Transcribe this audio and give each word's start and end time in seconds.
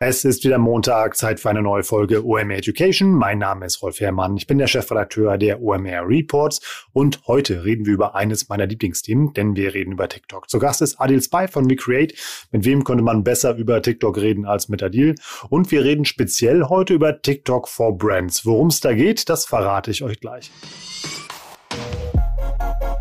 Es 0.00 0.24
ist 0.24 0.44
wieder 0.44 0.58
Montag, 0.58 1.16
Zeit 1.16 1.40
für 1.40 1.50
eine 1.50 1.60
neue 1.60 1.82
Folge 1.82 2.24
OMR 2.24 2.58
Education. 2.58 3.10
Mein 3.10 3.38
Name 3.38 3.66
ist 3.66 3.82
Rolf 3.82 3.98
Herrmann. 3.98 4.36
Ich 4.36 4.46
bin 4.46 4.58
der 4.58 4.68
Chefredakteur 4.68 5.36
der 5.38 5.60
OMR 5.60 6.06
Reports 6.08 6.86
und 6.92 7.26
heute 7.26 7.64
reden 7.64 7.84
wir 7.84 7.94
über 7.94 8.14
eines 8.14 8.48
meiner 8.48 8.66
Lieblingsthemen, 8.66 9.32
denn 9.34 9.56
wir 9.56 9.74
reden 9.74 9.90
über 9.90 10.08
TikTok. 10.08 10.48
Zu 10.48 10.60
Gast 10.60 10.82
ist 10.82 11.00
Adil 11.00 11.20
Spy 11.20 11.48
von 11.48 11.68
WeCreate. 11.68 12.14
Mit 12.52 12.64
wem 12.64 12.84
könnte 12.84 13.02
man 13.02 13.24
besser 13.24 13.56
über 13.56 13.82
TikTok 13.82 14.18
reden 14.18 14.46
als 14.46 14.68
mit 14.68 14.84
Adil? 14.84 15.16
Und 15.50 15.72
wir 15.72 15.82
reden 15.82 16.04
speziell 16.04 16.66
heute 16.68 16.94
über 16.94 17.20
TikTok 17.20 17.68
for 17.68 17.98
Brands. 17.98 18.46
Worum 18.46 18.68
es 18.68 18.78
da 18.78 18.92
geht, 18.92 19.28
das 19.28 19.46
verrate 19.46 19.90
ich 19.90 20.04
euch 20.04 20.20
gleich. 20.20 20.52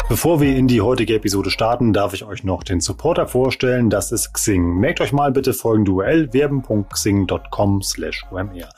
Bevor 0.09 0.39
wir 0.39 0.55
in 0.55 0.69
die 0.69 0.79
heutige 0.79 1.15
Episode 1.15 1.49
starten, 1.49 1.91
darf 1.91 2.13
ich 2.13 2.23
euch 2.23 2.45
noch 2.45 2.63
den 2.63 2.79
Supporter 2.79 3.27
vorstellen. 3.27 3.89
Das 3.89 4.13
ist 4.13 4.33
Xing. 4.33 4.79
Merkt 4.79 5.01
euch 5.01 5.11
mal 5.11 5.33
bitte 5.33 5.53
folgende 5.53 5.91
URL 5.91 6.31
werben.xing.com 6.31 7.81
slash 7.81 8.25
omr. 8.31 8.69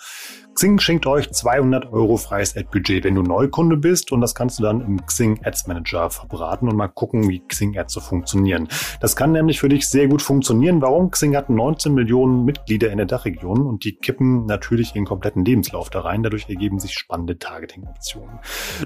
Xing 0.60 0.78
schenkt 0.78 1.08
euch 1.08 1.32
200 1.32 1.94
Euro 1.94 2.18
freies 2.18 2.58
Ad-Budget, 2.58 3.06
wenn 3.06 3.16
du 3.16 3.22
Neukunde 3.22 3.78
bist 3.78 4.12
und 4.12 4.20
das 4.20 4.36
kannst 4.36 4.60
du 4.60 4.64
dann 4.64 4.82
im 4.82 5.06
Xing 5.06 5.40
Ads 5.42 5.68
Manager 5.68 6.10
verbraten 6.10 6.68
und 6.68 6.76
mal 6.76 6.90
gucken, 6.90 7.30
wie 7.30 7.40
Xing 7.40 7.78
Ads 7.78 7.94
so 7.94 8.02
funktionieren. 8.02 8.68
Das 9.00 9.16
kann 9.16 9.32
nämlich 9.32 9.62
für 9.62 9.70
dich 9.70 9.88
sehr 9.88 10.10
gut 10.10 10.22
funktionieren. 10.22 10.82
Warum? 10.82 11.12
Xing 11.12 11.34
hat 11.38 11.50
19 11.50 11.94
Millionen 11.94 12.44
Mitglieder 12.44 12.92
in 12.92 12.98
der 12.98 13.06
Dachregion 13.06 13.62
und 13.62 13.86
die 13.86 13.96
kippen 13.96 14.48
natürlich 14.48 14.94
ihren 14.96 15.06
kompletten 15.06 15.46
Lebenslauf 15.46 15.90
da 15.90 16.02
rein. 16.02 16.24
Dadurch 16.24 16.50
ergeben 16.50 16.78
sich 16.78 16.92
spannende 16.92 17.40
Targeting-Optionen. 17.40 18.40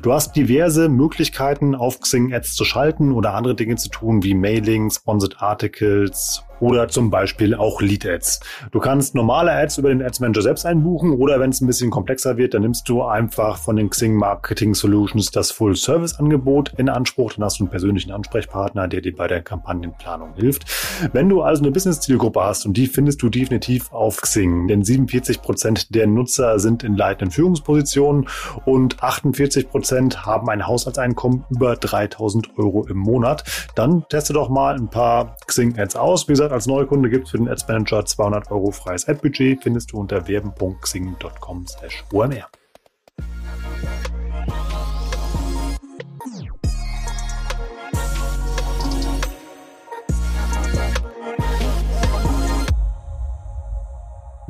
Du 0.04 0.14
hast 0.14 0.36
diverse 0.36 0.90
Möglichkeiten 0.90 1.74
auf 1.74 2.02
Xing 2.02 2.36
Ads 2.36 2.54
zu 2.54 2.66
schalten 2.66 3.12
oder 3.14 3.34
andere 3.34 3.56
Dinge 3.56 3.78
zu 3.78 3.90
tun, 3.90 4.22
wie 4.22 4.36
Mailing, 4.36 4.92
Sponsored 4.92 5.42
Articles, 5.42 6.44
oder 6.60 6.88
zum 6.88 7.10
Beispiel 7.10 7.56
auch 7.56 7.82
Lead 7.82 8.06
Ads. 8.06 8.40
Du 8.72 8.80
kannst 8.80 9.16
normale 9.16 9.52
Ads 9.52 9.78
über 9.78 9.90
den 9.90 10.02
Ads 10.02 10.20
Manager 10.20 10.42
selbst 10.42 10.66
einbuchen 10.66 11.12
oder 11.12 11.40
wenn 11.40 11.50
es 11.50 11.62
ein 11.62 11.68
bisschen 11.68 11.92
komplexer 11.92 12.38
wird, 12.38 12.54
dann 12.54 12.62
nimmst 12.62 12.88
du 12.88 13.04
einfach 13.04 13.58
von 13.58 13.76
den 13.76 13.90
Xing 13.90 14.16
Marketing 14.16 14.74
Solutions 14.74 15.32
das 15.32 15.52
Full 15.52 15.76
Service 15.76 16.20
Angebot 16.20 16.74
in 16.78 16.90
Anspruch. 16.90 17.34
Dann 17.34 17.46
hast 17.46 17.60
du 17.60 17.64
einen 17.64 17.72
persönlichen 17.72 18.12
Ansprechpartner, 18.12 18.88
der 18.88 19.02
dir 19.02 19.16
bei 19.16 19.28
der 19.28 19.42
Kampagnenplanung 19.42 20.36
hilft. 20.36 20.64
Wenn 21.12 21.30
du 21.30 21.42
also 21.42 21.64
eine 21.64 21.72
Business 21.72 22.00
Zielgruppe 22.00 22.42
hast 22.42 22.66
und 22.66 22.78
die 22.78 22.88
findest 22.88 23.22
du 23.22 23.30
definitiv 23.30 23.92
auf 23.92 24.22
Xing, 24.22 24.68
denn 24.68 24.84
47 24.84 25.42
Prozent 25.42 25.94
der 25.96 26.08
Nutzer 26.08 26.60
sind 26.60 26.84
in 26.84 26.96
leitenden 26.96 27.32
Führungspositionen 27.32 28.28
und 28.66 29.04
48 29.04 29.70
Prozent 29.70 30.26
haben 30.26 30.50
ein 30.50 30.68
Haushaltseinkommen 30.68 31.46
über 31.50 31.76
3000 31.76 32.58
Euro 32.58 32.86
im 32.88 32.98
Monat, 32.98 33.44
dann 33.76 34.06
teste 34.10 34.34
doch 34.34 34.50
mal 34.50 34.76
ein 34.76 34.90
paar 34.90 35.36
Xing 35.48 35.78
Ads 35.78 35.96
aus. 35.96 36.28
Wie 36.28 36.34
gesagt, 36.34 36.53
als 36.54 36.68
Neukunde 36.68 37.10
gibt 37.10 37.26
es 37.26 37.32
für 37.32 37.38
den 37.38 37.50
Ads 37.50 37.68
Manager 37.68 38.06
200 38.06 38.52
Euro 38.52 38.72
freies 38.72 39.08
Ad-Budget, 39.08 39.64
findest 39.64 39.92
du 39.92 40.00
unter 40.00 40.28
werben.xing.com 40.28 41.68
slash 41.68 42.04
OMR. 42.14 42.48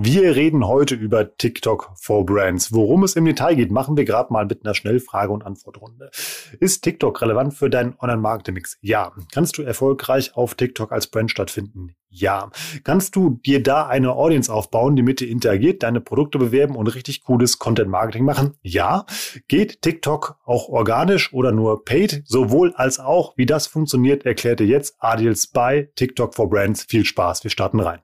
Wir 0.06 0.36
reden 0.36 0.68
heute 0.68 0.96
über 0.96 1.38
TikTok 1.38 1.94
for 1.96 2.26
Brands. 2.26 2.73
Worum 2.73 3.04
es 3.04 3.16
im 3.16 3.23
Detail 3.23 3.56
geht, 3.56 3.72
machen 3.72 3.96
wir 3.96 4.04
gerade 4.04 4.34
mal 4.34 4.46
mit 4.46 4.66
einer 4.66 4.73
Schnellfrage- 4.73 5.32
und 5.32 5.46
Antwortrunde. 5.46 6.12
Ist 6.59 6.81
TikTok 6.81 7.22
relevant 7.22 7.53
für 7.53 7.69
deinen 7.69 7.96
Online-Marketing-Mix? 7.97 8.80
Ja. 8.81 9.14
Kannst 9.31 9.58
du 9.58 9.62
erfolgreich 9.62 10.36
auf 10.36 10.56
TikTok 10.56 10.91
als 10.91 11.08
Brand 11.08 11.31
stattfinden? 11.31 11.96
Ja. 12.09 12.52
Kannst 12.84 13.16
du 13.16 13.40
dir 13.46 13.64
da 13.64 13.88
eine 13.88 14.12
Audience 14.12 14.52
aufbauen, 14.52 14.97
die 14.97 15.03
mit 15.03 15.22
dir 15.22 15.30
interagiert, 15.30 15.84
deine 15.84 16.02
Produkte 16.02 16.38
bewerben 16.38 16.75
und 16.75 16.88
richtig 16.88 17.24
cooles 17.24 17.58
Content-Marketing 17.58 18.25
machen? 18.25 18.56
Ja. 18.62 19.06
Geht 19.47 19.84
TikTok 19.84 20.38
auch 20.44 20.68
organisch 20.68 21.31
oder 21.31 21.53
nur 21.53 21.85
paid? 21.85 22.24
Sowohl 22.25 22.74
als 22.75 23.00
auch. 23.00 23.38
Wie 23.38 23.46
das 23.46 23.68
funktioniert, 23.68 24.25
erklärt 24.25 24.59
dir 24.59 24.68
jetzt 24.68 24.97
Adil 25.00 25.34
Spy, 25.34 25.88
TikTok 25.96 26.35
for 26.35 26.50
Brands. 26.50 26.84
Viel 26.90 27.06
Spaß. 27.06 27.46
Wir 27.46 27.52
starten 27.52 27.80
rein. 27.80 28.02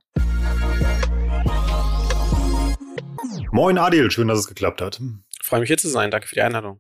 Moin 3.52 3.80
Adil, 3.80 4.12
schön, 4.12 4.28
dass 4.28 4.40
es 4.40 4.48
geklappt 4.48 4.80
hat. 4.80 5.02
Freue 5.42 5.62
mich 5.62 5.68
hier 5.68 5.78
zu 5.78 5.90
sein. 5.90 6.12
Danke 6.12 6.28
für 6.28 6.36
die 6.36 6.42
Einladung. 6.42 6.80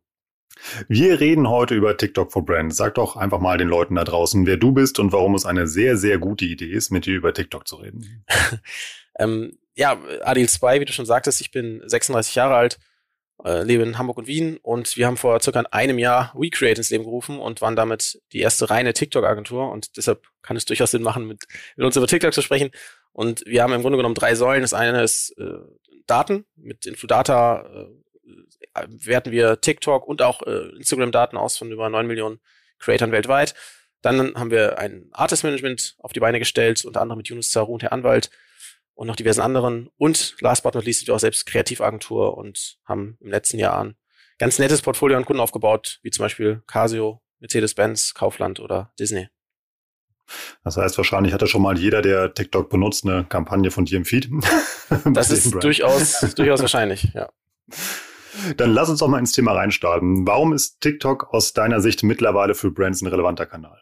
Wir 0.88 1.20
reden 1.20 1.50
heute 1.50 1.74
über 1.74 1.98
TikTok 1.98 2.32
for 2.32 2.46
Brands. 2.46 2.78
Sag 2.78 2.96
doch 2.96 3.16
einfach 3.16 3.40
mal 3.40 3.58
den 3.58 3.68
Leuten 3.68 3.96
da 3.96 4.04
draußen, 4.04 4.46
wer 4.46 4.58
du 4.58 4.72
bist 4.72 5.00
und 5.00 5.12
warum 5.12 5.34
es 5.34 5.46
eine 5.46 5.68
sehr, 5.68 5.98
sehr 5.98 6.20
gute 6.20 6.46
Idee 6.46 6.72
ist, 6.72 6.92
mit 6.92 7.06
dir 7.06 7.16
über 7.16 7.34
TikTok 7.34 7.68
zu 7.68 7.78
reden. 7.78 8.24
ähm, 9.20 9.58
ja, 9.76 9.98
Adil 10.22 10.48
2, 10.48 10.80
wie 10.80 10.86
du 10.86 10.94
schon 10.94 11.06
sagtest, 11.06 11.42
ich 11.42 11.52
bin 11.52 11.82
36 11.86 12.36
Jahre 12.36 12.56
alt, 12.56 12.78
äh, 13.44 13.64
lebe 13.64 13.84
in 13.84 13.98
Hamburg 13.98 14.18
und 14.18 14.28
Wien 14.28 14.58
und 14.62 14.96
wir 14.98 15.08
haben 15.08 15.18
vor 15.18 15.42
circa 15.42 15.62
einem 15.72 15.98
Jahr 15.98 16.34
WeCreate 16.36 16.82
ins 16.82 16.90
Leben 16.90 17.06
gerufen 17.06 17.40
und 17.40 17.62
waren 17.62 17.78
damit 17.78 18.22
die 18.34 18.42
erste 18.42 18.70
reine 18.70 18.94
TikTok-Agentur 18.94 19.72
und 19.72 19.98
deshalb 19.98 20.28
kann 20.42 20.58
es 20.58 20.66
durchaus 20.66 20.92
Sinn 20.92 21.04
machen, 21.04 21.26
mit, 21.26 21.46
mit 21.78 21.86
uns 21.86 21.96
über 21.96 22.06
TikTok 22.06 22.34
zu 22.34 22.42
sprechen. 22.42 22.70
Und 23.12 23.44
wir 23.46 23.64
haben 23.64 23.74
im 23.74 23.82
Grunde 23.82 23.98
genommen 23.98 24.16
drei 24.16 24.36
Säulen. 24.36 24.62
Das 24.62 24.74
eine 24.74 25.02
ist 25.04 25.36
äh, 25.38 25.58
Daten. 26.10 26.46
Mit 26.56 26.86
Infodata 26.86 27.66
äh, 28.74 28.88
werten 28.88 29.32
wir 29.32 29.62
TikTok 29.62 30.08
und 30.08 30.22
auch 30.22 30.42
äh, 30.44 30.70
Instagram-Daten 30.78 31.38
aus 31.38 31.58
von 31.58 31.72
über 31.72 31.90
neun 31.90 32.08
Millionen 32.08 32.40
Creatoren 32.80 33.12
weltweit. 33.12 33.56
Dann 34.02 34.36
haben 34.36 34.52
wir 34.52 34.80
ein 34.80 35.10
Artist-Management 35.12 35.96
auf 36.00 36.14
die 36.14 36.22
Beine 36.22 36.40
gestellt, 36.40 36.86
unter 36.86 37.02
anderem 37.02 37.18
mit 37.18 37.28
Yunus 37.28 37.50
Zaru 37.50 37.74
und 37.74 37.84
Herr 37.84 37.92
Anwalt 37.92 38.30
und 38.94 39.08
noch 39.08 39.16
diversen 39.16 39.42
anderen. 39.42 39.90
Und 39.98 40.36
last 40.40 40.64
but 40.64 40.76
not 40.76 40.86
least 40.86 41.00
sind 41.00 41.08
wir 41.08 41.16
auch 41.16 41.20
selbst 41.20 41.46
Kreativagentur 41.46 42.38
und 42.38 42.78
haben 42.86 43.18
im 43.20 43.32
letzten 43.32 43.60
Jahr 43.60 43.84
ein 43.84 43.96
ganz 44.38 44.60
nettes 44.60 44.82
Portfolio 44.82 45.18
an 45.18 45.26
Kunden 45.26 45.42
aufgebaut, 45.42 46.00
wie 46.02 46.12
zum 46.12 46.24
Beispiel 46.24 46.64
Casio, 46.68 47.22
Mercedes-Benz, 47.40 48.14
Kaufland 48.14 48.60
oder 48.60 48.94
Disney. 49.00 49.28
Das 50.64 50.78
heißt, 50.78 50.98
wahrscheinlich 50.98 51.34
hatte 51.34 51.48
schon 51.48 51.62
mal 51.62 51.78
jeder, 51.78 52.02
der 52.02 52.34
TikTok 52.34 52.70
benutzt, 52.70 53.06
eine 53.06 53.26
Kampagne 53.26 53.72
von 53.72 53.86
dir 53.86 53.98
im 53.98 54.06
Feed. 54.06 54.30
das 55.06 55.32
ist 55.32 55.52
durchaus, 55.64 56.20
durchaus 56.36 56.62
wahrscheinlich, 56.62 57.10
ja. 57.14 57.30
Dann 58.58 58.74
lass 58.74 58.90
uns 58.90 59.00
doch 59.00 59.08
mal 59.08 59.20
ins 59.20 59.32
Thema 59.32 59.54
reinstarten. 59.54 60.26
Warum 60.26 60.54
ist 60.54 60.82
TikTok 60.82 61.34
aus 61.34 61.54
deiner 61.54 61.82
Sicht 61.82 62.04
mittlerweile 62.04 62.56
für 62.56 62.72
Brands 62.72 63.02
ein 63.02 63.08
relevanter 63.08 63.46
Kanal? 63.46 63.82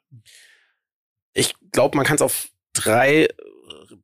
Ich 1.34 1.54
glaube, 1.72 1.98
man 1.98 2.06
kann 2.06 2.16
es 2.16 2.22
auf 2.22 2.48
drei 2.74 3.28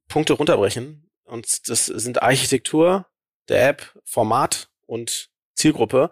Punkte 0.07 0.33
runterbrechen. 0.33 1.09
Und 1.23 1.69
das 1.69 1.85
sind 1.87 2.21
Architektur 2.21 3.07
der 3.49 3.69
App, 3.69 3.99
Format 4.03 4.69
und 4.85 5.29
Zielgruppe. 5.55 6.11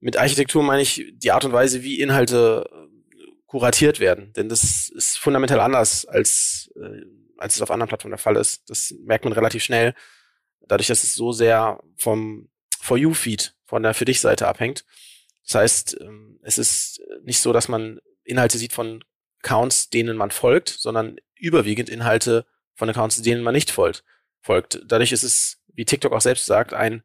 Mit 0.00 0.16
Architektur 0.16 0.62
meine 0.62 0.82
ich 0.82 1.12
die 1.14 1.32
Art 1.32 1.44
und 1.44 1.52
Weise, 1.52 1.82
wie 1.82 2.00
Inhalte 2.00 2.68
kuratiert 3.50 3.98
werden. 3.98 4.32
Denn 4.34 4.48
das 4.48 4.88
ist 4.88 5.18
fundamental 5.18 5.58
anders, 5.58 6.04
als, 6.04 6.70
äh, 6.76 7.02
als 7.36 7.56
es 7.56 7.62
auf 7.62 7.72
anderen 7.72 7.88
Plattformen 7.88 8.12
der 8.12 8.18
Fall 8.18 8.36
ist. 8.36 8.70
Das 8.70 8.94
merkt 9.02 9.24
man 9.24 9.32
relativ 9.32 9.64
schnell, 9.64 9.92
dadurch, 10.60 10.86
dass 10.86 11.02
es 11.02 11.14
so 11.14 11.32
sehr 11.32 11.82
vom 11.96 12.48
For 12.80 12.96
You-Feed, 12.96 13.56
von 13.64 13.82
der 13.82 13.92
Für 13.92 14.04
dich-Seite 14.04 14.46
abhängt. 14.46 14.84
Das 15.44 15.56
heißt, 15.56 16.00
ähm, 16.00 16.38
es 16.44 16.58
ist 16.58 17.02
nicht 17.24 17.40
so, 17.40 17.52
dass 17.52 17.66
man 17.66 17.98
Inhalte 18.22 18.56
sieht 18.56 18.72
von 18.72 19.02
Accounts, 19.42 19.90
denen 19.90 20.16
man 20.16 20.30
folgt, 20.30 20.68
sondern 20.68 21.16
überwiegend 21.34 21.88
Inhalte 21.88 22.46
von 22.76 22.88
Accounts, 22.88 23.20
denen 23.20 23.42
man 23.42 23.54
nicht 23.54 23.72
folgt. 23.72 24.04
folgt. 24.42 24.80
Dadurch 24.86 25.10
ist 25.10 25.24
es, 25.24 25.60
wie 25.74 25.84
TikTok 25.84 26.12
auch 26.12 26.20
selbst 26.20 26.46
sagt, 26.46 26.72
ein 26.72 27.02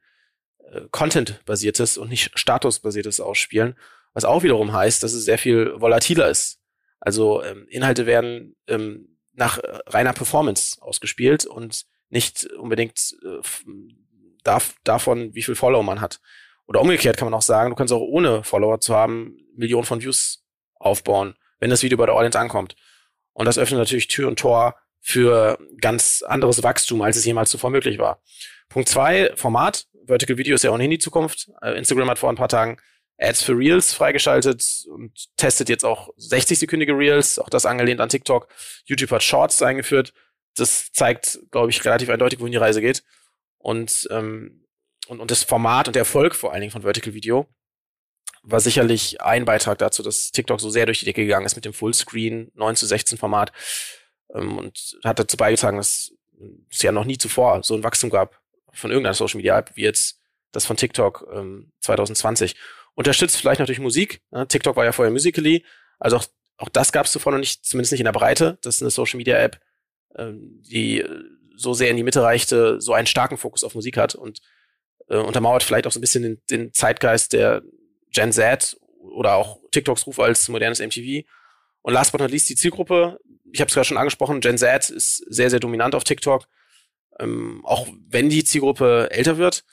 äh, 0.72 0.82
Content-basiertes 0.92 1.98
und 1.98 2.10
nicht 2.10 2.38
Status-basiertes 2.38 3.20
Ausspielen. 3.20 3.76
Was 4.16 4.26
auch 4.26 4.42
wiederum 4.42 4.74
heißt, 4.74 5.04
dass 5.04 5.14
es 5.14 5.26
sehr 5.26 5.38
viel 5.38 5.80
volatiler 5.80 6.30
ist. 6.30 6.60
Also 7.00 7.44
ähm, 7.44 7.68
Inhalte 7.70 8.08
werden 8.08 8.56
ähm, 8.68 9.20
nach 9.34 9.60
äh, 9.60 9.80
reiner 9.86 10.14
Performance 10.14 10.82
ausgespielt 10.82 11.46
und 11.46 11.86
nicht 12.10 12.46
unbedingt 12.54 13.16
äh, 13.24 13.42
darf, 14.44 14.74
davon, 14.84 15.36
wie 15.36 15.44
viel 15.44 15.56
Follower 15.56 15.84
man 15.84 16.02
hat. 16.02 16.20
Oder 16.66 16.82
umgekehrt 16.82 17.18
kann 17.18 17.28
man 17.28 17.34
auch 17.34 17.44
sagen, 17.44 17.70
du 17.70 17.76
kannst 17.76 17.94
auch 17.94 18.02
ohne 18.02 18.44
Follower 18.44 18.80
zu 18.80 18.96
haben 18.96 19.38
Millionen 19.56 19.86
von 19.86 20.02
Views 20.02 20.44
aufbauen, 20.76 21.36
wenn 21.60 21.70
das 21.70 21.84
Video 21.84 21.98
bei 21.98 22.06
der 22.06 22.16
Audience 22.16 22.40
ankommt. 22.40 22.76
Und 23.34 23.46
das 23.46 23.58
öffnet 23.58 23.80
natürlich 23.80 24.08
Tür 24.08 24.28
und 24.28 24.40
Tor 24.40 24.76
für 25.02 25.60
ganz 25.82 26.24
anderes 26.26 26.64
Wachstum, 26.64 27.02
als 27.02 27.18
es 27.18 27.26
jemals 27.26 27.52
zuvor 27.52 27.70
möglich 27.70 28.00
war. 28.00 28.22
Punkt 28.70 28.90
zwei, 28.90 29.32
Format. 29.36 29.86
Vertical 30.08 30.38
Video 30.38 30.56
ist 30.56 30.64
ja 30.64 30.72
ohnehin 30.72 30.92
die 30.92 31.00
Zukunft. 31.00 31.52
Äh, 31.62 31.78
Instagram 31.78 32.10
hat 32.10 32.20
vor 32.20 32.30
ein 32.30 32.36
paar 32.36 32.50
Tagen 32.50 32.78
Ads 33.18 33.44
für 33.44 33.58
Reels 33.58 33.94
freigeschaltet 33.94 34.86
und 34.90 35.12
testet 35.38 35.70
jetzt 35.70 35.86
auch 35.86 36.10
60-sekündige 36.18 36.98
Reels, 36.98 37.40
auch 37.40 37.50
das 37.50 37.66
angelehnt 37.66 38.02
an 38.02 38.10
TikTok. 38.10 38.48
YouTube 38.86 39.12
hat 39.12 39.24
Shorts 39.24 39.62
eingeführt. 39.62 40.14
Das 40.56 40.92
zeigt, 40.92 41.40
glaube 41.52 41.70
ich, 41.70 41.84
relativ 41.86 42.10
eindeutig, 42.10 42.40
wohin 42.40 42.52
die 42.52 42.58
Reise 42.58 42.82
geht. 42.82 43.04
Und 43.58 44.08
ähm, 44.12 44.66
und, 45.08 45.20
und 45.20 45.32
das 45.32 45.44
Format 45.44 45.88
und 45.88 45.96
der 45.96 46.02
Erfolg 46.02 46.36
vor 46.36 46.52
allen 46.52 46.62
Dingen 46.62 46.72
von 46.72 46.82
Vertical 46.82 47.14
Video 47.14 47.48
war 48.44 48.60
sicherlich 48.60 49.22
ein 49.22 49.46
Beitrag 49.46 49.78
dazu, 49.78 50.04
dass 50.04 50.32
TikTok 50.32 50.62
so 50.62 50.70
sehr 50.70 50.86
durch 50.86 51.00
die 51.00 51.06
Decke 51.06 51.24
gegangen 51.24 51.46
ist 51.46 51.56
mit 51.56 51.66
dem 51.66 51.74
Fullscreen 51.74 52.52
9 52.54 52.76
zu 52.76 52.86
16 52.86 53.18
Format 53.18 53.52
ähm, 54.34 54.58
und 54.58 54.98
hat 55.04 55.20
dazu 55.20 55.38
beigetragen, 55.38 55.78
dass 55.78 56.12
es 56.70 56.82
ja 56.82 56.92
noch 56.92 57.06
nie 57.06 57.18
zuvor 57.18 57.64
so 57.64 57.76
ein 57.76 57.84
Wachstum 57.84 58.10
gab 58.10 58.40
von 58.72 58.92
irgendeiner 58.92 59.14
Social 59.14 59.38
Media 59.38 59.58
App 59.58 59.72
wie 59.76 59.84
jetzt 59.84 60.20
das 60.52 60.66
von 60.66 60.78
TikTok 60.78 61.28
ähm, 61.34 61.72
2020. 61.82 62.56
Unterstützt 62.96 63.38
vielleicht 63.38 63.60
natürlich 63.60 63.80
Musik. 63.80 64.22
Ne? 64.32 64.48
TikTok 64.48 64.76
war 64.76 64.86
ja 64.86 64.92
vorher 64.92 65.12
Musically, 65.12 65.64
also 66.00 66.18
auch, 66.18 66.26
auch 66.58 66.70
das 66.70 66.92
gab 66.92 67.06
es 67.06 67.12
zuvor 67.12 67.34
noch 67.34 67.40
nicht, 67.40 67.66
zumindest 67.66 67.92
nicht 67.92 68.02
in 68.02 68.06
der 68.06 68.12
Breite. 68.14 68.58
Das 68.62 68.76
ist 68.76 68.82
eine 68.82 68.92
Social 68.92 69.18
Media 69.18 69.38
App, 69.38 69.60
ähm, 70.16 70.62
die 70.62 71.04
so 71.58 71.74
sehr 71.74 71.90
in 71.90 71.98
die 71.98 72.04
Mitte 72.04 72.22
reichte, 72.22 72.82
so 72.82 72.94
einen 72.94 73.08
starken 73.08 73.38
Fokus 73.38 73.64
auf 73.64 73.76
Musik 73.76 73.98
hat 73.98 74.16
und 74.16 74.42
äh, 75.08 75.18
untermauert 75.18 75.64
vielleicht 75.64 75.88
auch 75.88 75.92
so 75.92 76.00
ein 76.00 76.02
bisschen 76.02 76.24
den, 76.24 76.42
den 76.50 76.74
Zeitgeist 76.74 77.34
der 77.34 77.64
Gen 78.12 78.32
Z 78.32 78.78
oder 79.00 79.36
auch 79.36 79.60
TikToks 79.72 80.08
Ruf 80.08 80.20
als 80.20 80.48
modernes 80.50 80.80
MTV. 80.80 81.26
Und 81.82 81.94
last 81.94 82.12
but 82.12 82.22
not 82.22 82.32
least 82.32 82.50
die 82.50 82.56
Zielgruppe. 82.56 83.20
Ich 83.52 83.62
habe 83.62 83.70
es 83.70 83.74
gerade 83.74 83.86
schon 83.86 83.98
angesprochen, 83.98 84.42
Gen 84.42 84.58
Z 84.58 84.90
ist 84.90 85.18
sehr, 85.30 85.50
sehr 85.50 85.60
dominant 85.60 85.96
auf 85.96 86.04
TikTok. 86.04 86.48
Ähm, 87.20 87.62
auch 87.64 87.88
wenn 88.08 88.30
die 88.30 88.44
Zielgruppe 88.44 89.10
älter 89.12 89.38
wird. 89.38 89.64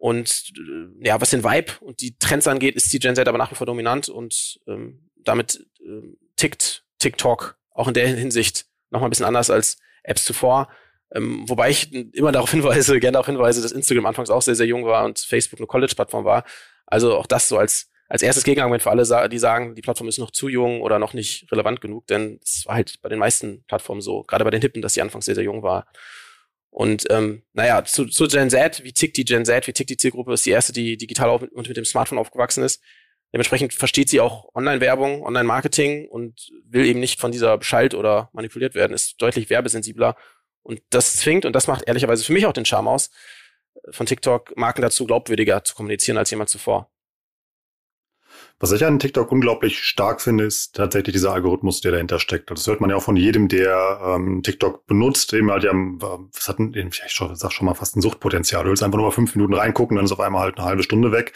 Und 0.00 0.52
äh, 0.56 1.06
ja, 1.06 1.20
was 1.20 1.28
den 1.28 1.44
Vibe 1.44 1.72
und 1.82 2.00
die 2.00 2.16
Trends 2.18 2.48
angeht, 2.48 2.74
ist 2.74 2.90
die 2.90 2.98
Gen 2.98 3.14
Z 3.14 3.28
aber 3.28 3.36
nach 3.36 3.50
wie 3.50 3.54
vor 3.54 3.66
dominant 3.66 4.08
und 4.08 4.58
ähm, 4.66 5.10
damit 5.16 5.66
äh, 5.84 6.16
tickt 6.36 6.86
TikTok 6.98 7.58
auch 7.72 7.86
in 7.86 7.92
der 7.92 8.08
Hinsicht 8.08 8.64
nochmal 8.88 9.08
ein 9.08 9.10
bisschen 9.10 9.26
anders 9.26 9.50
als 9.50 9.76
Apps 10.02 10.24
zuvor. 10.24 10.70
Ähm, 11.14 11.46
wobei 11.46 11.68
ich 11.68 11.92
immer 11.92 12.32
darauf 12.32 12.50
hinweise, 12.50 12.98
gerne 13.00 13.12
darauf 13.12 13.26
hinweise, 13.26 13.60
dass 13.60 13.72
Instagram 13.72 14.06
anfangs 14.06 14.30
auch 14.30 14.40
sehr, 14.40 14.54
sehr 14.54 14.66
jung 14.66 14.86
war 14.86 15.04
und 15.04 15.18
Facebook 15.18 15.60
eine 15.60 15.66
College-Plattform 15.66 16.24
war. 16.24 16.44
Also 16.86 17.18
auch 17.18 17.26
das 17.26 17.50
so 17.50 17.58
als, 17.58 17.90
als 18.08 18.22
erstes 18.22 18.44
Gegenargument 18.44 18.82
für 18.82 18.90
alle, 18.90 19.28
die 19.28 19.38
sagen, 19.38 19.74
die 19.74 19.82
Plattform 19.82 20.08
ist 20.08 20.16
noch 20.16 20.30
zu 20.30 20.48
jung 20.48 20.80
oder 20.80 20.98
noch 20.98 21.12
nicht 21.12 21.52
relevant 21.52 21.82
genug, 21.82 22.06
denn 22.06 22.40
es 22.42 22.64
war 22.64 22.76
halt 22.76 23.02
bei 23.02 23.10
den 23.10 23.18
meisten 23.18 23.64
Plattformen 23.64 24.00
so, 24.00 24.22
gerade 24.22 24.44
bei 24.44 24.50
den 24.50 24.62
Hippen, 24.62 24.80
dass 24.80 24.94
die 24.94 25.02
anfangs 25.02 25.26
sehr, 25.26 25.34
sehr 25.34 25.44
jung 25.44 25.62
war. 25.62 25.86
Und 26.70 27.04
ähm, 27.10 27.42
naja, 27.52 27.84
zu, 27.84 28.06
zu 28.06 28.28
Gen 28.28 28.48
Z, 28.48 28.84
wie 28.84 28.92
tickt 28.92 29.16
die 29.16 29.24
Gen 29.24 29.44
Z, 29.44 29.66
wie 29.66 29.72
tickt 29.72 29.90
die 29.90 29.96
Zielgruppe, 29.96 30.32
ist 30.32 30.46
die 30.46 30.50
erste, 30.50 30.72
die 30.72 30.96
digital 30.96 31.38
mit, 31.40 31.52
und 31.52 31.68
mit 31.68 31.76
dem 31.76 31.84
Smartphone 31.84 32.18
aufgewachsen 32.18 32.62
ist. 32.62 32.80
Dementsprechend 33.32 33.74
versteht 33.74 34.08
sie 34.08 34.20
auch 34.20 34.48
Online-Werbung, 34.54 35.22
Online-Marketing 35.22 36.08
und 36.08 36.50
will 36.64 36.84
eben 36.86 37.00
nicht 37.00 37.20
von 37.20 37.32
dieser 37.32 37.58
beschallt 37.58 37.94
oder 37.94 38.30
manipuliert 38.32 38.74
werden, 38.74 38.92
ist 38.92 39.20
deutlich 39.22 39.50
werbesensibler. 39.50 40.16
Und 40.62 40.80
das 40.90 41.16
zwingt, 41.16 41.44
und 41.44 41.54
das 41.54 41.66
macht 41.66 41.86
ehrlicherweise 41.86 42.24
für 42.24 42.32
mich 42.32 42.46
auch 42.46 42.52
den 42.52 42.64
Charme 42.64 42.88
aus, 42.88 43.10
von 43.90 44.06
TikTok 44.06 44.56
Marken 44.56 44.82
dazu 44.82 45.06
glaubwürdiger 45.06 45.64
zu 45.64 45.74
kommunizieren 45.74 46.18
als 46.18 46.30
jemand 46.30 46.50
zuvor. 46.50 46.90
Was 48.62 48.72
ich 48.72 48.84
an 48.84 48.98
TikTok 48.98 49.32
unglaublich 49.32 49.78
stark 49.78 50.20
finde, 50.20 50.44
ist 50.44 50.76
tatsächlich 50.76 51.14
dieser 51.14 51.32
Algorithmus, 51.32 51.80
der 51.80 51.92
dahinter 51.92 52.18
steckt. 52.18 52.50
Das 52.50 52.66
hört 52.66 52.82
man 52.82 52.90
ja 52.90 52.96
auch 52.96 53.02
von 53.02 53.16
jedem, 53.16 53.48
der 53.48 53.98
ähm, 54.04 54.42
TikTok 54.42 54.86
benutzt. 54.86 55.32
Eben 55.32 55.50
halt 55.50 55.64
ja, 55.64 55.72
was 55.72 56.46
hat 56.46 56.58
ein, 56.58 56.74
ich 56.74 57.02
sag 57.34 57.52
schon 57.52 57.64
mal 57.64 57.72
fast 57.72 57.96
ein 57.96 58.02
Suchtpotenzial. 58.02 58.64
Du 58.64 58.68
willst 58.68 58.82
einfach 58.82 58.98
nur 58.98 59.06
mal 59.06 59.12
fünf 59.12 59.34
Minuten 59.34 59.54
reingucken, 59.54 59.96
dann 59.96 60.04
ist 60.04 60.12
auf 60.12 60.20
einmal 60.20 60.42
halt 60.42 60.58
eine 60.58 60.66
halbe 60.66 60.82
Stunde 60.82 61.10
weg. 61.10 61.32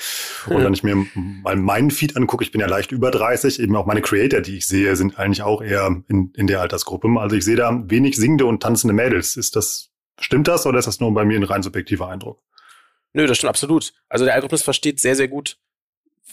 Und 0.48 0.58
ja. 0.58 0.64
wenn 0.64 0.74
ich 0.74 0.82
mir 0.82 0.96
mal 1.42 1.56
meinen 1.56 1.90
Feed 1.90 2.14
angucke, 2.14 2.44
ich 2.44 2.52
bin 2.52 2.60
ja 2.60 2.66
leicht 2.66 2.92
über 2.92 3.10
30, 3.10 3.58
eben 3.58 3.74
auch 3.74 3.86
meine 3.86 4.02
Creator, 4.02 4.42
die 4.42 4.58
ich 4.58 4.66
sehe, 4.66 4.94
sind 4.94 5.18
eigentlich 5.18 5.42
auch 5.42 5.62
eher 5.62 6.02
in, 6.08 6.30
in 6.36 6.46
der 6.46 6.60
Altersgruppe. 6.60 7.08
Also 7.16 7.36
ich 7.36 7.44
sehe 7.46 7.56
da 7.56 7.84
wenig 7.86 8.16
singende 8.16 8.44
und 8.44 8.62
tanzende 8.62 8.92
Mädels. 8.92 9.36
Ist 9.36 9.56
das, 9.56 9.88
stimmt 10.20 10.46
das 10.46 10.66
oder 10.66 10.78
ist 10.78 10.88
das 10.88 11.00
nur 11.00 11.14
bei 11.14 11.24
mir 11.24 11.38
ein 11.38 11.44
rein 11.44 11.62
subjektiver 11.62 12.06
Eindruck? 12.06 12.42
Nö, 13.14 13.26
das 13.26 13.38
stimmt 13.38 13.48
absolut. 13.48 13.94
Also 14.10 14.26
der 14.26 14.34
Algorithmus 14.34 14.62
versteht 14.62 15.00
sehr, 15.00 15.16
sehr 15.16 15.28
gut, 15.28 15.56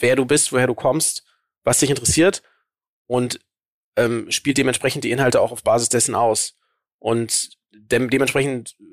wer 0.01 0.15
du 0.15 0.25
bist, 0.25 0.51
woher 0.51 0.67
du 0.67 0.75
kommst, 0.75 1.23
was 1.63 1.79
dich 1.79 1.89
interessiert 1.89 2.41
und 3.07 3.39
ähm, 3.95 4.31
spielt 4.31 4.57
dementsprechend 4.57 5.03
die 5.03 5.11
Inhalte 5.11 5.41
auch 5.41 5.51
auf 5.51 5.63
Basis 5.63 5.89
dessen 5.89 6.15
aus. 6.15 6.57
Und 6.99 7.57
de 7.71 8.07
dementsprechend 8.07 8.75
äh, 8.79 8.83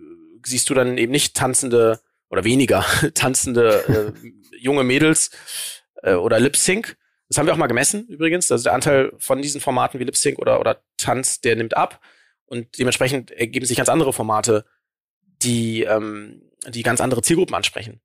siehst 0.45 0.69
du 0.71 0.75
dann 0.75 0.99
eben 0.99 1.13
nicht 1.13 1.37
tanzende 1.37 2.01
oder 2.31 2.45
weniger 2.45 2.85
tanzende 3.15 4.15
äh, 4.23 4.59
junge 4.59 4.85
Mädels 4.85 5.31
äh, 6.03 6.15
oder 6.15 6.41
Lip 6.41 6.57
Sync. 6.57 6.97
Das 7.29 7.39
haben 7.39 7.47
wir 7.47 7.53
auch 7.53 7.59
mal 7.59 7.67
gemessen 7.67 8.07
übrigens. 8.09 8.51
Also 8.51 8.65
der 8.65 8.75
Anteil 8.75 9.13
von 9.19 9.43
diesen 9.43 9.61
Formaten 9.61 10.01
wie 10.01 10.05
Lip 10.05 10.17
Sync 10.17 10.39
oder, 10.39 10.61
oder 10.61 10.83
Tanz, 10.97 11.41
der 11.41 11.57
nimmt 11.57 11.77
ab. 11.77 12.01
Und 12.47 12.79
dementsprechend 12.79 13.31
ergeben 13.31 13.67
sich 13.67 13.77
ganz 13.77 13.91
andere 13.91 14.13
Formate, 14.13 14.65
die, 15.43 15.83
ähm, 15.83 16.43
die 16.67 16.83
ganz 16.83 17.01
andere 17.01 17.23
Zielgruppen 17.23 17.55
ansprechen. 17.55 18.01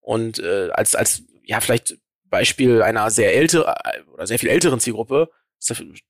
Und 0.00 0.38
äh, 0.38 0.70
als, 0.70 0.94
als 0.94 1.24
ja, 1.44 1.60
vielleicht 1.60 1.98
Beispiel 2.30 2.82
einer 2.82 3.10
sehr 3.10 3.34
älteren 3.34 3.74
oder 4.12 4.26
sehr 4.26 4.38
viel 4.38 4.48
älteren 4.48 4.80
Zielgruppe, 4.80 5.30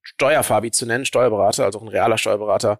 Steuerfabi 0.03 0.71
zu 0.71 0.87
nennen, 0.87 1.05
Steuerberater, 1.05 1.65
also 1.65 1.79
auch 1.79 1.83
ein 1.83 1.89
realer 1.89 2.19
Steuerberater, 2.19 2.79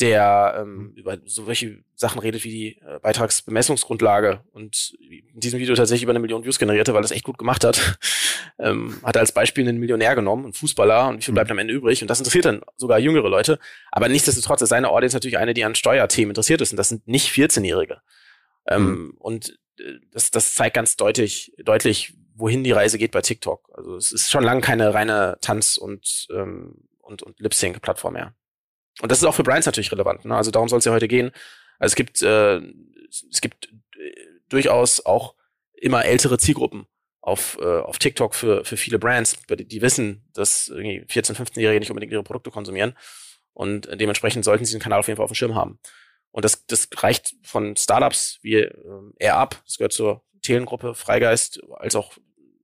der 0.00 0.58
ähm, 0.60 0.76
mhm. 0.76 0.92
über 0.94 1.18
solche 1.24 1.82
Sachen 1.96 2.20
redet 2.20 2.44
wie 2.44 2.50
die 2.50 2.80
äh, 2.86 3.00
Beitragsbemessungsgrundlage 3.00 4.40
und 4.52 4.96
in 5.00 5.40
diesem 5.40 5.58
Video 5.58 5.74
tatsächlich 5.74 6.04
über 6.04 6.12
eine 6.12 6.20
Million 6.20 6.44
Views 6.44 6.58
generierte, 6.58 6.94
weil 6.94 7.02
das 7.02 7.10
echt 7.10 7.24
gut 7.24 7.36
gemacht 7.36 7.64
hat. 7.64 7.98
ähm, 8.60 9.00
hat 9.02 9.16
er 9.16 9.20
als 9.20 9.32
Beispiel 9.32 9.68
einen 9.68 9.78
Millionär 9.78 10.14
genommen, 10.14 10.44
einen 10.44 10.52
Fußballer 10.52 11.08
und 11.08 11.18
wie 11.18 11.22
viel 11.22 11.34
bleibt 11.34 11.50
mhm. 11.50 11.54
am 11.54 11.58
Ende 11.58 11.74
übrig? 11.74 12.00
Und 12.00 12.08
das 12.08 12.20
interessiert 12.20 12.44
dann 12.44 12.62
sogar 12.76 13.00
jüngere 13.00 13.28
Leute. 13.28 13.58
Aber 13.90 14.08
nichtsdestotrotz 14.08 14.62
ist 14.62 14.68
seine 14.68 14.88
Audience 14.88 15.16
natürlich 15.16 15.38
eine, 15.38 15.52
die 15.52 15.64
an 15.64 15.74
Steuerthemen 15.74 16.30
interessiert 16.30 16.60
ist 16.60 16.70
und 16.70 16.76
das 16.76 16.88
sind 16.88 17.06
nicht 17.08 17.32
14-Jährige. 17.32 18.00
Ähm, 18.68 18.84
mhm. 18.84 19.14
Und 19.18 19.58
äh, 19.78 19.94
das, 20.12 20.30
das 20.30 20.54
zeigt 20.54 20.74
ganz 20.74 20.96
deutlich, 20.96 21.52
deutlich, 21.58 22.14
wohin 22.38 22.64
die 22.64 22.72
Reise 22.72 22.98
geht 22.98 23.10
bei 23.10 23.20
TikTok. 23.20 23.68
Also 23.74 23.96
es 23.96 24.12
ist 24.12 24.30
schon 24.30 24.44
lange 24.44 24.60
keine 24.60 24.94
reine 24.94 25.38
Tanz- 25.40 25.76
und, 25.76 26.26
ähm, 26.30 26.88
und, 27.00 27.22
und 27.22 27.38
Lip-Sync-Plattform 27.40 28.14
mehr. 28.14 28.34
Und 29.00 29.12
das 29.12 29.18
ist 29.18 29.24
auch 29.24 29.34
für 29.34 29.42
Brands 29.42 29.66
natürlich 29.66 29.92
relevant. 29.92 30.24
Ne? 30.24 30.36
Also 30.36 30.50
darum 30.50 30.68
soll 30.68 30.78
es 30.78 30.84
ja 30.84 30.92
heute 30.92 31.08
gehen. 31.08 31.30
Also 31.78 31.92
es 31.92 31.96
gibt, 31.96 32.22
äh, 32.22 32.60
es 33.30 33.40
gibt 33.40 33.66
äh, 33.66 34.12
durchaus 34.48 35.04
auch 35.04 35.34
immer 35.72 36.04
ältere 36.04 36.38
Zielgruppen 36.38 36.86
auf, 37.20 37.58
äh, 37.60 37.80
auf 37.80 37.98
TikTok 37.98 38.34
für, 38.34 38.64
für 38.64 38.76
viele 38.76 38.98
Brands, 38.98 39.36
die, 39.48 39.64
die 39.66 39.82
wissen, 39.82 40.28
dass 40.32 40.68
irgendwie 40.68 41.04
14-, 41.06 41.34
15-Jährige 41.34 41.80
nicht 41.80 41.90
unbedingt 41.90 42.12
ihre 42.12 42.22
Produkte 42.22 42.50
konsumieren. 42.50 42.96
Und 43.52 43.88
dementsprechend 43.92 44.44
sollten 44.44 44.64
sie 44.64 44.72
den 44.72 44.80
Kanal 44.80 45.00
auf 45.00 45.08
jeden 45.08 45.16
Fall 45.16 45.24
auf 45.24 45.32
dem 45.32 45.34
Schirm 45.34 45.54
haben. 45.56 45.80
Und 46.30 46.44
das, 46.44 46.66
das 46.66 46.88
reicht 46.96 47.34
von 47.42 47.76
Startups 47.76 48.38
wie 48.42 48.54
äh, 48.54 48.72
AirUp, 49.18 49.56
das 49.64 49.78
gehört 49.78 49.92
zur 49.92 50.24
Telengruppe, 50.42 50.94
Freigeist, 50.94 51.60
als 51.76 51.96
auch 51.96 52.16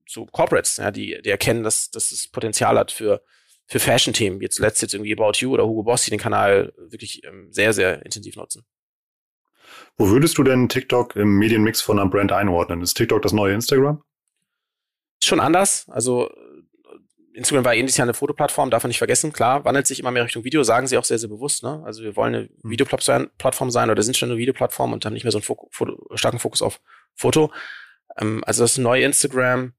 zu 0.06 0.26
Corporates, 0.26 0.76
ja, 0.76 0.90
die, 0.90 1.20
die 1.22 1.30
erkennen, 1.30 1.62
dass, 1.62 1.90
dass 1.90 2.12
es 2.12 2.28
Potenzial 2.28 2.78
hat 2.78 2.92
für, 2.92 3.22
für 3.66 3.80
Fashion-Themen, 3.80 4.40
wie 4.40 4.48
zuletzt 4.48 4.82
jetzt 4.82 4.94
irgendwie 4.94 5.12
About 5.12 5.38
You 5.38 5.52
oder 5.52 5.66
Hugo 5.66 5.82
Boss, 5.82 6.04
die 6.04 6.10
den 6.10 6.20
Kanal 6.20 6.72
wirklich 6.76 7.24
ähm, 7.24 7.48
sehr, 7.50 7.72
sehr 7.72 8.04
intensiv 8.04 8.36
nutzen. 8.36 8.64
Wo 9.96 10.08
würdest 10.08 10.36
du 10.38 10.42
denn 10.42 10.68
TikTok 10.68 11.16
im 11.16 11.38
Medienmix 11.38 11.80
von 11.80 11.98
einer 11.98 12.10
Brand 12.10 12.32
einordnen? 12.32 12.82
Ist 12.82 12.94
TikTok 12.94 13.22
das 13.22 13.32
neue 13.32 13.54
Instagram? 13.54 14.02
Ist 15.20 15.28
schon 15.28 15.40
anders. 15.40 15.88
Also 15.88 16.30
Instagram 17.34 17.64
war 17.64 17.74
ähnlich 17.74 17.96
ja 17.96 18.04
eine 18.04 18.14
Fotoplattform, 18.14 18.70
darf 18.70 18.84
man 18.84 18.88
nicht 18.88 18.98
vergessen. 18.98 19.32
Klar, 19.32 19.64
wandelt 19.64 19.86
sich 19.86 19.98
immer 19.98 20.12
mehr 20.12 20.24
Richtung 20.24 20.44
Video, 20.44 20.62
sagen 20.62 20.86
sie 20.86 20.96
auch 20.96 21.04
sehr, 21.04 21.18
sehr 21.18 21.28
bewusst. 21.28 21.62
Ne? 21.62 21.82
Also 21.84 22.02
wir 22.02 22.16
wollen 22.16 22.34
eine 22.34 22.44
hm. 22.44 22.70
Videoplattform 22.70 23.70
sein 23.70 23.90
oder 23.90 24.02
sind 24.02 24.16
schon 24.16 24.30
eine 24.30 24.38
Videoplattform 24.38 24.92
und 24.92 25.04
haben 25.04 25.12
nicht 25.12 25.24
mehr 25.24 25.32
so 25.32 25.38
einen 25.38 25.44
Fok 25.44 25.68
starken 26.14 26.38
Fokus 26.38 26.62
auf 26.62 26.80
Foto. 27.14 27.52
Ähm, 28.18 28.42
also 28.46 28.62
das 28.62 28.78
neue 28.78 29.02
Instagram 29.04 29.72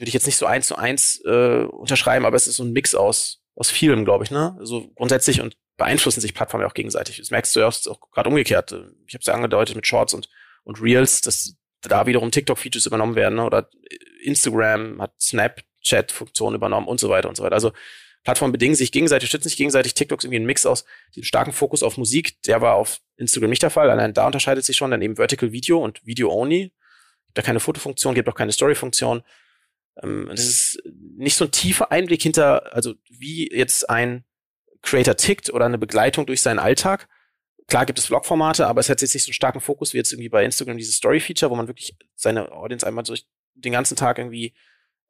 würde 0.00 0.08
ich 0.08 0.14
jetzt 0.14 0.26
nicht 0.26 0.36
so 0.36 0.46
eins 0.46 0.66
zu 0.66 0.76
eins 0.76 1.20
äh, 1.24 1.64
unterschreiben, 1.64 2.24
aber 2.24 2.36
es 2.36 2.46
ist 2.46 2.56
so 2.56 2.64
ein 2.64 2.72
Mix 2.72 2.94
aus, 2.94 3.42
aus 3.54 3.70
vielem, 3.70 4.04
glaube 4.04 4.24
ich. 4.24 4.30
Ne? 4.30 4.56
Also 4.58 4.88
grundsätzlich 4.94 5.40
und 5.40 5.56
beeinflussen 5.76 6.20
sich 6.20 6.34
Plattformen 6.34 6.66
auch 6.66 6.74
gegenseitig. 6.74 7.18
Das 7.18 7.30
merkst 7.30 7.54
du 7.54 7.60
ja 7.60 7.66
auch 7.68 8.00
gerade 8.10 8.28
umgekehrt. 8.28 8.72
Ich 9.06 9.14
habe 9.14 9.20
es 9.20 9.26
ja 9.26 9.34
angedeutet 9.34 9.76
mit 9.76 9.86
Shorts 9.86 10.14
und, 10.14 10.28
und 10.64 10.80
Reels, 10.80 11.20
dass 11.20 11.54
da 11.82 12.06
wiederum 12.06 12.30
TikTok-Features 12.30 12.86
übernommen 12.86 13.14
werden 13.14 13.36
ne? 13.36 13.44
oder 13.44 13.68
Instagram 14.22 15.00
hat 15.00 15.12
Snapchat-Funktionen 15.20 16.56
übernommen 16.56 16.86
und 16.88 16.98
so 16.98 17.08
weiter 17.08 17.28
und 17.28 17.36
so 17.36 17.42
weiter. 17.42 17.54
Also 17.54 17.72
Plattformen 18.24 18.52
bedingen 18.52 18.74
sich 18.74 18.92
gegenseitig, 18.92 19.28
stützen 19.28 19.48
sich 19.48 19.56
gegenseitig. 19.56 19.94
TikTok 19.94 20.20
ist 20.20 20.24
irgendwie 20.24 20.40
ein 20.40 20.46
Mix 20.46 20.66
aus 20.66 20.84
dem 21.16 21.24
starken 21.24 21.52
Fokus 21.52 21.82
auf 21.82 21.96
Musik. 21.96 22.42
Der 22.42 22.60
war 22.60 22.74
auf 22.74 23.00
Instagram 23.16 23.50
nicht 23.50 23.62
der 23.62 23.70
Fall. 23.70 23.90
Allein 23.90 24.12
da 24.12 24.26
unterscheidet 24.26 24.64
sich 24.64 24.76
schon 24.76 24.90
dann 24.90 25.00
eben 25.00 25.16
Vertical 25.16 25.52
Video 25.52 25.82
und 25.82 26.04
Video 26.06 26.30
Only. 26.30 26.72
Gibt 27.26 27.38
da 27.38 27.42
keine 27.42 27.60
Fotofunktion, 27.60 28.14
gibt 28.14 28.28
auch 28.28 28.34
keine 28.34 28.52
Story-Funktion. 28.52 29.22
Ähm, 30.02 30.26
das 30.30 30.40
ist 30.40 30.82
nicht 31.16 31.36
so 31.36 31.46
ein 31.46 31.50
tiefer 31.50 31.90
Einblick 31.92 32.22
hinter, 32.22 32.74
also 32.74 32.94
wie 33.08 33.50
jetzt 33.50 33.88
ein 33.88 34.24
Creator 34.82 35.16
tickt 35.16 35.50
oder 35.50 35.66
eine 35.66 35.78
Begleitung 35.78 36.26
durch 36.26 36.42
seinen 36.42 36.58
Alltag. 36.58 37.08
Klar 37.66 37.86
gibt 37.86 37.98
es 37.98 38.06
Vlog-Formate, 38.06 38.66
aber 38.66 38.80
es 38.80 38.88
hat 38.88 39.00
jetzt 39.00 39.14
nicht 39.14 39.24
so 39.24 39.28
einen 39.28 39.34
starken 39.34 39.60
Fokus 39.60 39.92
wie 39.92 39.98
jetzt 39.98 40.12
irgendwie 40.12 40.28
bei 40.28 40.44
Instagram 40.44 40.76
dieses 40.76 40.96
Story-Feature, 40.96 41.50
wo 41.50 41.56
man 41.56 41.68
wirklich 41.68 41.96
seine 42.16 42.50
Audience 42.50 42.86
einmal 42.86 43.04
durch 43.04 43.26
den 43.54 43.72
ganzen 43.72 43.96
Tag 43.96 44.18
irgendwie 44.18 44.54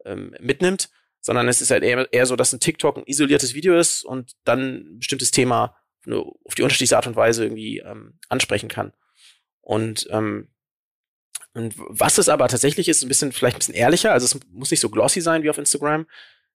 ähm, 0.04 0.34
mitnimmt, 0.40 0.90
sondern 1.20 1.48
es 1.48 1.60
ist 1.60 1.70
halt 1.70 1.82
eher, 1.82 2.12
eher 2.12 2.26
so, 2.26 2.36
dass 2.36 2.52
ein 2.52 2.60
TikTok 2.60 2.98
ein 2.98 3.06
isoliertes 3.06 3.54
Video 3.54 3.78
ist 3.78 4.04
und 4.04 4.32
dann 4.44 4.60
ein 4.60 4.98
bestimmtes 4.98 5.30
Thema 5.30 5.76
auf 6.06 6.54
die 6.54 6.62
unterschiedlichste 6.62 6.96
Art 6.96 7.06
und 7.06 7.16
Weise 7.16 7.44
irgendwie 7.44 7.78
ähm, 7.78 8.18
ansprechen 8.28 8.68
kann. 8.68 8.92
Und 9.60 10.08
ähm, 10.10 10.48
Und 11.54 11.74
was 11.76 12.18
es 12.18 12.28
aber 12.28 12.48
tatsächlich 12.48 12.88
ist, 12.88 13.02
ein 13.02 13.08
bisschen, 13.08 13.32
vielleicht 13.32 13.56
ein 13.56 13.58
bisschen 13.58 13.74
ehrlicher, 13.74 14.12
also 14.12 14.24
es 14.24 14.38
muss 14.50 14.70
nicht 14.70 14.80
so 14.80 14.88
glossy 14.88 15.20
sein 15.20 15.42
wie 15.42 15.50
auf 15.50 15.58
Instagram. 15.58 16.06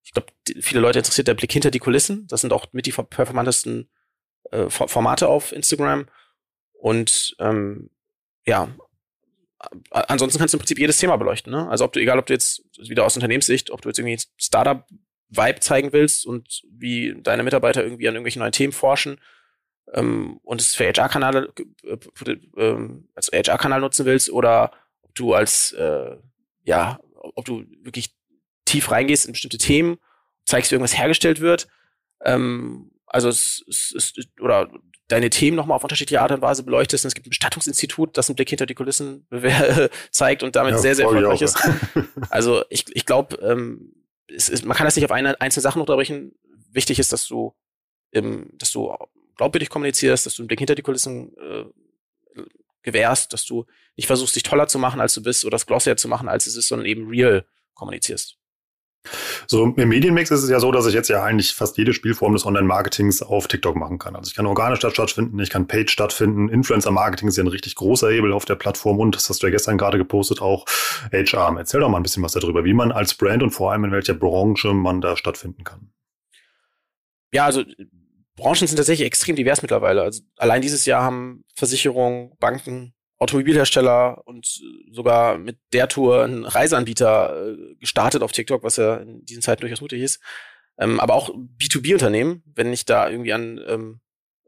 Ich 0.04 0.12
glaube, 0.12 0.28
viele 0.62 0.80
Leute 0.80 1.00
interessiert 1.00 1.28
der 1.28 1.34
Blick 1.34 1.52
hinter 1.52 1.72
die 1.72 1.80
Kulissen. 1.80 2.28
Das 2.28 2.42
sind 2.42 2.54
auch 2.54 2.68
mit 2.72 2.86
die 2.86 2.92
performantesten 2.92 3.90
äh, 4.52 4.70
Formate 4.70 5.28
auf 5.28 5.52
Instagram. 5.52 6.06
Und 6.74 7.36
ähm, 7.40 7.90
ja, 8.46 8.70
ansonsten 9.92 10.40
kannst 10.40 10.54
du 10.54 10.58
im 10.58 10.60
Prinzip 10.60 10.80
jedes 10.80 10.98
Thema 10.98 11.18
beleuchten. 11.18 11.52
Ne? 11.52 11.68
Also 11.68 11.86
ob 11.86 11.94
du, 11.94 12.00
egal 12.00 12.20
ob 12.20 12.26
du 12.28 12.34
jetzt 12.34 12.64
wieder 12.78 13.06
aus 13.06 13.16
Unternehmenssicht, 13.16 13.72
ob 13.72 13.82
du 13.82 13.90
jetzt 13.90 14.00
irgendwie 14.00 14.20
Startup-Vibe 14.38 15.60
zeigen 15.60 15.94
willst 15.94 16.26
und 16.26 16.62
wie 16.70 17.16
deine 17.22 17.44
Mitarbeiter 17.44 17.84
irgendwie 17.84 18.08
an 18.08 18.16
irgendwelchen 18.16 18.42
neuen 18.42 18.52
Themen 18.52 18.74
forschen 18.74 19.20
ähm, 19.94 20.40
und 20.44 20.62
es 20.62 20.76
für 20.76 20.86
HR-Kanäle 20.86 21.52
äh, 21.84 22.32
äh, 22.58 22.90
als 23.16 23.32
HR-Kanal 23.34 23.82
nutzen 23.82 24.06
willst 24.06 24.30
oder 24.30 24.72
du 25.16 25.34
als 25.34 25.72
äh, 25.74 26.18
ja, 26.64 27.00
ob 27.14 27.46
du 27.46 27.66
wirklich 27.82 28.14
tief 28.66 28.92
reingehst 28.92 29.26
in 29.26 29.32
bestimmte 29.32 29.58
Themen, 29.58 29.98
zeigst, 30.46 30.72
wie 30.72 30.76
irgendwas 30.76 30.98
hergestellt 30.98 31.40
wird. 31.40 31.68
Ähm, 32.24 32.92
also 33.06 33.30
es, 33.30 33.64
es, 33.68 33.94
es 33.96 34.28
oder 34.42 34.70
deine 35.08 35.30
Themen 35.30 35.56
nochmal 35.56 35.76
auf 35.76 35.84
unterschiedliche 35.84 36.22
Art 36.22 36.32
und 36.32 36.42
Weise 36.42 36.64
beleuchtest. 36.64 37.06
Und 37.06 37.10
es 37.10 37.16
gibt 37.16 37.28
ein 37.28 37.30
Bestattungsinstitut, 37.30 38.18
das 38.18 38.30
einen 38.30 38.36
Blick 38.36 38.50
hinter 38.50 38.66
die 38.66 38.74
Kulissen 38.74 39.28
zeigt 40.12 40.44
und 40.44 40.56
damit 40.56 40.74
ja, 40.74 40.78
sehr, 40.80 40.96
sehr 40.96 41.06
erfolgreich 41.06 41.42
ist. 41.42 41.58
also 42.30 42.64
ich, 42.70 42.86
ich 42.96 43.06
glaube, 43.06 43.38
ähm, 43.38 43.94
es, 44.28 44.50
es, 44.50 44.64
man 44.64 44.76
kann 44.76 44.86
das 44.86 44.96
nicht 44.96 45.06
auf 45.06 45.12
eine 45.12 45.40
einzelne 45.40 45.62
Sache 45.62 45.80
unterbrechen. 45.80 46.34
Wichtig 46.72 47.00
ist, 47.00 47.14
dass 47.14 47.28
du, 47.28 47.56
ähm, 48.12 48.50
dass 48.54 48.72
du 48.72 48.94
glaubwürdig 49.38 49.70
kommunizierst, 49.70 50.26
dass 50.26 50.36
du 50.36 50.42
einen 50.42 50.48
Blick 50.48 50.60
hinter 50.60 50.76
die 50.76 50.82
Kulissen 50.82 51.38
äh, 51.38 51.66
gewährst, 52.86 53.34
dass 53.34 53.46
du 53.46 53.66
nicht 53.98 54.08
versuchst, 54.08 54.36
dich 54.36 54.44
toller 54.44 54.68
zu 54.68 54.80
machen, 54.80 55.02
als 55.02 55.14
du 55.14 55.22
bist, 55.22 55.44
oder 55.44 55.56
das 55.56 55.66
glossier 55.66 55.98
zu 55.98 56.08
machen, 56.08 56.30
als 56.30 56.48
es 56.48 56.56
ist, 56.56 56.70
sondern 56.70 56.86
eben 56.86 57.10
real 57.10 57.46
kommunizierst. 57.74 58.38
So 59.48 59.66
im 59.66 59.90
Medienmix 59.90 60.32
ist 60.32 60.42
es 60.42 60.50
ja 60.50 60.60
so, 60.60 60.72
dass 60.72 60.88
ich 60.88 60.94
jetzt 60.94 61.10
ja 61.10 61.24
eigentlich 61.24 61.54
fast 61.54 61.78
jede 61.78 61.94
Spielform 61.94 62.34
des 62.34 62.46
Online-Marketings 62.46 63.22
auf 63.22 63.48
TikTok 63.48 63.76
machen 63.76 64.00
kann. 64.00 64.16
Also 64.16 64.30
ich 64.30 64.36
kann 64.36 64.48
organisch 64.48 64.80
stattfinden, 64.80 65.38
ich 65.40 65.52
kann 65.52 65.68
Page 65.68 65.92
stattfinden. 65.92 66.50
Influencer-Marketing 66.50 67.28
ist 67.28 67.38
ja 67.38 67.44
ein 67.44 67.48
richtig 67.48 67.76
großer 67.76 68.10
Hebel 68.10 68.34
auf 68.34 68.46
der 68.46 68.56
Plattform 68.56 69.00
und 69.00 69.16
das 69.16 69.30
hast 69.30 69.44
du 69.44 69.48
ja 69.48 69.52
gestern 69.52 69.78
gerade 69.78 69.98
gepostet, 70.00 70.42
auch 70.42 70.66
HR. 71.12 71.56
Erzähl 71.58 71.82
doch 71.82 71.90
mal 71.90 71.98
ein 71.98 72.04
bisschen 72.04 72.24
was 72.24 72.34
darüber, 72.34 72.66
wie 72.66 72.74
man 72.74 72.92
als 72.92 73.14
Brand 73.14 73.44
und 73.44 73.52
vor 73.52 73.72
allem 73.72 73.84
in 73.86 73.92
welcher 73.92 74.16
Branche 74.16 74.74
man 74.74 75.02
da 75.02 75.16
stattfinden 75.16 75.64
kann. 75.64 75.92
Ja, 77.32 77.46
also 77.46 77.64
Branchen 78.36 78.68
sind 78.68 78.78
tatsächlich 78.78 79.08
extrem 79.08 79.36
divers 79.36 79.62
mittlerweile. 79.62 80.02
Also 80.02 80.22
allein 80.38 80.62
dieses 80.62 80.86
Jahr 80.86 81.04
haben 81.04 81.44
Versicherungen, 81.56 82.32
Banken, 82.40 82.94
Automobilhersteller 83.18 84.22
und 84.26 84.62
sogar 84.92 85.38
mit 85.38 85.58
der 85.72 85.88
Tour 85.88 86.26
ein 86.26 86.44
Reiseanbieter 86.44 87.54
äh, 87.54 87.76
gestartet 87.76 88.22
auf 88.22 88.34
TikTok, 88.34 88.64
was 88.64 88.76
ja 88.76 88.98
in 88.98 89.24
diesen 89.24 89.42
Zeiten 89.42 89.62
durchaus 89.62 89.82
mutig 89.82 90.02
ist. 90.02 90.20
Ähm, 90.78 91.00
aber 91.00 91.14
auch 91.14 91.30
B2B-Unternehmen, 91.30 92.44
wenn 92.54 92.74
ich 92.74 92.84
da 92.84 93.10
irgendwie 93.10 93.32
an 93.32 93.62
ähm, 93.68 94.02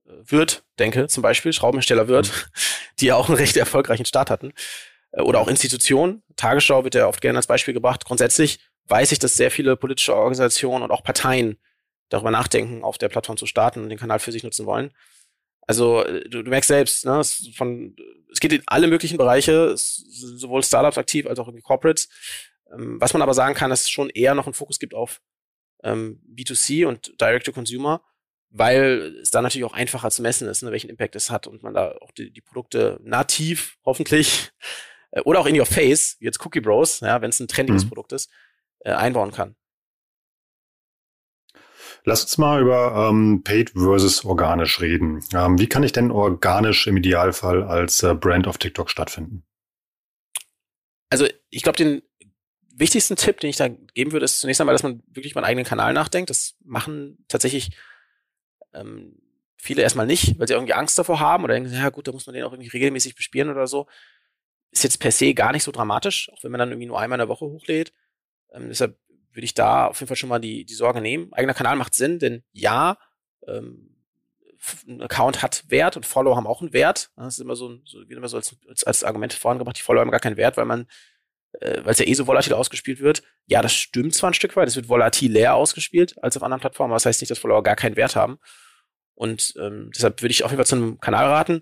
Wirt 0.06 0.66
denke, 0.80 1.08
zum 1.08 1.24
Beispiel, 1.24 1.54
Schraubenhersteller 1.54 2.08
Wirt, 2.10 2.50
die 3.00 3.08
ja 3.08 3.16
auch 3.16 3.30
einen 3.30 3.38
recht 3.38 3.56
erfolgreichen 3.56 4.06
Start 4.06 4.30
hatten. 4.30 4.52
Äh, 5.12 5.22
oder 5.22 5.40
auch 5.40 5.48
Institutionen. 5.48 6.24
Tagesschau 6.36 6.84
wird 6.84 6.96
ja 6.96 7.08
oft 7.08 7.22
gerne 7.22 7.38
als 7.38 7.48
Beispiel 7.48 7.74
gebracht. 7.74 8.04
Grundsätzlich 8.04 8.60
weiß 8.88 9.12
ich, 9.14 9.20
dass 9.20 9.38
sehr 9.38 9.52
viele 9.52 9.78
politische 9.78 10.16
Organisationen 10.16 10.84
und 10.84 10.92
auch 10.92 11.04
Parteien 11.04 11.58
darüber 12.10 12.32
nachdenken, 12.32 12.84
auf 12.84 12.98
der 12.98 13.10
Plattform 13.10 13.38
zu 13.38 13.46
starten 13.46 13.84
und 13.84 13.90
den 13.90 13.98
Kanal 13.98 14.20
für 14.20 14.32
sich 14.32 14.44
nutzen 14.44 14.66
wollen. 14.66 14.92
Also 15.68 16.04
äh, 16.04 16.28
du, 16.30 16.44
du 16.44 16.50
merkst 16.50 16.70
selbst, 16.70 17.06
ne, 17.06 17.20
es, 17.20 17.50
von, 17.56 17.96
es 18.32 18.40
geht 18.40 18.54
in 18.54 18.64
alle 18.66 18.88
möglichen 18.88 19.18
Bereiche, 19.18 19.66
es, 19.68 19.98
sowohl 20.08 20.64
Startups 20.64 20.98
aktiv 20.98 21.28
als 21.28 21.40
auch 21.40 21.48
irgendwie 21.48 21.64
Corporates. 21.64 22.10
Ähm, 22.74 23.00
was 23.00 23.14
man 23.14 23.22
aber 23.22 23.34
sagen 23.34 23.54
kann, 23.54 23.70
dass 23.70 23.84
es 23.84 23.90
schon 23.90 24.10
eher 24.10 24.34
noch 24.34 24.46
einen 24.46 24.54
Fokus 24.54 24.80
gibt 24.80 24.94
auf 24.94 25.22
ähm, 25.84 26.22
B2C 26.34 26.86
und 26.86 27.20
Direct-to-Consumer, 27.20 28.02
weil 28.50 29.18
es 29.22 29.30
da 29.30 29.42
natürlich 29.42 29.66
auch 29.66 29.74
einfacher 29.74 30.10
zu 30.10 30.22
messen 30.22 30.48
ist, 30.48 30.64
ne, 30.64 30.72
welchen 30.72 30.90
Impact 30.90 31.16
es 31.16 31.30
hat 31.30 31.48
und 31.48 31.64
man 31.64 31.74
da 31.74 31.92
auch 32.02 32.12
die, 32.12 32.32
die 32.32 32.42
Produkte 32.42 33.00
nativ 33.04 33.78
hoffentlich 33.86 34.52
äh, 35.12 35.22
oder 35.22 35.40
auch 35.40 35.48
in 35.48 35.60
your 35.60 35.66
face, 35.66 36.16
wie 36.20 36.26
jetzt 36.26 36.44
Cookie 36.46 36.62
Bros, 36.62 37.02
ja, 37.02 37.22
wenn 37.22 37.30
es 37.30 37.40
ein 37.40 37.48
trendiges 37.48 37.84
mhm. 37.84 37.90
Produkt 37.90 38.14
ist, 38.14 38.30
äh, 38.80 38.92
einbauen 38.92 39.32
kann. 39.32 39.56
Lass 42.08 42.22
uns 42.22 42.38
mal 42.38 42.62
über 42.62 43.10
ähm, 43.10 43.42
Paid 43.44 43.72
versus 43.72 44.24
organisch 44.24 44.80
reden. 44.80 45.22
Ähm, 45.34 45.60
wie 45.60 45.68
kann 45.68 45.84
ich 45.84 45.92
denn 45.92 46.10
organisch 46.10 46.88
im 46.88 46.96
Idealfall 46.96 47.64
als 47.64 48.02
äh, 48.02 48.16
Brand 48.16 48.48
auf 48.48 48.58
TikTok 48.58 48.90
stattfinden? 48.90 49.44
Also 51.10 51.28
ich 51.50 51.64
glaube, 51.64 51.76
den 51.76 52.02
wichtigsten 52.74 53.18
Tipp, 53.18 53.42
den 53.42 53.50
ich 53.50 53.58
da 53.58 53.68
geben 53.68 54.14
würde, 54.14 54.24
ist 54.24 54.40
zunächst 54.40 54.62
einmal, 54.62 54.74
dass 54.74 54.84
man 54.84 55.04
wirklich 55.08 55.34
über 55.34 55.42
einen 55.42 55.50
eigenen 55.50 55.66
Kanal 55.66 55.92
nachdenkt. 55.92 56.30
Das 56.30 56.56
machen 56.64 57.26
tatsächlich 57.28 57.72
ähm, 58.74 59.20
viele 59.58 59.82
erstmal 59.82 60.08
nicht, 60.08 60.40
weil 60.40 60.48
sie 60.48 60.54
irgendwie 60.54 60.76
Angst 60.76 60.98
davor 60.98 61.20
haben 61.20 61.44
oder 61.44 61.56
denken, 61.56 61.74
ja 61.74 61.90
gut, 61.90 62.08
da 62.08 62.14
muss 62.14 62.26
man 62.26 62.36
den 62.36 62.46
auch 62.46 62.54
irgendwie 62.54 62.70
regelmäßig 62.70 63.16
bespielen 63.16 63.50
oder 63.50 63.68
so. 63.68 63.86
Ist 64.72 64.86
jetzt 64.86 65.02
per 65.02 65.12
se 65.12 65.34
gar 65.34 65.52
nicht 65.52 65.64
so 65.64 65.74
dramatisch, 65.74 66.32
auch 66.32 66.42
wenn 66.42 66.52
man 66.52 66.60
dann 66.60 66.70
irgendwie 66.70 66.88
nur 66.88 67.02
einmal 67.02 67.18
in 67.18 67.28
der 67.28 67.28
Woche 67.28 67.48
hochlädt. 67.48 67.92
Ähm, 68.54 68.70
deshalb 68.70 68.98
würde 69.38 69.46
ich 69.46 69.54
da 69.54 69.86
auf 69.86 70.00
jeden 70.00 70.08
Fall 70.08 70.18
schon 70.18 70.30
mal 70.30 70.40
die, 70.40 70.66
die 70.66 70.74
Sorge 70.74 71.00
nehmen. 71.00 71.32
Eigener 71.32 71.54
Kanal 71.54 71.76
macht 71.76 71.94
Sinn, 71.94 72.18
denn 72.18 72.44
ja, 72.52 72.98
ähm, 73.48 73.96
ein 74.88 75.02
Account 75.04 75.44
hat 75.44 75.64
Wert 75.68 75.96
und 75.96 76.08
Follower 76.08 76.36
haben 76.36 76.48
auch 76.48 76.62
einen 76.62 76.74
Wert. 76.74 77.12
Das 77.16 77.36
ist 77.36 77.40
immer 77.40 77.56
so, 77.56 77.78
so 77.86 78.00
wird 78.00 78.18
immer 78.18 78.28
so 78.28 78.38
als, 78.38 78.58
als, 78.68 78.84
als 78.84 79.04
Argument 79.04 79.32
vorangebracht, 79.34 79.78
die 79.78 79.84
Follower 79.84 80.02
haben 80.02 80.10
gar 80.10 80.20
keinen 80.20 80.38
Wert, 80.38 80.58
weil 80.58 80.66
man, 80.66 80.88
äh, 81.60 81.84
weil 81.84 81.92
es 81.92 82.00
ja 82.00 82.08
eh 82.08 82.14
so 82.16 82.26
volatil 82.26 82.54
ausgespielt 82.54 83.00
wird. 83.00 83.22
Ja, 83.46 83.62
das 83.62 83.74
stimmt 83.74 84.16
zwar 84.16 84.32
ein 84.32 84.34
Stück 84.34 84.56
weit, 84.56 84.68
es 84.68 84.76
wird 84.76 84.90
volatil 84.90 85.32
leer 85.32 85.54
ausgespielt 85.54 86.22
als 86.24 86.36
auf 86.36 86.42
anderen 86.42 86.62
Plattformen, 86.62 86.92
aber 86.92 86.96
das 86.96 87.06
heißt 87.06 87.22
nicht, 87.22 87.30
dass 87.30 87.38
Follower 87.38 87.62
gar 87.62 87.76
keinen 87.76 87.96
Wert 87.96 88.16
haben. 88.16 88.40
Und 89.14 89.54
ähm, 89.60 89.92
deshalb 89.96 90.22
würde 90.24 90.32
ich 90.32 90.44
auf 90.44 90.50
jeden 90.50 90.58
Fall 90.58 90.66
zu 90.66 90.76
einem 90.76 91.00
Kanal 91.00 91.28
raten. 91.28 91.62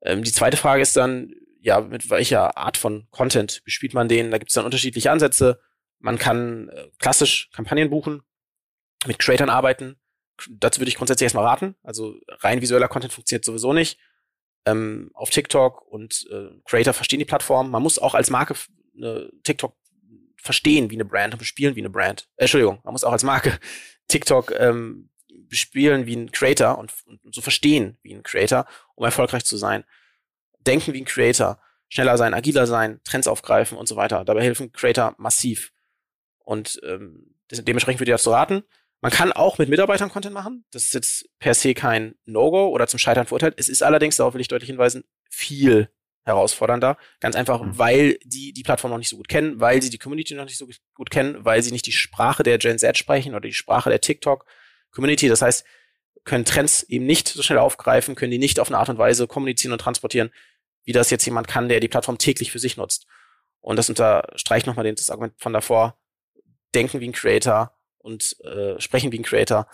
Ähm, 0.00 0.24
die 0.24 0.32
zweite 0.32 0.56
Frage 0.56 0.80
ist 0.80 0.96
dann, 0.96 1.34
ja, 1.60 1.82
mit 1.82 2.08
welcher 2.08 2.56
Art 2.56 2.78
von 2.78 3.06
Content 3.10 3.62
bespielt 3.64 3.92
man 3.92 4.08
den? 4.08 4.30
Da 4.30 4.38
gibt 4.38 4.50
es 4.50 4.54
dann 4.54 4.64
unterschiedliche 4.64 5.10
Ansätze. 5.10 5.60
Man 5.98 6.18
kann 6.18 6.68
äh, 6.68 6.88
klassisch 6.98 7.50
Kampagnen 7.52 7.90
buchen, 7.90 8.22
mit 9.06 9.18
Creatern 9.18 9.50
arbeiten. 9.50 9.96
Dazu 10.50 10.80
würde 10.80 10.88
ich 10.88 10.96
grundsätzlich 10.96 11.26
erstmal 11.26 11.46
raten. 11.46 11.76
Also 11.82 12.16
rein 12.40 12.60
visueller 12.60 12.88
Content 12.88 13.12
funktioniert 13.12 13.44
sowieso 13.44 13.72
nicht. 13.72 13.98
Ähm, 14.66 15.10
auf 15.14 15.30
TikTok 15.30 15.82
und 15.82 16.26
äh, 16.30 16.50
Creator 16.64 16.92
verstehen 16.92 17.20
die 17.20 17.24
Plattform. 17.24 17.70
Man 17.70 17.82
muss 17.82 17.98
auch 17.98 18.14
als 18.14 18.30
Marke 18.30 18.54
eine 18.96 19.30
TikTok 19.44 19.76
verstehen 20.46 20.90
wie 20.90 20.94
eine 20.94 21.04
Brand 21.04 21.34
und 21.34 21.38
bespielen 21.38 21.76
wie 21.76 21.80
eine 21.80 21.90
Brand. 21.90 22.28
Äh, 22.36 22.42
Entschuldigung, 22.42 22.80
man 22.84 22.92
muss 22.92 23.04
auch 23.04 23.12
als 23.12 23.24
Marke 23.24 23.58
TikTok 24.08 24.52
ähm, 24.58 25.10
bespielen 25.48 26.06
wie 26.06 26.16
ein 26.16 26.30
Creator 26.30 26.78
und, 26.78 26.92
und 27.06 27.34
so 27.34 27.40
verstehen 27.40 27.98
wie 28.02 28.14
ein 28.14 28.22
Creator, 28.22 28.66
um 28.94 29.04
erfolgreich 29.04 29.44
zu 29.44 29.56
sein. 29.56 29.84
Denken 30.60 30.92
wie 30.94 31.02
ein 31.02 31.04
Creator, 31.04 31.60
schneller 31.88 32.16
sein, 32.18 32.34
agiler 32.34 32.66
sein, 32.66 33.00
Trends 33.04 33.28
aufgreifen 33.28 33.78
und 33.78 33.86
so 33.86 33.96
weiter. 33.96 34.24
Dabei 34.24 34.42
helfen 34.42 34.72
Creator 34.72 35.14
massiv. 35.18 35.72
Und 36.46 36.80
ähm, 36.84 37.34
dementsprechend 37.50 38.00
würde 38.00 38.12
ich 38.12 38.14
dazu 38.14 38.30
raten. 38.30 38.62
Man 39.00 39.12
kann 39.12 39.32
auch 39.32 39.58
mit 39.58 39.68
Mitarbeitern 39.68 40.10
Content 40.10 40.32
machen. 40.32 40.64
Das 40.70 40.84
ist 40.84 40.94
jetzt 40.94 41.28
per 41.38 41.54
se 41.54 41.74
kein 41.74 42.14
No-Go 42.24 42.68
oder 42.68 42.86
zum 42.86 42.98
Scheitern 42.98 43.26
verurteilt. 43.26 43.54
Es 43.58 43.68
ist 43.68 43.82
allerdings, 43.82 44.16
darauf 44.16 44.32
will 44.32 44.40
ich 44.40 44.48
deutlich 44.48 44.70
hinweisen, 44.70 45.04
viel 45.28 45.90
herausfordernder. 46.22 46.96
Ganz 47.20 47.34
einfach, 47.34 47.62
mhm. 47.62 47.78
weil 47.78 48.18
die 48.24 48.52
die 48.52 48.62
Plattform 48.62 48.92
noch 48.92 48.98
nicht 48.98 49.08
so 49.08 49.16
gut 49.16 49.28
kennen, 49.28 49.60
weil 49.60 49.82
sie 49.82 49.90
die 49.90 49.98
Community 49.98 50.34
noch 50.34 50.44
nicht 50.44 50.56
so 50.56 50.68
gut 50.94 51.10
kennen, 51.10 51.44
weil 51.44 51.62
sie 51.62 51.72
nicht 51.72 51.86
die 51.86 51.92
Sprache 51.92 52.44
der 52.44 52.58
Gen 52.58 52.78
Z 52.78 52.96
sprechen 52.96 53.32
oder 53.34 53.40
die 53.40 53.52
Sprache 53.52 53.90
der 53.90 54.00
TikTok-Community. 54.00 55.28
Das 55.28 55.42
heißt, 55.42 55.66
können 56.24 56.44
Trends 56.44 56.84
eben 56.84 57.06
nicht 57.06 57.28
so 57.28 57.42
schnell 57.42 57.58
aufgreifen, 57.58 58.14
können 58.14 58.30
die 58.30 58.38
nicht 58.38 58.60
auf 58.60 58.68
eine 58.68 58.78
Art 58.78 58.88
und 58.88 58.98
Weise 58.98 59.26
kommunizieren 59.26 59.72
und 59.72 59.80
transportieren, 59.80 60.30
wie 60.84 60.92
das 60.92 61.10
jetzt 61.10 61.24
jemand 61.26 61.48
kann, 61.48 61.68
der 61.68 61.80
die 61.80 61.88
Plattform 61.88 62.18
täglich 62.18 62.52
für 62.52 62.60
sich 62.60 62.76
nutzt. 62.76 63.06
Und 63.60 63.76
das 63.76 63.88
unterstreicht 63.88 64.66
nochmal 64.66 64.92
das 64.94 65.10
Argument 65.10 65.34
von 65.38 65.52
davor, 65.52 65.98
denken 66.76 67.00
wie 67.00 67.08
ein 67.08 67.12
Creator 67.12 67.72
und 67.98 68.36
äh, 68.44 68.80
sprechen 68.80 69.10
wie 69.12 69.18
ein 69.18 69.24
Creator 69.24 69.66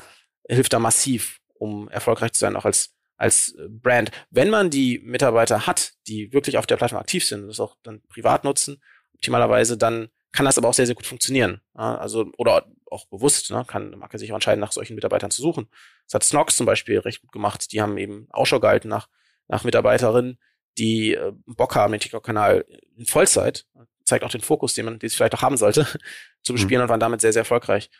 hilft 0.48 0.72
da 0.72 0.78
massiv, 0.78 1.40
um 1.54 1.88
erfolgreich 1.88 2.32
zu 2.32 2.40
sein, 2.40 2.56
auch 2.56 2.64
als 2.64 2.94
als 3.16 3.52
äh, 3.52 3.68
Brand. 3.68 4.10
Wenn 4.30 4.50
man 4.50 4.70
die 4.70 4.98
Mitarbeiter 4.98 5.66
hat, 5.66 5.92
die 6.08 6.32
wirklich 6.32 6.58
auf 6.58 6.66
der 6.66 6.76
Plattform 6.76 7.00
aktiv 7.00 7.24
sind, 7.26 7.46
das 7.46 7.60
auch 7.60 7.76
dann 7.82 8.02
privat 8.08 8.44
nutzen, 8.44 8.82
optimalerweise, 9.14 9.78
dann 9.78 10.08
kann 10.32 10.46
das 10.46 10.58
aber 10.58 10.68
auch 10.68 10.74
sehr, 10.74 10.86
sehr 10.86 10.94
gut 10.94 11.06
funktionieren. 11.06 11.60
Ja, 11.76 11.96
also, 11.96 12.32
oder 12.38 12.66
auch 12.90 13.06
bewusst, 13.06 13.50
ne, 13.50 13.64
kann 13.66 13.88
eine 13.88 13.96
Marke 13.96 14.18
sich 14.18 14.32
auch 14.32 14.36
entscheiden, 14.36 14.60
nach 14.60 14.72
solchen 14.72 14.94
Mitarbeitern 14.94 15.30
zu 15.30 15.40
suchen. 15.40 15.68
Das 16.06 16.14
hat 16.14 16.24
Snox 16.24 16.56
zum 16.56 16.66
Beispiel 16.66 16.98
recht 16.98 17.20
gut 17.20 17.32
gemacht. 17.32 17.72
Die 17.72 17.80
haben 17.80 17.96
eben 17.98 18.26
Ausschau 18.30 18.58
gehalten 18.58 18.88
nach, 18.88 19.08
nach 19.46 19.62
Mitarbeiterinnen, 19.62 20.38
die 20.78 21.14
äh, 21.14 21.32
Bock 21.46 21.76
haben, 21.76 21.92
den 21.92 22.00
TikTok-Kanal 22.00 22.64
in 22.96 23.06
Vollzeit 23.06 23.66
zeigt 24.12 24.24
auch 24.24 24.30
den 24.30 24.42
Fokus, 24.42 24.74
den 24.74 24.84
man 24.84 24.98
den 24.98 25.06
es 25.06 25.14
vielleicht 25.14 25.34
auch 25.34 25.42
haben 25.42 25.56
sollte, 25.56 25.86
zu 26.42 26.52
bespielen 26.52 26.80
mhm. 26.80 26.84
und 26.84 26.88
waren 26.90 27.00
damit 27.00 27.20
sehr, 27.22 27.32
sehr 27.32 27.40
erfolgreich. 27.40 27.90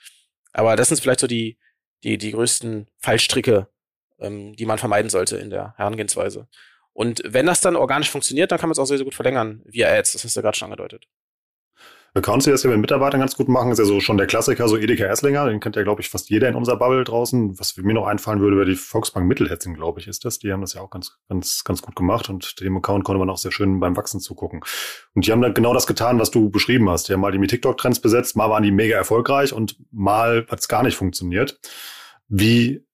Aber 0.52 0.76
das 0.76 0.88
sind 0.88 1.00
vielleicht 1.00 1.20
so 1.20 1.26
die, 1.26 1.58
die, 2.04 2.18
die 2.18 2.32
größten 2.32 2.86
Fallstricke, 2.98 3.68
ähm, 4.20 4.54
die 4.54 4.66
man 4.66 4.78
vermeiden 4.78 5.10
sollte 5.10 5.38
in 5.38 5.48
der 5.48 5.74
Herangehensweise. 5.76 6.48
Und 6.92 7.22
wenn 7.24 7.46
das 7.46 7.62
dann 7.62 7.76
organisch 7.76 8.10
funktioniert, 8.10 8.52
dann 8.52 8.58
kann 8.58 8.68
man 8.68 8.72
es 8.72 8.78
auch 8.78 8.84
sehr, 8.84 8.98
sehr 8.98 9.04
gut 9.06 9.14
verlängern 9.14 9.62
via 9.64 9.88
Ads. 9.88 10.12
Das 10.12 10.24
hast 10.24 10.36
du 10.36 10.42
gerade 10.42 10.56
schon 10.56 10.66
angedeutet. 10.66 11.06
Accounts, 12.14 12.44
die 12.44 12.50
das 12.50 12.62
ja 12.62 12.68
mit 12.68 12.78
Mitarbeitern 12.80 13.20
ganz 13.20 13.36
gut 13.36 13.48
machen, 13.48 13.72
ist 13.72 13.78
ja 13.78 13.86
so 13.86 14.00
schon 14.00 14.18
der 14.18 14.26
Klassiker, 14.26 14.68
so 14.68 14.76
Edeka 14.76 15.04
Esslinger, 15.04 15.46
den 15.46 15.60
kennt 15.60 15.76
ja, 15.76 15.82
glaube 15.82 16.02
ich, 16.02 16.10
fast 16.10 16.28
jeder 16.28 16.46
in 16.48 16.54
unserer 16.54 16.76
Bubble 16.76 17.04
draußen. 17.04 17.58
Was 17.58 17.74
mir 17.78 17.94
noch 17.94 18.06
einfallen 18.06 18.40
würde, 18.40 18.56
wäre 18.56 18.68
die 18.68 18.76
Volksbank 18.76 19.26
Mittelhessen, 19.26 19.74
glaube 19.74 20.00
ich, 20.00 20.08
ist 20.08 20.26
das. 20.26 20.38
Die 20.38 20.52
haben 20.52 20.60
das 20.60 20.74
ja 20.74 20.82
auch 20.82 20.90
ganz, 20.90 21.16
ganz, 21.30 21.64
ganz 21.64 21.80
gut 21.80 21.96
gemacht 21.96 22.28
und 22.28 22.60
dem 22.60 22.76
Account 22.76 23.04
konnte 23.04 23.18
man 23.18 23.30
auch 23.30 23.38
sehr 23.38 23.50
schön 23.50 23.80
beim 23.80 23.96
Wachsen 23.96 24.20
zugucken. 24.20 24.60
Und 25.14 25.26
die 25.26 25.32
haben 25.32 25.40
dann 25.40 25.54
genau 25.54 25.72
das 25.72 25.86
getan, 25.86 26.18
was 26.18 26.30
du 26.30 26.50
beschrieben 26.50 26.90
hast. 26.90 27.08
Die 27.08 27.14
haben 27.14 27.20
mal 27.20 27.32
die 27.32 27.46
TikTok-Trends 27.46 28.00
besetzt, 28.00 28.36
mal 28.36 28.50
waren 28.50 28.62
die 28.62 28.72
mega 28.72 28.96
erfolgreich 28.96 29.54
und 29.54 29.76
mal 29.90 30.46
hat 30.50 30.60
es 30.60 30.68
gar 30.68 30.82
nicht 30.82 30.96
funktioniert. 30.96 31.60
Wie 32.28 32.84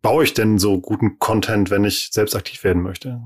baue 0.00 0.24
ich 0.24 0.32
denn 0.32 0.58
so 0.58 0.80
guten 0.80 1.18
Content, 1.18 1.70
wenn 1.70 1.84
ich 1.84 2.08
selbst 2.12 2.34
aktiv 2.34 2.64
werden 2.64 2.82
möchte? 2.82 3.20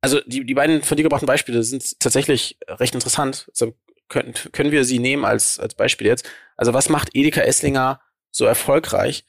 Also 0.00 0.20
die, 0.26 0.44
die 0.44 0.54
beiden 0.54 0.82
von 0.82 0.96
dir 0.96 1.02
gebrachten 1.02 1.26
Beispiele 1.26 1.62
sind 1.62 2.00
tatsächlich 2.00 2.58
recht 2.66 2.94
interessant. 2.94 3.50
Also 3.50 3.74
können, 4.08 4.34
können 4.52 4.72
wir 4.72 4.84
sie 4.84 4.98
nehmen 4.98 5.24
als, 5.24 5.58
als 5.58 5.74
Beispiel 5.74 6.06
jetzt. 6.06 6.28
Also 6.56 6.72
was 6.72 6.88
macht 6.88 7.10
Edeka 7.14 7.42
Esslinger 7.42 8.00
so 8.30 8.44
erfolgreich, 8.44 9.24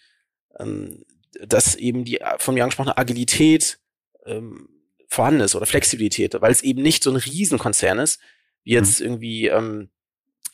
ähm, 0.59 1.05
dass 1.45 1.75
eben 1.75 2.05
die 2.05 2.19
von 2.37 2.53
mir 2.53 2.63
angesprochene 2.63 2.97
Agilität 2.97 3.79
ähm, 4.25 4.69
vorhanden 5.07 5.41
ist 5.41 5.55
oder 5.55 5.65
Flexibilität, 5.65 6.35
weil 6.39 6.51
es 6.51 6.61
eben 6.61 6.81
nicht 6.81 7.03
so 7.03 7.09
ein 7.09 7.17
Riesenkonzern 7.17 7.99
ist, 7.99 8.21
wie 8.63 8.71
jetzt 8.71 8.99
mhm. 8.99 9.05
irgendwie 9.05 9.47
ähm, 9.47 9.89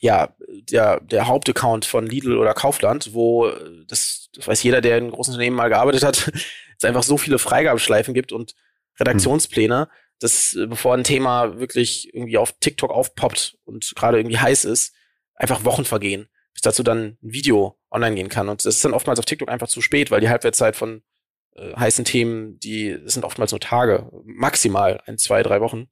ja 0.00 0.34
der, 0.38 1.00
der 1.00 1.28
Hauptaccount 1.28 1.84
von 1.84 2.06
Lidl 2.06 2.36
oder 2.36 2.54
Kaufland, 2.54 3.14
wo 3.14 3.50
das, 3.86 4.30
das 4.34 4.48
weiß 4.48 4.62
jeder, 4.62 4.80
der 4.80 4.98
in 4.98 5.10
großen 5.10 5.34
Unternehmen 5.34 5.56
mal 5.56 5.68
gearbeitet 5.68 6.02
hat, 6.02 6.32
es 6.76 6.84
einfach 6.84 7.02
so 7.02 7.18
viele 7.18 7.38
Freigabeschleifen 7.38 8.14
gibt 8.14 8.32
und 8.32 8.54
Redaktionspläne, 8.98 9.88
mhm 9.88 10.07
dass 10.20 10.54
äh, 10.54 10.66
bevor 10.66 10.94
ein 10.94 11.04
Thema 11.04 11.58
wirklich 11.58 12.12
irgendwie 12.14 12.38
auf 12.38 12.52
TikTok 12.58 12.90
aufpoppt 12.90 13.58
und 13.64 13.92
gerade 13.94 14.18
irgendwie 14.18 14.38
heiß 14.38 14.64
ist, 14.64 14.94
einfach 15.34 15.64
Wochen 15.64 15.84
vergehen, 15.84 16.28
bis 16.52 16.62
dazu 16.62 16.82
dann 16.82 17.18
ein 17.22 17.32
Video 17.32 17.78
online 17.90 18.16
gehen 18.16 18.28
kann. 18.28 18.48
Und 18.48 18.64
das 18.64 18.76
ist 18.76 18.84
dann 18.84 18.94
oftmals 18.94 19.18
auf 19.18 19.24
TikTok 19.24 19.48
einfach 19.48 19.68
zu 19.68 19.80
spät, 19.80 20.10
weil 20.10 20.20
die 20.20 20.28
Halbwertszeit 20.28 20.76
von 20.76 21.02
äh, 21.54 21.74
heißen 21.74 22.04
Themen, 22.04 22.58
die 22.58 22.98
das 23.02 23.14
sind 23.14 23.24
oftmals 23.24 23.52
nur 23.52 23.60
Tage, 23.60 24.10
maximal 24.24 25.00
ein, 25.06 25.18
zwei, 25.18 25.42
drei 25.42 25.60
Wochen. 25.60 25.88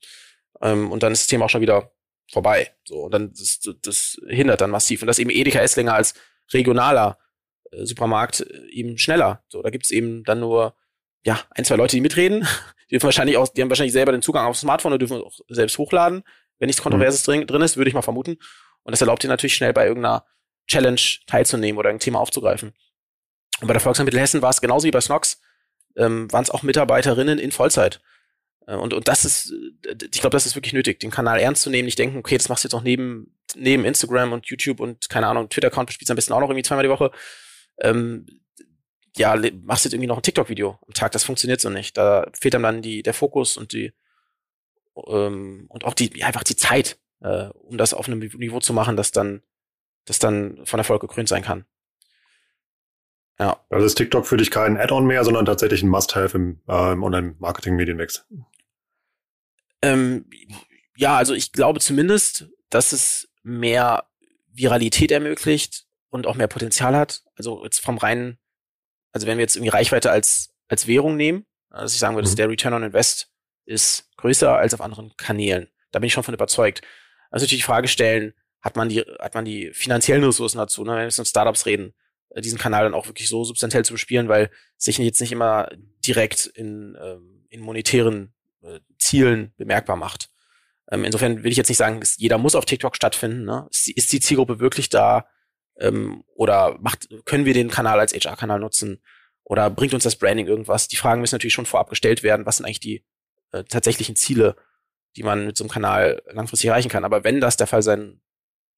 Ähm, 0.61 0.91
und 0.91 1.03
dann 1.03 1.13
ist 1.13 1.23
das 1.23 1.29
Thema 1.29 1.47
auch 1.47 1.51
schon 1.51 1.61
wieder 1.61 1.93
vorbei. 2.31 2.73
So, 2.85 3.03
und 3.03 3.15
dann 3.15 3.33
das, 3.33 3.61
das 3.83 4.21
hindert 4.27 4.61
dann 4.61 4.71
massiv. 4.71 5.03
Und 5.03 5.07
das 5.07 5.19
eben 5.19 5.31
Edeka 5.31 5.61
Esslinger 5.61 5.95
als 5.95 6.15
regionaler 6.53 7.19
äh, 7.71 7.85
Supermarkt 7.85 8.41
äh, 8.41 8.69
eben 8.71 8.99
schneller. 8.99 9.45
So, 9.49 9.63
da 9.63 9.71
gibt's 9.71 9.91
eben 9.91 10.25
dann 10.25 10.41
nur 10.41 10.75
ja 11.25 11.41
ein, 11.51 11.65
zwei 11.65 11.77
Leute, 11.77 11.97
die 11.97 12.01
mitreden 12.01 12.47
die 12.89 12.95
dürfen 12.95 13.07
wahrscheinlich 13.07 13.37
auch, 13.37 13.49
die 13.49 13.63
haben 13.63 13.69
wahrscheinlich 13.69 13.93
selber 13.93 14.13
den 14.13 14.23
Zugang 14.23 14.47
aufs 14.47 14.61
Smartphone 14.61 14.93
und 14.93 15.01
dürfen 15.01 15.23
auch 15.23 15.39
selbst 15.49 15.79
hochladen, 15.79 16.23
wenn 16.59 16.67
nichts 16.67 16.83
Kontroverses 16.83 17.27
mhm. 17.27 17.33
drin, 17.33 17.47
drin 17.47 17.63
ist, 17.63 17.77
würde 17.77 17.89
ich 17.89 17.95
mal 17.95 18.03
vermuten. 18.03 18.37
Und 18.83 18.93
das 18.93 19.01
erlaubt 19.01 19.23
dir 19.23 19.29
natürlich 19.29 19.55
schnell 19.55 19.73
bei 19.73 19.87
irgendeiner 19.87 20.25
Challenge 20.69 21.01
teilzunehmen 21.27 21.79
oder 21.79 21.91
ein 21.91 21.99
Thema 21.99 22.21
aufzugreifen. 22.21 22.75
Und 23.61 23.67
bei 23.67 23.73
der 23.73 23.81
Volksbank 23.81 24.07
Mittelhessen 24.07 24.43
war 24.43 24.51
es 24.51 24.61
genauso 24.61 24.87
wie 24.87 24.91
bei 24.91 25.01
Snox, 25.01 25.41
ähm, 25.97 26.31
waren 26.33 26.43
es 26.43 26.51
auch 26.51 26.63
Mitarbeiterinnen 26.63 27.39
in 27.39 27.53
Vollzeit. 27.53 28.01
Äh, 28.67 28.77
und, 28.77 28.95
und 28.95 29.09
das 29.09 29.25
ist, 29.25 29.53
äh, 29.87 29.97
ich 30.13 30.21
glaube, 30.21 30.35
das 30.35 30.47
ist 30.47 30.55
wirklich 30.55 30.73
nötig, 30.73 31.01
den 31.01 31.11
Kanal 31.11 31.41
ernst 31.41 31.63
zu 31.63 31.71
nehmen, 31.71 31.87
nicht 31.87 31.99
denken, 31.99 32.19
okay, 32.19 32.37
das 32.37 32.49
machst 32.49 32.65
du 32.65 32.69
jetzt 32.69 32.75
auch 32.75 32.83
neben, 32.83 33.37
neben 33.55 33.85
Instagram 33.85 34.33
und 34.33 34.47
YouTube 34.47 34.81
und 34.81 35.09
keine 35.09 35.27
Ahnung, 35.27 35.49
Twitter-Account 35.49 35.93
spielst 35.93 36.11
du 36.11 36.13
am 36.13 36.17
besten 36.17 36.33
auch 36.33 36.41
noch 36.41 36.49
irgendwie 36.49 36.67
zweimal 36.67 36.85
die 36.85 36.91
Woche. 36.91 37.11
Ähm, 37.81 38.27
ja, 39.17 39.37
machst 39.63 39.85
jetzt 39.85 39.95
irgendwie 39.95 40.09
noch 40.09 40.17
ein 40.17 40.23
TikTok-Video 40.23 40.79
am 40.87 40.95
Tag. 40.95 41.13
Das 41.13 41.25
funktioniert 41.25 41.61
so 41.61 41.71
nicht. 41.71 41.97
Da 41.97 42.31
fehlt 42.39 42.55
einem 42.55 42.65
dann 42.65 42.83
die, 42.83 43.03
der 43.03 43.15
Fokus 43.15 43.57
und 43.57 43.73
die 43.73 43.93
ähm, 45.07 45.67
und 45.69 45.85
auch 45.85 45.95
die, 45.95 46.11
ja, 46.19 46.27
einfach 46.27 46.45
die 46.45 46.57
Zeit, 46.57 46.99
äh, 47.21 47.47
um 47.47 47.79
das 47.79 47.95
auf 47.95 48.09
einem 48.09 48.19
Niveau 48.19 48.61
zu 48.61 48.73
machen, 48.73 48.97
dass 48.97 49.13
dann, 49.13 49.43
das 50.05 50.19
dann 50.19 50.65
von 50.65 50.81
Erfolg 50.81 51.01
gekrönt 51.01 51.29
sein 51.29 51.43
kann. 51.43 51.67
Ja. 53.39 53.61
Also 53.69 53.85
ist 53.85 53.97
TikTok 53.97 54.27
für 54.27 54.39
dich 54.39 54.51
kein 54.51 54.79
Add-on 54.79 55.07
mehr, 55.07 55.25
sondern 55.25 55.45
tatsächlich 55.45 55.83
ein 55.83 55.91
Must-Have 55.91 56.37
im, 56.37 56.61
äh, 56.69 56.93
im 56.93 57.03
Online-Marketing-Medienwechsel. 57.03 58.25
Ähm, 59.83 60.31
ja, 60.97 61.17
also 61.17 61.35
ich 61.35 61.53
glaube 61.53 61.81
zumindest, 61.81 62.49
dass 62.71 62.93
es 62.93 63.29
mehr 63.43 64.09
Viralität 64.53 65.11
ermöglicht 65.11 65.87
und 66.09 66.27
auch 66.27 66.35
mehr 66.35 66.49
Potenzial 66.49 66.97
hat. 66.97 67.25
Also 67.37 67.63
jetzt 67.63 67.81
vom 67.81 67.99
reinen 67.99 68.39
also 69.17 69.27
wenn 69.27 69.39
wir 69.39 69.45
jetzt 69.45 69.57
irgendwie 69.57 69.71
Reichweite 69.71 70.11
als, 70.11 70.51
als 70.69 70.87
Währung 70.87 71.17
nehmen, 71.17 71.47
also 71.71 71.91
ich 71.91 71.99
sagen 71.99 72.17
würde, 72.17 72.29
mhm. 72.29 72.37
der 72.37 72.51
Return 72.51 72.75
on 72.75 72.83
Invest 72.83 73.33
ist 73.65 74.11
größer 74.19 74.55
als 74.55 74.75
auf 74.75 74.83
anderen 74.83 75.17
Kanälen. 75.17 75.69
Da 75.91 76.01
bin 76.01 76.09
ich 76.09 76.13
schon 76.13 76.23
von 76.23 76.35
überzeugt. 76.35 76.83
Also 77.31 77.45
natürlich 77.45 77.63
die 77.63 77.67
Frage 77.67 77.89
stellen, 77.89 78.35
hat 78.61 78.77
man 78.77 78.91
die, 78.91 79.01
hat 79.19 79.35
man 79.35 79.47
die 79.47 79.71
finanziellen 79.73 80.23
Ressourcen 80.23 80.59
dazu, 80.59 80.85
ne? 80.85 80.91
wenn 80.91 80.99
wir 80.99 81.05
jetzt 81.05 81.17
mit 81.17 81.29
Startups 81.29 81.65
reden, 81.65 81.95
äh, 82.29 82.43
diesen 82.43 82.59
Kanal 82.59 82.85
dann 82.85 82.93
auch 82.93 83.07
wirklich 83.07 83.31
so 83.31 83.43
substanziell 83.43 83.87
zu 83.87 83.95
bespielen, 83.95 84.29
weil 84.29 84.51
sich 84.77 84.99
jetzt 84.99 85.23
nicht 85.23 85.33
immer 85.33 85.71
direkt 86.07 86.45
in, 86.45 86.95
ähm, 87.01 87.47
in 87.49 87.63
monetären 87.63 88.35
äh, 88.63 88.81
Zielen 88.99 89.55
bemerkbar 89.57 89.97
macht. 89.97 90.29
Ähm, 90.91 91.05
insofern 91.05 91.43
will 91.43 91.53
ich 91.53 91.57
jetzt 91.57 91.71
nicht 91.71 91.79
sagen, 91.79 92.03
jeder 92.19 92.37
muss 92.37 92.55
auf 92.55 92.67
TikTok 92.67 92.95
stattfinden. 92.95 93.47
Ne? 93.47 93.67
Ist, 93.71 93.89
ist 93.89 94.13
die 94.13 94.21
Zielgruppe 94.21 94.61
wirklich 94.61 94.91
da? 94.91 95.27
Ähm, 95.79 96.25
oder 96.35 96.79
macht, 96.81 97.09
können 97.25 97.45
wir 97.45 97.55
den 97.55 97.71
Kanal 97.71 98.01
als 98.01 98.13
HR-Kanal 98.13 98.61
nutzen? 98.61 99.03
Oder 99.45 99.71
bringt 99.71 99.95
uns 99.95 100.05
das 100.05 100.17
Branding 100.17 100.47
irgendwas? 100.47 100.89
Die 100.89 100.97
Fragen 100.97 101.21
müssen 101.21 101.35
natürlich 101.35 101.55
schon 101.55 101.67
vorab 101.67 101.89
gestellt 101.89 102.23
werden. 102.23 102.47
Was 102.47 102.57
sind 102.57 102.67
eigentlich 102.67 102.81
die 102.81 103.05
äh, 103.53 103.65
tatsächlichen 103.65 104.17
Ziele, 104.17 104.57
die 105.17 105.23
man 105.23 105.47
mit 105.47 105.57
so 105.57 105.65
einem 105.65 105.71
Kanal 105.71 106.23
langfristig 106.31 106.69
erreichen 106.69 106.89
kann? 106.89 107.05
Aber 107.05 107.25
wenn 107.25 107.41
das 107.41 107.57
der 107.57 107.67
Fall 107.67 107.83
sein 107.83 108.21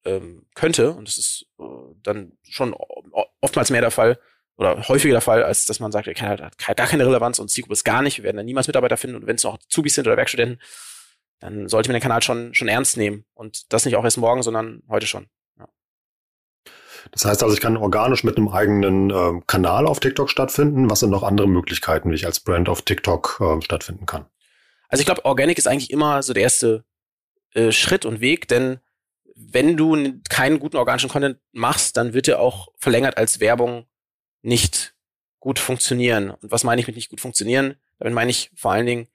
ähm, 0.05 0.45
könnte, 0.53 0.91
und 0.91 1.07
das 1.07 1.17
ist 1.17 1.45
äh, 1.59 1.63
dann 2.03 2.37
schon 2.43 2.75
oftmals 3.41 3.69
mehr 3.69 3.81
der 3.81 3.91
Fall, 3.91 4.19
oder 4.57 4.87
häufiger 4.89 5.13
der 5.13 5.21
Fall, 5.21 5.43
als 5.43 5.65
dass 5.65 5.79
man 5.79 5.91
sagt, 5.91 6.07
der 6.07 6.13
Kanal 6.13 6.41
hat 6.41 6.57
gar 6.57 6.87
keine 6.87 7.05
Relevanz 7.05 7.39
und 7.39 7.49
Zielgruppe 7.49 7.73
ist 7.73 7.85
gar 7.85 8.01
nicht, 8.01 8.17
wir 8.17 8.25
werden 8.25 8.37
dann 8.37 8.45
niemals 8.45 8.67
Mitarbeiter 8.67 8.97
finden 8.97 9.15
und 9.15 9.25
wenn 9.25 9.37
es 9.37 9.43
noch 9.43 9.57
Zubis 9.69 9.95
sind 9.95 10.05
oder 10.05 10.17
Werkstudenten, 10.17 10.59
dann 11.39 11.69
sollte 11.69 11.89
man 11.89 11.93
den 11.93 12.03
Kanal 12.03 12.21
schon, 12.21 12.53
schon 12.53 12.67
ernst 12.67 12.97
nehmen. 12.97 13.25
Und 13.33 13.71
das 13.71 13.85
nicht 13.85 13.95
auch 13.95 14.03
erst 14.03 14.17
morgen, 14.17 14.43
sondern 14.43 14.83
heute 14.89 15.07
schon. 15.07 15.27
Das 17.11 17.25
heißt 17.25 17.43
also, 17.43 17.53
ich 17.53 17.61
kann 17.61 17.77
organisch 17.77 18.23
mit 18.23 18.37
einem 18.37 18.49
eigenen 18.49 19.09
äh, 19.09 19.41
Kanal 19.47 19.87
auf 19.87 19.99
TikTok 19.99 20.29
stattfinden. 20.29 20.89
Was 20.89 20.99
sind 21.01 21.09
noch 21.09 21.23
andere 21.23 21.47
Möglichkeiten, 21.47 22.11
wie 22.11 22.15
ich 22.15 22.25
als 22.25 22.39
Brand 22.39 22.69
auf 22.69 22.81
TikTok 22.81 23.39
äh, 23.41 23.61
stattfinden 23.61 24.05
kann? 24.05 24.25
Also 24.89 25.01
ich 25.01 25.05
glaube, 25.05 25.25
Organic 25.25 25.57
ist 25.57 25.67
eigentlich 25.67 25.91
immer 25.91 26.23
so 26.23 26.33
der 26.33 26.43
erste 26.43 26.83
äh, 27.53 27.71
Schritt 27.71 28.05
und 28.05 28.21
Weg, 28.21 28.47
denn 28.47 28.79
wenn 29.35 29.77
du 29.77 30.19
keinen 30.29 30.59
guten 30.59 30.77
organischen 30.77 31.09
Content 31.09 31.39
machst, 31.53 31.95
dann 31.95 32.13
wird 32.13 32.27
er 32.27 32.39
auch 32.39 32.67
verlängert 32.77 33.17
als 33.17 33.39
Werbung 33.39 33.85
nicht 34.41 34.95
gut 35.39 35.59
funktionieren. 35.59 36.31
Und 36.31 36.51
was 36.51 36.63
meine 36.63 36.81
ich 36.81 36.87
mit 36.87 36.95
nicht 36.95 37.09
gut 37.09 37.21
funktionieren? 37.21 37.75
Damit 37.99 38.13
meine 38.13 38.31
ich 38.31 38.51
vor 38.55 38.71
allen 38.71 38.85
Dingen, 38.85 39.07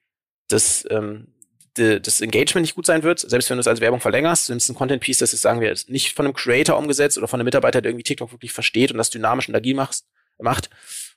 dass 0.47 0.85
ähm, 0.89 1.34
de, 1.77 1.99
das 1.99 2.21
Engagement 2.21 2.63
nicht 2.63 2.75
gut 2.75 2.85
sein 2.85 3.03
wird, 3.03 3.19
selbst 3.19 3.49
wenn 3.49 3.57
du 3.57 3.61
es 3.61 3.67
als 3.67 3.81
Werbung 3.81 3.99
verlängerst, 3.99 4.49
du 4.49 4.53
nimmst 4.53 4.69
ein 4.69 4.75
Content 4.75 5.01
Piece, 5.01 5.19
das 5.19 5.33
ist, 5.33 5.41
sagen 5.41 5.61
wir, 5.61 5.75
nicht 5.87 6.13
von 6.13 6.25
einem 6.25 6.33
Creator 6.33 6.77
umgesetzt 6.77 7.17
oder 7.17 7.27
von 7.27 7.39
einem 7.39 7.45
Mitarbeiter, 7.45 7.81
der 7.81 7.91
irgendwie 7.91 8.03
TikTok 8.03 8.31
wirklich 8.31 8.51
versteht 8.51 8.91
und 8.91 8.97
das 8.97 9.09
dynamisch 9.09 9.49
und 9.49 9.55
agil 9.55 9.75
machst, 9.75 10.05
macht, 10.37 10.69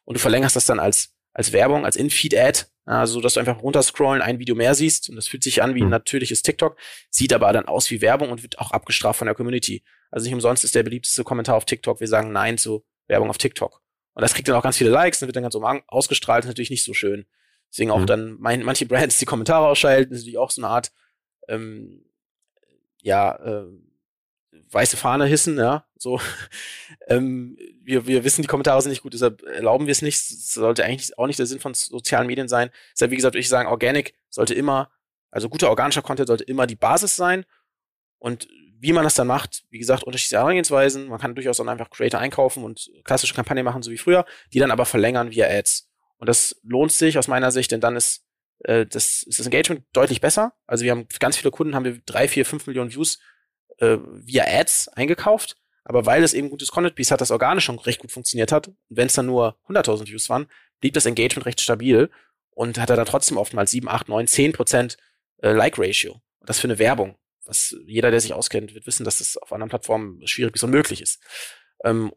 und 0.05 0.15
du 0.15 0.21
verlängerst 0.21 0.57
das 0.57 0.67
dann 0.67 0.81
als, 0.81 1.15
als 1.33 1.53
Werbung, 1.53 1.85
als 1.85 1.97
In-Feed-Ad, 1.97 2.65
also 2.85 3.21
dass 3.21 3.35
du 3.35 3.41
einfach 3.41 3.63
runterscrollen, 3.63 4.23
ein 4.23 4.39
Video 4.39 4.55
mehr 4.55 4.75
siehst 4.75 5.11
und 5.11 5.17
das 5.17 5.29
fühlt 5.29 5.43
sich 5.43 5.63
an 5.63 5.75
wie 5.75 5.81
ein 5.81 5.87
mhm. 5.87 5.91
natürliches 5.91 6.43
TikTok, 6.43 6.79
sieht 7.11 7.33
aber 7.33 7.53
dann 7.53 7.67
aus 7.67 7.91
wie 7.91 8.01
Werbung 8.01 8.31
und 8.31 8.43
wird 8.43 8.59
auch 8.59 8.71
abgestraft 8.71 9.19
von 9.19 9.27
der 9.27 9.35
Community. 9.35 9.85
Also 10.11 10.25
nicht 10.25 10.35
umsonst 10.35 10.65
ist 10.65 10.75
der 10.75 10.83
beliebteste 10.83 11.25
Kommentar 11.25 11.57
auf 11.57 11.67
TikTok, 11.67 12.01
wir 12.01 12.09
sagen 12.09 12.33
Nein 12.33 12.57
zu 12.57 12.85
Werbung 13.07 13.29
auf 13.29 13.39
TikTok. 13.39 13.83
Und 14.15 14.23
das 14.23 14.35
kriegt 14.35 14.49
dann 14.49 14.57
auch 14.57 14.63
ganz 14.63 14.79
viele 14.79 14.91
Likes, 14.91 15.21
dann 15.21 15.29
wird 15.29 15.37
dann 15.37 15.43
ganz 15.43 15.53
so 15.53 15.63
ausgestrahlt, 15.87 16.45
ist 16.45 16.49
natürlich 16.49 16.71
nicht 16.71 16.85
so 16.85 16.95
schön. 16.95 17.27
Deswegen 17.71 17.91
auch 17.91 18.01
mhm. 18.01 18.07
dann 18.07 18.37
mein, 18.39 18.63
manche 18.63 18.87
Brands 18.87 19.19
die 19.19 19.27
Kommentare 19.27 19.67
ausschalten, 19.67 20.13
ist 20.13 20.21
natürlich 20.21 20.39
auch 20.39 20.51
so 20.51 20.63
eine 20.63 20.71
Art, 20.71 20.93
ähm, 21.49 22.05
ja, 23.03 23.37
äh, 23.37 23.67
weiße 24.71 24.97
Fahne 24.97 25.27
hissen, 25.27 25.57
ja, 25.57 25.87
so. 25.97 26.21
ähm, 27.09 27.57
wir, 27.83 28.07
wir 28.07 28.25
wissen, 28.25 28.43
die 28.43 28.49
Kommentare 28.49 28.81
sind 28.83 28.91
nicht 28.91 29.03
gut, 29.03 29.15
deshalb 29.15 29.43
erlauben 29.43 29.87
wir 29.87 29.93
es 29.93 30.03
nicht. 30.03 30.19
Das 30.19 30.53
sollte 30.53 30.85
eigentlich 30.85 31.17
auch 31.19 31.27
nicht 31.27 31.39
der 31.39 31.47
Sinn 31.47 31.61
von 31.61 31.75
sozialen 31.75 32.27
Medien 32.27 32.49
sein. 32.49 32.71
Deshalb, 32.93 33.11
wie 33.11 33.17
gesagt, 33.17 33.35
würde 33.35 33.41
ich 33.41 33.49
sagen, 33.49 33.69
Organic 33.69 34.15
sollte 34.29 34.55
immer, 34.55 34.91
also 35.31 35.49
guter 35.49 35.71
organischer 35.71 36.03
Content 36.03 36.29
sollte 36.29 36.45
immer 36.45 36.67
die 36.67 36.77
Basis 36.77 37.17
sein. 37.17 37.45
Und 38.19 38.49
wie 38.81 38.93
man 38.93 39.05
das 39.05 39.15
dann 39.15 39.27
macht, 39.27 39.65
wie 39.71 39.79
gesagt, 39.79 40.05
unterschiedliche 40.05 40.41
Herangehensweisen. 40.41 41.09
Man 41.09 41.19
kann 41.19 41.35
durchaus 41.35 41.57
dann 41.57 41.69
einfach 41.69 41.91
Creator 41.91 42.21
einkaufen 42.21 42.63
und 42.65 42.91
klassische 43.05 43.35
Kampagnen 43.35 43.65
machen, 43.65 43.83
so 43.83 43.91
wie 43.91 43.99
früher, 43.99 44.25
die 44.53 44.59
dann 44.59 44.71
aber 44.71 44.87
verlängern 44.87 45.31
via 45.31 45.47
Ads. 45.49 45.88
Und 46.19 46.29
das 46.29 46.61
lohnt 46.63 46.93
sich 46.93 47.19
aus 47.19 47.29
meiner 47.29 47.51
Sicht, 47.51 47.71
denn 47.73 47.81
dann 47.81 47.97
ist, 47.97 48.25
äh, 48.65 48.87
das, 48.87 49.23
ist 49.23 49.39
das 49.39 49.47
Engagement 49.47 49.85
deutlich 49.93 50.21
besser. 50.21 50.55
Also 50.67 50.85
wir 50.85 50.91
haben 50.91 51.07
ganz 51.21 51.37
viele 51.37 51.51
Kunden, 51.51 51.75
haben 51.75 51.85
wir 51.85 52.01
drei, 52.05 52.29
vier, 52.29 52.45
fünf 52.45 52.67
Millionen 52.67 52.93
Views 52.93 53.19
äh, 53.79 53.99
via 54.03 54.45
Ads 54.47 54.89
eingekauft. 54.89 55.57
Aber 55.85 56.05
weil 56.05 56.23
es 56.23 56.35
eben 56.35 56.51
gutes 56.51 56.71
Content 56.71 56.97
Piece 56.97 57.11
hat, 57.11 57.21
das 57.21 57.31
organisch 57.31 57.65
schon 57.65 57.79
recht 57.79 58.01
gut 58.01 58.13
funktioniert 58.13 58.53
hat, 58.53 58.69
und 58.69 58.77
wenn 58.91 59.07
es 59.07 59.15
dann 59.15 59.27
nur 59.27 59.59
100.000 59.69 60.07
Views 60.09 60.29
waren, 60.29 60.47
blieb 60.81 60.93
das 60.95 61.07
Engagement 61.07 61.47
recht 61.47 61.61
stabil. 61.61 62.11
und 62.51 62.79
hat 62.79 62.91
er 62.91 62.97
dann 62.97 63.07
trotzdem 63.07 63.37
oftmals 63.37 63.71
7, 63.71 63.89
8, 63.89 64.09
9, 64.09 64.27
10 64.27 64.53
Prozent 64.53 64.97
äh, 65.43 65.53
Like-Ratio. 65.53 66.21
Das 66.45 66.59
für 66.59 66.67
eine 66.67 66.79
Werbung. 66.79 67.17
Was 67.45 67.75
jeder, 67.87 68.11
der 68.11 68.21
sich 68.21 68.35
auskennt, 68.35 68.75
wird 68.75 68.87
wissen, 68.87 69.05
dass 69.05 69.19
das 69.19 69.37
auf 69.37 69.53
anderen 69.53 69.71
Plattformen 69.71 70.27
schwierig 70.27 70.53
bis 70.53 70.65
unmöglich 70.65 71.01
ist. 71.01 71.23
Ähm, 71.85 72.13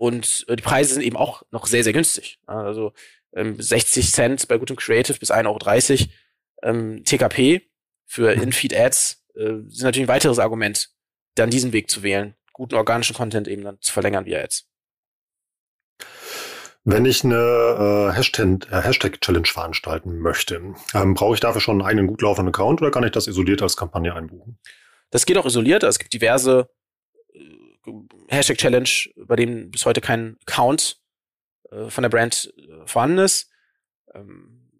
und 0.00 0.46
äh, 0.48 0.56
die 0.56 0.62
Preise 0.62 0.94
sind 0.94 1.02
eben 1.02 1.18
auch 1.18 1.42
noch 1.50 1.66
sehr, 1.66 1.84
sehr 1.84 1.92
günstig. 1.92 2.38
Also 2.46 2.94
ähm, 3.34 3.60
60 3.60 4.10
Cent 4.10 4.48
bei 4.48 4.56
gutem 4.56 4.76
Creative 4.76 5.18
bis 5.18 5.30
1,30 5.30 5.44
Euro. 5.46 6.08
Ähm, 6.62 7.04
TKP 7.04 7.68
für 8.06 8.34
mhm. 8.34 8.44
In-Feed-Ads 8.44 9.22
äh, 9.34 9.44
sind 9.68 9.82
natürlich 9.82 10.06
ein 10.06 10.12
weiteres 10.12 10.38
Argument, 10.38 10.88
dann 11.34 11.50
diesen 11.50 11.74
Weg 11.74 11.90
zu 11.90 12.02
wählen, 12.02 12.34
guten 12.54 12.76
organischen 12.76 13.14
Content 13.14 13.46
eben 13.46 13.62
dann 13.62 13.78
zu 13.82 13.92
verlängern 13.92 14.24
via 14.24 14.40
Ads. 14.40 14.70
Wenn 16.84 17.04
ich 17.04 17.22
eine 17.22 17.34
äh, 17.36 18.08
äh, 18.08 18.82
Hashtag-Challenge 18.82 19.48
veranstalten 19.48 20.18
möchte, 20.18 20.74
ähm, 20.94 21.12
brauche 21.12 21.34
ich 21.34 21.40
dafür 21.40 21.60
schon 21.60 21.82
einen 21.82 21.86
eigenen 21.86 22.06
gut 22.06 22.22
laufenden 22.22 22.54
Account 22.54 22.80
oder 22.80 22.90
kann 22.90 23.04
ich 23.04 23.12
das 23.12 23.26
isoliert 23.26 23.60
als 23.60 23.76
Kampagne 23.76 24.14
einbuchen? 24.14 24.58
Das 25.10 25.26
geht 25.26 25.36
auch 25.36 25.44
isoliert. 25.44 25.82
Es 25.82 25.98
gibt 25.98 26.14
diverse 26.14 26.70
äh, 27.34 27.40
Hashtag-Challenge, 28.30 28.88
bei 29.26 29.36
denen 29.36 29.70
bis 29.70 29.84
heute 29.86 30.00
kein 30.00 30.36
Account 30.46 31.00
äh, 31.70 31.90
von 31.90 32.02
der 32.02 32.08
Brand 32.08 32.52
äh, 32.56 32.86
vorhanden 32.86 33.18
ist. 33.18 33.50
Ähm, 34.14 34.70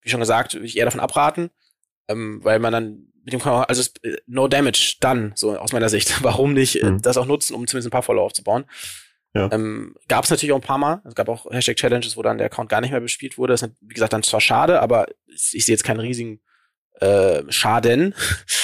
wie 0.00 0.10
schon 0.10 0.20
gesagt, 0.20 0.54
würde 0.54 0.66
ich 0.66 0.76
eher 0.76 0.84
davon 0.84 1.00
abraten, 1.00 1.50
ähm, 2.08 2.40
weil 2.42 2.58
man 2.58 2.72
dann 2.72 3.12
mit 3.24 3.32
dem 3.32 3.42
also 3.42 3.80
es, 3.80 3.94
äh, 4.02 4.18
no 4.26 4.48
damage 4.48 4.96
dann 5.00 5.32
so 5.36 5.56
aus 5.56 5.72
meiner 5.72 5.88
Sicht. 5.88 6.22
Warum 6.22 6.54
nicht 6.54 6.82
mhm. 6.82 7.00
das 7.02 7.16
auch 7.16 7.26
nutzen, 7.26 7.54
um 7.54 7.66
zumindest 7.66 7.88
ein 7.88 7.92
paar 7.92 8.02
Follower 8.02 8.24
aufzubauen? 8.24 8.64
Ja. 9.34 9.50
Ähm, 9.50 9.94
gab 10.08 10.24
es 10.24 10.30
natürlich 10.30 10.52
auch 10.52 10.58
ein 10.58 10.62
paar 10.62 10.78
Mal. 10.78 11.00
Es 11.06 11.14
gab 11.14 11.28
auch 11.28 11.50
Hashtag 11.50 11.76
Challenges, 11.76 12.16
wo 12.16 12.22
dann 12.22 12.38
der 12.38 12.46
Account 12.46 12.68
gar 12.68 12.80
nicht 12.80 12.90
mehr 12.90 13.00
bespielt 13.00 13.38
wurde. 13.38 13.54
Das 13.54 13.62
ist, 13.62 13.72
wie 13.80 13.94
gesagt, 13.94 14.12
dann 14.12 14.22
zwar 14.22 14.40
schade, 14.40 14.80
aber 14.80 15.06
ich, 15.26 15.64
sehe 15.64 15.72
jetzt 15.72 15.84
keinen 15.84 16.00
riesigen 16.00 16.40
äh, 17.00 17.42
Schaden. 17.48 18.14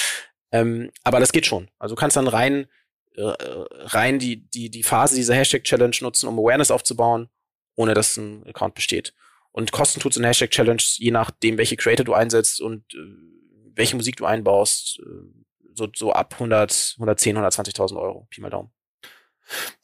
ähm, 0.51 0.91
aber 1.03 1.19
das 1.19 1.31
geht 1.31 1.47
schon. 1.47 1.69
Also 1.79 1.95
du 1.95 1.99
kannst 1.99 2.17
dann 2.17 2.27
rein, 2.27 2.63
äh, 2.63 2.67
rein 3.17 4.19
die, 4.19 4.49
die, 4.49 4.69
die 4.69 4.83
Phase 4.83 5.15
dieser 5.15 5.35
Hashtag 5.35 5.63
Challenge 5.63 5.95
nutzen, 6.01 6.27
um 6.27 6.39
Awareness 6.39 6.71
aufzubauen, 6.71 7.29
ohne 7.75 7.93
dass 7.93 8.17
ein 8.17 8.45
Account 8.47 8.75
besteht. 8.75 9.13
Und 9.51 9.71
Kosten 9.71 9.99
tut's 9.99 10.17
in 10.17 10.23
Hashtag 10.23 10.51
Challenge, 10.51 10.81
je 10.97 11.11
nachdem, 11.11 11.57
welche 11.57 11.75
Creator 11.75 12.05
du 12.05 12.13
einsetzt 12.13 12.61
und 12.61 12.83
äh, 12.93 12.97
welche 13.75 13.95
Musik 13.95 14.17
du 14.17 14.25
einbaust, 14.25 14.99
äh, 14.99 15.39
so, 15.73 15.87
so 15.95 16.13
ab 16.13 16.33
100, 16.33 16.95
110, 16.97 17.37
120.000 17.37 17.99
Euro. 17.99 18.27
Pi 18.29 18.41
mal 18.41 18.49
Daumen. 18.49 18.71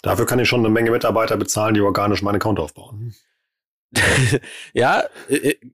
Dafür 0.01 0.25
kann 0.25 0.39
ich 0.39 0.47
schon 0.47 0.59
eine 0.59 0.69
Menge 0.69 0.91
Mitarbeiter 0.91 1.37
bezahlen, 1.37 1.73
die 1.73 1.81
organisch 1.81 2.21
meinen 2.21 2.35
Account 2.35 2.59
aufbauen. 2.59 3.15
ja, 4.73 5.05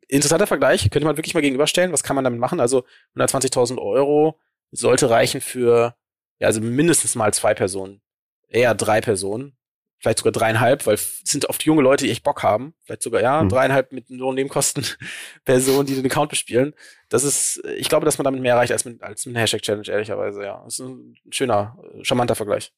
interessanter 0.07 0.47
Vergleich. 0.47 0.89
Könnte 0.89 1.05
man 1.05 1.17
wirklich 1.17 1.33
mal 1.33 1.41
gegenüberstellen. 1.41 1.91
Was 1.91 2.03
kann 2.03 2.15
man 2.15 2.23
damit 2.23 2.39
machen? 2.39 2.59
Also 2.59 2.85
120.000 3.15 3.79
Euro 3.79 4.39
sollte 4.71 5.09
reichen 5.09 5.41
für, 5.41 5.95
ja, 6.41 6.47
also 6.47 6.59
mindestens 6.59 7.13
mal 7.13 7.31
zwei 7.33 7.53
Personen. 7.53 8.01
Eher 8.49 8.73
drei 8.73 8.99
Personen. 8.99 9.55
Vielleicht 9.99 10.17
sogar 10.17 10.31
dreieinhalb, 10.31 10.87
weil 10.87 10.95
es 10.95 11.21
sind 11.23 11.47
oft 11.47 11.63
junge 11.63 11.83
Leute, 11.83 12.05
die 12.05 12.11
echt 12.11 12.23
Bock 12.23 12.41
haben. 12.41 12.73
Vielleicht 12.83 13.03
sogar, 13.03 13.21
ja, 13.21 13.41
hm. 13.41 13.49
dreieinhalb 13.49 13.91
mit 13.91 14.09
nur 14.09 14.33
Nebenkosten 14.33 14.83
Personen, 15.45 15.85
die 15.85 15.93
den 15.93 16.05
Account 16.07 16.31
bespielen. 16.31 16.73
Das 17.09 17.23
ist, 17.23 17.63
ich 17.77 17.87
glaube, 17.87 18.05
dass 18.05 18.17
man 18.17 18.25
damit 18.25 18.41
mehr 18.41 18.55
erreicht 18.55 18.71
als 18.71 18.85
mit, 18.85 19.03
als 19.03 19.27
mit 19.27 19.37
Hashtag 19.37 19.61
Challenge, 19.61 19.87
ehrlicherweise, 19.87 20.43
ja. 20.43 20.63
Das 20.65 20.79
ist 20.79 20.87
ein 20.87 21.15
schöner, 21.29 21.77
charmanter 22.01 22.33
Vergleich. 22.33 22.73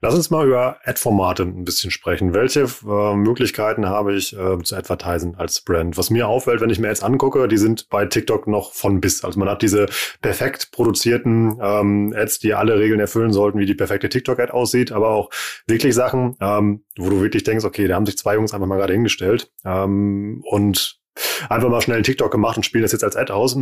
Lass 0.00 0.14
uns 0.14 0.30
mal 0.30 0.46
über 0.46 0.78
Ad-Formate 0.84 1.42
ein 1.42 1.64
bisschen 1.64 1.90
sprechen. 1.90 2.34
Welche 2.34 2.60
äh, 2.86 3.14
Möglichkeiten 3.14 3.86
habe 3.86 4.14
ich 4.14 4.36
äh, 4.36 4.62
zu 4.62 4.76
advertisen 4.76 5.36
als 5.36 5.60
Brand? 5.60 5.96
Was 5.96 6.10
mir 6.10 6.28
auffällt, 6.28 6.60
wenn 6.60 6.70
ich 6.70 6.78
mir 6.78 6.88
jetzt 6.88 7.02
angucke, 7.02 7.48
die 7.48 7.56
sind 7.56 7.88
bei 7.88 8.06
TikTok 8.06 8.46
noch 8.46 8.72
von 8.72 9.00
bis. 9.00 9.24
Also 9.24 9.38
man 9.38 9.48
hat 9.48 9.62
diese 9.62 9.86
perfekt 10.20 10.70
produzierten 10.72 11.58
ähm, 11.60 12.14
Ads, 12.16 12.40
die 12.40 12.54
alle 12.54 12.78
Regeln 12.78 13.00
erfüllen 13.00 13.32
sollten, 13.32 13.58
wie 13.58 13.66
die 13.66 13.74
perfekte 13.74 14.08
TikTok-Ad 14.08 14.52
aussieht, 14.52 14.92
aber 14.92 15.10
auch 15.10 15.30
wirklich 15.66 15.94
Sachen, 15.94 16.36
ähm, 16.40 16.84
wo 16.98 17.10
du 17.10 17.20
wirklich 17.20 17.44
denkst, 17.44 17.64
okay, 17.64 17.88
da 17.88 17.94
haben 17.94 18.06
sich 18.06 18.18
zwei 18.18 18.34
Jungs 18.34 18.52
einfach 18.52 18.66
mal 18.66 18.76
gerade 18.76 18.92
hingestellt 18.92 19.50
ähm, 19.64 20.42
und 20.44 21.00
einfach 21.48 21.68
mal 21.68 21.80
schnell 21.80 21.96
einen 21.96 22.04
TikTok 22.04 22.30
gemacht 22.30 22.56
und 22.56 22.64
spielen 22.64 22.82
das 22.82 22.92
jetzt 22.92 23.04
als 23.04 23.16
Ad 23.16 23.32
aus 23.32 23.56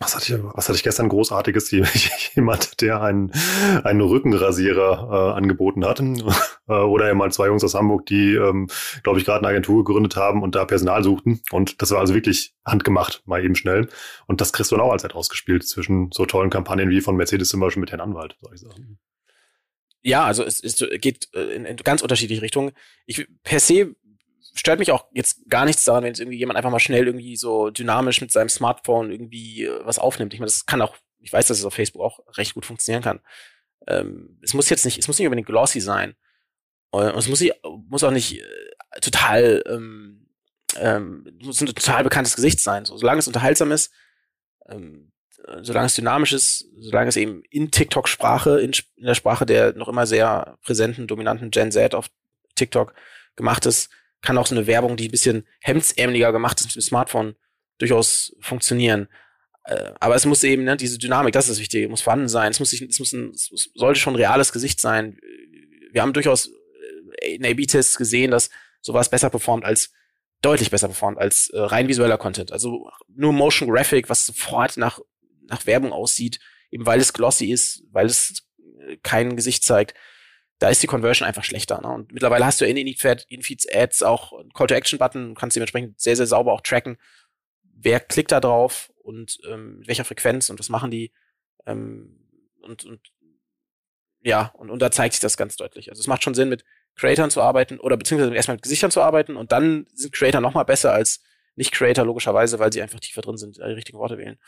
was 0.00 0.16
hatte 0.16 0.34
ich, 0.34 0.42
was 0.42 0.68
hatte 0.68 0.76
ich 0.76 0.82
gestern 0.82 1.08
großartiges? 1.08 1.70
Jemand, 2.34 2.80
der 2.80 3.02
einen, 3.02 3.32
einen 3.84 4.00
Rückenrasierer 4.00 5.32
äh, 5.32 5.36
angeboten 5.36 5.84
hat. 5.84 6.02
Äh, 6.68 6.74
oder 6.74 7.08
ja 7.08 7.14
mal 7.14 7.32
zwei 7.32 7.46
Jungs 7.48 7.64
aus 7.64 7.74
Hamburg, 7.74 8.06
die, 8.06 8.34
ähm, 8.34 8.68
glaube 9.02 9.18
ich, 9.18 9.24
gerade 9.24 9.40
eine 9.40 9.48
Agentur 9.48 9.84
gegründet 9.84 10.14
haben 10.14 10.44
und 10.44 10.54
da 10.54 10.64
Personal 10.64 11.02
suchten. 11.02 11.40
Und 11.50 11.82
das 11.82 11.90
war 11.90 11.98
also 11.98 12.14
wirklich 12.14 12.54
handgemacht, 12.64 13.22
mal 13.26 13.44
eben 13.44 13.56
schnell. 13.56 13.88
Und 14.28 14.40
das 14.40 14.52
kriegst 14.52 14.70
du 14.70 14.76
dann 14.76 14.84
auch 14.84 14.92
als 14.92 15.04
ausgespielt 15.04 15.66
zwischen 15.66 16.10
so 16.12 16.24
tollen 16.24 16.50
Kampagnen 16.50 16.88
wie 16.88 17.00
von 17.00 17.16
Mercedes 17.16 17.48
zum 17.48 17.58
Beispiel 17.58 17.80
mit 17.80 17.90
Herrn 17.90 18.00
Anwalt, 18.00 18.36
soll 18.40 18.54
ich 18.54 18.60
sagen. 18.60 19.00
Ja, 20.02 20.24
also 20.24 20.44
es, 20.44 20.62
es 20.62 20.84
geht 21.00 21.28
äh, 21.34 21.54
in, 21.54 21.64
in 21.64 21.76
ganz 21.76 22.02
unterschiedliche 22.02 22.42
Richtungen. 22.42 22.72
Ich 23.06 23.26
per 23.42 23.58
se 23.58 23.94
stört 24.54 24.78
mich 24.78 24.92
auch 24.92 25.06
jetzt 25.12 25.48
gar 25.48 25.64
nichts 25.64 25.84
daran, 25.84 26.04
wenn 26.04 26.10
jetzt 26.10 26.20
irgendwie 26.20 26.38
jemand 26.38 26.56
einfach 26.56 26.70
mal 26.70 26.80
schnell 26.80 27.06
irgendwie 27.06 27.36
so 27.36 27.70
dynamisch 27.70 28.20
mit 28.20 28.30
seinem 28.30 28.48
Smartphone 28.48 29.10
irgendwie 29.10 29.64
äh, 29.64 29.80
was 29.84 29.98
aufnimmt. 29.98 30.34
Ich 30.34 30.40
meine, 30.40 30.50
das 30.50 30.66
kann 30.66 30.82
auch, 30.82 30.96
ich 31.20 31.32
weiß, 31.32 31.46
dass 31.46 31.58
es 31.58 31.64
auf 31.64 31.74
Facebook 31.74 32.02
auch 32.02 32.20
recht 32.36 32.54
gut 32.54 32.66
funktionieren 32.66 33.02
kann. 33.02 33.20
Ähm, 33.86 34.38
es 34.42 34.54
muss 34.54 34.68
jetzt 34.68 34.84
nicht, 34.84 34.98
es 34.98 35.08
muss 35.08 35.18
nicht 35.18 35.26
unbedingt 35.26 35.48
glossy 35.48 35.80
sein. 35.80 36.14
Und 36.90 37.16
es 37.16 37.28
muss, 37.28 37.42
muss 37.88 38.04
auch 38.04 38.10
nicht 38.10 38.40
äh, 38.40 39.00
total, 39.00 39.62
ähm, 39.66 40.28
ähm, 40.76 41.38
muss 41.42 41.60
ein 41.60 41.66
total 41.66 42.04
bekanntes 42.04 42.36
Gesicht 42.36 42.60
sein. 42.60 42.84
So, 42.84 42.96
solange 42.96 43.20
es 43.20 43.26
unterhaltsam 43.26 43.72
ist, 43.72 43.92
ähm, 44.68 45.12
solange 45.62 45.86
es 45.86 45.94
dynamisch 45.94 46.32
ist, 46.32 46.66
solange 46.78 47.08
es 47.08 47.16
eben 47.16 47.42
in 47.50 47.70
TikTok-Sprache, 47.70 48.60
in, 48.60 48.72
in 48.96 49.06
der 49.06 49.14
Sprache 49.14 49.46
der 49.46 49.72
noch 49.72 49.88
immer 49.88 50.06
sehr 50.06 50.58
präsenten, 50.62 51.06
dominanten 51.06 51.50
Gen 51.50 51.72
Z 51.72 51.94
auf 51.94 52.10
TikTok 52.54 52.94
gemacht 53.36 53.66
ist, 53.66 53.90
kann 54.22 54.38
auch 54.38 54.46
so 54.46 54.54
eine 54.54 54.66
Werbung, 54.66 54.96
die 54.96 55.08
ein 55.08 55.10
bisschen 55.10 55.46
hemdsärmeliger 55.60 56.32
gemacht 56.32 56.60
ist 56.60 56.66
mit 56.66 56.76
dem 56.76 56.82
Smartphone, 56.82 57.34
durchaus 57.78 58.34
funktionieren. 58.40 59.08
Äh, 59.64 59.92
aber 60.00 60.14
es 60.14 60.24
muss 60.24 60.42
eben, 60.44 60.64
ne, 60.64 60.76
diese 60.76 60.98
Dynamik, 60.98 61.32
das 61.32 61.48
ist 61.48 61.60
wichtig, 61.60 61.88
muss 61.88 62.02
vorhanden 62.02 62.28
sein. 62.28 62.50
Es 62.50 62.60
muss, 62.60 62.70
sich, 62.70 62.82
es 62.82 62.98
muss 62.98 63.12
ein, 63.12 63.30
es 63.30 63.70
sollte 63.74 64.00
schon 64.00 64.14
ein 64.14 64.16
reales 64.16 64.52
Gesicht 64.52 64.80
sein. 64.80 65.18
Wir 65.92 66.02
haben 66.02 66.12
durchaus 66.12 66.50
äh, 67.20 67.34
in 67.34 67.44
A-B-Tests 67.44 67.96
gesehen, 67.98 68.30
dass 68.30 68.50
sowas 68.80 69.10
besser 69.10 69.30
performt 69.30 69.64
als 69.64 69.92
deutlich 70.42 70.70
besser 70.70 70.88
performt 70.88 71.18
als 71.18 71.48
äh, 71.50 71.60
rein 71.60 71.88
visueller 71.88 72.18
Content. 72.18 72.52
Also 72.52 72.90
nur 73.08 73.32
Motion 73.32 73.68
Graphic, 73.68 74.08
was 74.08 74.26
sofort 74.26 74.76
nach, 74.76 75.00
nach 75.48 75.66
Werbung 75.66 75.92
aussieht, 75.92 76.40
eben 76.70 76.84
weil 76.84 77.00
es 77.00 77.12
glossy 77.12 77.52
ist, 77.52 77.84
weil 77.92 78.06
es 78.06 78.44
äh, 78.88 78.96
kein 79.02 79.36
Gesicht 79.36 79.64
zeigt 79.64 79.94
da 80.62 80.68
ist 80.68 80.80
die 80.80 80.86
Conversion 80.86 81.26
einfach 81.26 81.42
schlechter. 81.42 81.80
Ne? 81.80 81.88
Und 81.88 82.12
mittlerweile 82.12 82.46
hast 82.46 82.60
du 82.60 82.66
in 82.66 82.76
Infeeds 82.76 83.66
Ads 83.68 84.04
auch 84.04 84.32
einen 84.32 84.52
Call-to-Action-Button, 84.52 85.34
kannst 85.34 85.56
dementsprechend 85.56 86.00
sehr, 86.00 86.14
sehr 86.14 86.28
sauber 86.28 86.52
auch 86.52 86.60
tracken, 86.60 86.98
wer 87.62 87.98
klickt 87.98 88.30
da 88.30 88.38
drauf 88.38 88.92
und 89.02 89.40
ähm, 89.48 89.78
mit 89.78 89.88
welcher 89.88 90.04
Frequenz 90.04 90.50
und 90.50 90.60
was 90.60 90.68
machen 90.68 90.92
die. 90.92 91.12
Ähm, 91.66 92.28
und, 92.60 92.84
und 92.84 93.00
ja, 94.20 94.52
und, 94.56 94.70
und 94.70 94.78
da 94.78 94.92
zeigt 94.92 95.14
sich 95.14 95.20
das 95.20 95.36
ganz 95.36 95.56
deutlich. 95.56 95.90
Also 95.90 95.98
es 95.98 96.06
macht 96.06 96.22
schon 96.22 96.34
Sinn, 96.34 96.48
mit 96.48 96.64
Creatoren 96.94 97.32
zu 97.32 97.42
arbeiten 97.42 97.80
oder 97.80 97.96
beziehungsweise 97.96 98.32
erstmal 98.32 98.56
mit 98.56 98.62
Gesichtern 98.62 98.92
zu 98.92 99.00
arbeiten 99.00 99.34
und 99.34 99.50
dann 99.50 99.88
sind 99.94 100.14
Creator 100.14 100.40
noch 100.40 100.54
mal 100.54 100.62
besser 100.62 100.92
als 100.92 101.24
Nicht-Creator, 101.56 102.04
logischerweise, 102.04 102.60
weil 102.60 102.72
sie 102.72 102.82
einfach 102.82 103.00
tiefer 103.00 103.22
drin 103.22 103.36
sind, 103.36 103.56
die 103.56 103.62
richtigen 103.62 103.98
Worte 103.98 104.16
wählen. 104.16 104.38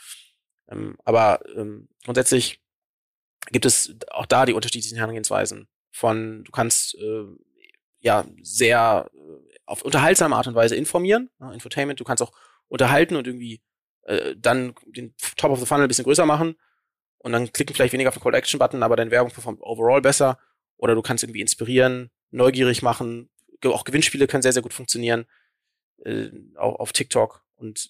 Ähm, 0.69 0.95
aber 1.03 1.41
ähm, 1.57 1.89
grundsätzlich 2.05 2.61
gibt 3.51 3.65
es 3.65 3.93
auch 4.11 4.25
da 4.25 4.45
die 4.45 4.53
unterschiedlichen 4.53 4.95
Herangehensweisen 4.95 5.67
von, 5.95 6.43
du 6.43 6.51
kannst 6.51 6.95
äh, 6.95 7.25
ja 7.99 8.25
sehr 8.41 9.09
äh, 9.13 9.59
auf 9.65 9.81
unterhaltsame 9.81 10.35
Art 10.35 10.47
und 10.47 10.55
Weise 10.55 10.75
informieren, 10.75 11.29
ne, 11.39 11.53
Infotainment, 11.53 11.99
du 11.99 12.03
kannst 12.03 12.21
auch 12.21 12.33
unterhalten 12.67 13.15
und 13.15 13.25
irgendwie 13.25 13.61
äh, 14.03 14.35
dann 14.37 14.75
den 14.85 15.15
Top 15.37 15.51
of 15.51 15.59
the 15.59 15.65
Funnel 15.65 15.85
ein 15.85 15.87
bisschen 15.87 16.03
größer 16.03 16.25
machen 16.25 16.55
und 17.19 17.31
dann 17.31 17.51
klicken 17.53 17.73
vielleicht 17.73 17.93
weniger 17.93 18.09
auf 18.09 18.15
den 18.15 18.21
Call 18.21 18.35
Action 18.35 18.59
Button, 18.59 18.83
aber 18.83 18.95
deine 18.95 19.11
Werbung 19.11 19.31
performt 19.31 19.61
overall 19.61 20.01
besser. 20.01 20.37
Oder 20.77 20.93
du 20.93 21.01
kannst 21.01 21.23
irgendwie 21.23 21.41
inspirieren, 21.41 22.11
neugierig 22.31 22.81
machen, 22.81 23.29
auch 23.63 23.85
Gewinnspiele 23.85 24.27
können 24.27 24.43
sehr 24.43 24.51
sehr 24.51 24.61
gut 24.61 24.73
funktionieren 24.73 25.25
äh, 26.03 26.29
auch 26.57 26.75
auf 26.75 26.91
TikTok 26.91 27.43
und 27.55 27.89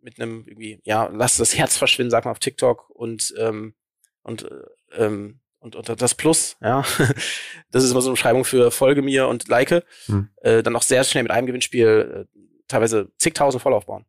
mit 0.00 0.18
einem 0.18 0.44
irgendwie 0.46 0.80
ja 0.84 1.08
lass 1.12 1.36
das 1.36 1.56
Herz 1.56 1.76
verschwinden, 1.76 2.10
sag 2.10 2.24
mal 2.24 2.30
auf 2.30 2.38
TikTok 2.38 2.88
und 2.90 3.34
ähm, 3.38 3.74
und 4.22 4.50
äh, 4.50 5.04
ähm, 5.04 5.40
und, 5.74 5.90
und 5.90 6.00
das 6.00 6.14
Plus, 6.14 6.56
ja, 6.60 6.84
das 7.70 7.84
ist 7.84 7.90
immer 7.90 8.00
so 8.00 8.08
eine 8.08 8.14
Beschreibung 8.14 8.44
für 8.44 8.70
Folge 8.70 9.02
mir 9.02 9.26
und 9.28 9.48
Like, 9.48 9.84
hm. 10.06 10.30
äh, 10.36 10.62
dann 10.62 10.76
auch 10.76 10.82
sehr 10.82 11.02
schnell 11.04 11.24
mit 11.24 11.32
einem 11.32 11.46
Gewinnspiel 11.46 12.26
äh, 12.34 12.40
teilweise 12.68 13.10
zigtausend 13.18 13.62
voll 13.62 13.74
aufbauen. 13.74 14.06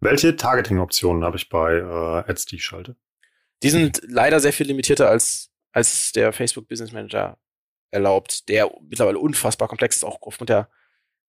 Welche 0.00 0.36
Targeting-Optionen 0.36 1.24
habe 1.24 1.36
ich 1.36 1.48
bei 1.48 1.76
äh, 1.76 2.30
Ads, 2.30 2.46
die 2.46 2.56
ich 2.56 2.64
schalte? 2.64 2.96
Die 3.62 3.70
sind 3.70 4.02
leider 4.06 4.40
sehr 4.40 4.52
viel 4.52 4.66
limitierter 4.66 5.08
als, 5.08 5.50
als 5.72 6.12
der 6.12 6.32
Facebook 6.32 6.68
Business 6.68 6.92
Manager 6.92 7.38
erlaubt, 7.90 8.48
der 8.48 8.70
mittlerweile 8.82 9.18
unfassbar 9.18 9.68
komplex 9.68 9.96
ist, 9.96 10.04
auch 10.04 10.18
aufgrund 10.20 10.50
der 10.50 10.68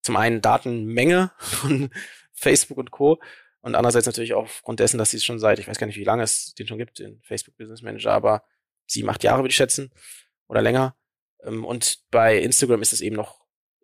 zum 0.03 0.17
einen 0.17 0.41
Datenmenge 0.41 1.31
von 1.39 1.91
Facebook 2.33 2.79
und 2.79 2.91
Co. 2.91 3.21
Und 3.65 3.75
andererseits 3.77 4.05
natürlich 4.05 4.35
auch 4.35 4.43
aufgrund 4.43 4.79
dessen, 4.79 4.99
dass 4.99 5.11
sie 5.11 5.17
es 5.17 5.25
schon 5.25 5.39
seit, 5.39 5.59
ich 5.59 5.67
weiß 5.67 5.79
gar 5.79 5.87
nicht, 5.87 5.97
wie 5.97 6.05
lange 6.05 6.23
es 6.23 6.55
den 6.55 6.67
schon 6.67 6.77
gibt, 6.77 6.99
den 6.99 7.23
Facebook 7.23 7.57
Business 7.57 7.81
Manager, 7.81 8.13
aber 8.13 8.45
sieben, 8.87 9.09
acht 9.09 9.25
Jahre 9.25 9.39
würde 9.39 9.49
ich 9.49 9.57
schätzen 9.57 9.91
oder 10.49 10.61
länger. 10.61 10.95
Ähm, 11.43 11.65
und 11.65 12.01
bei 12.11 12.39
Instagram 12.39 12.83
ist 12.83 12.93
es 12.93 13.01
eben 13.01 13.17
noch 13.17 13.41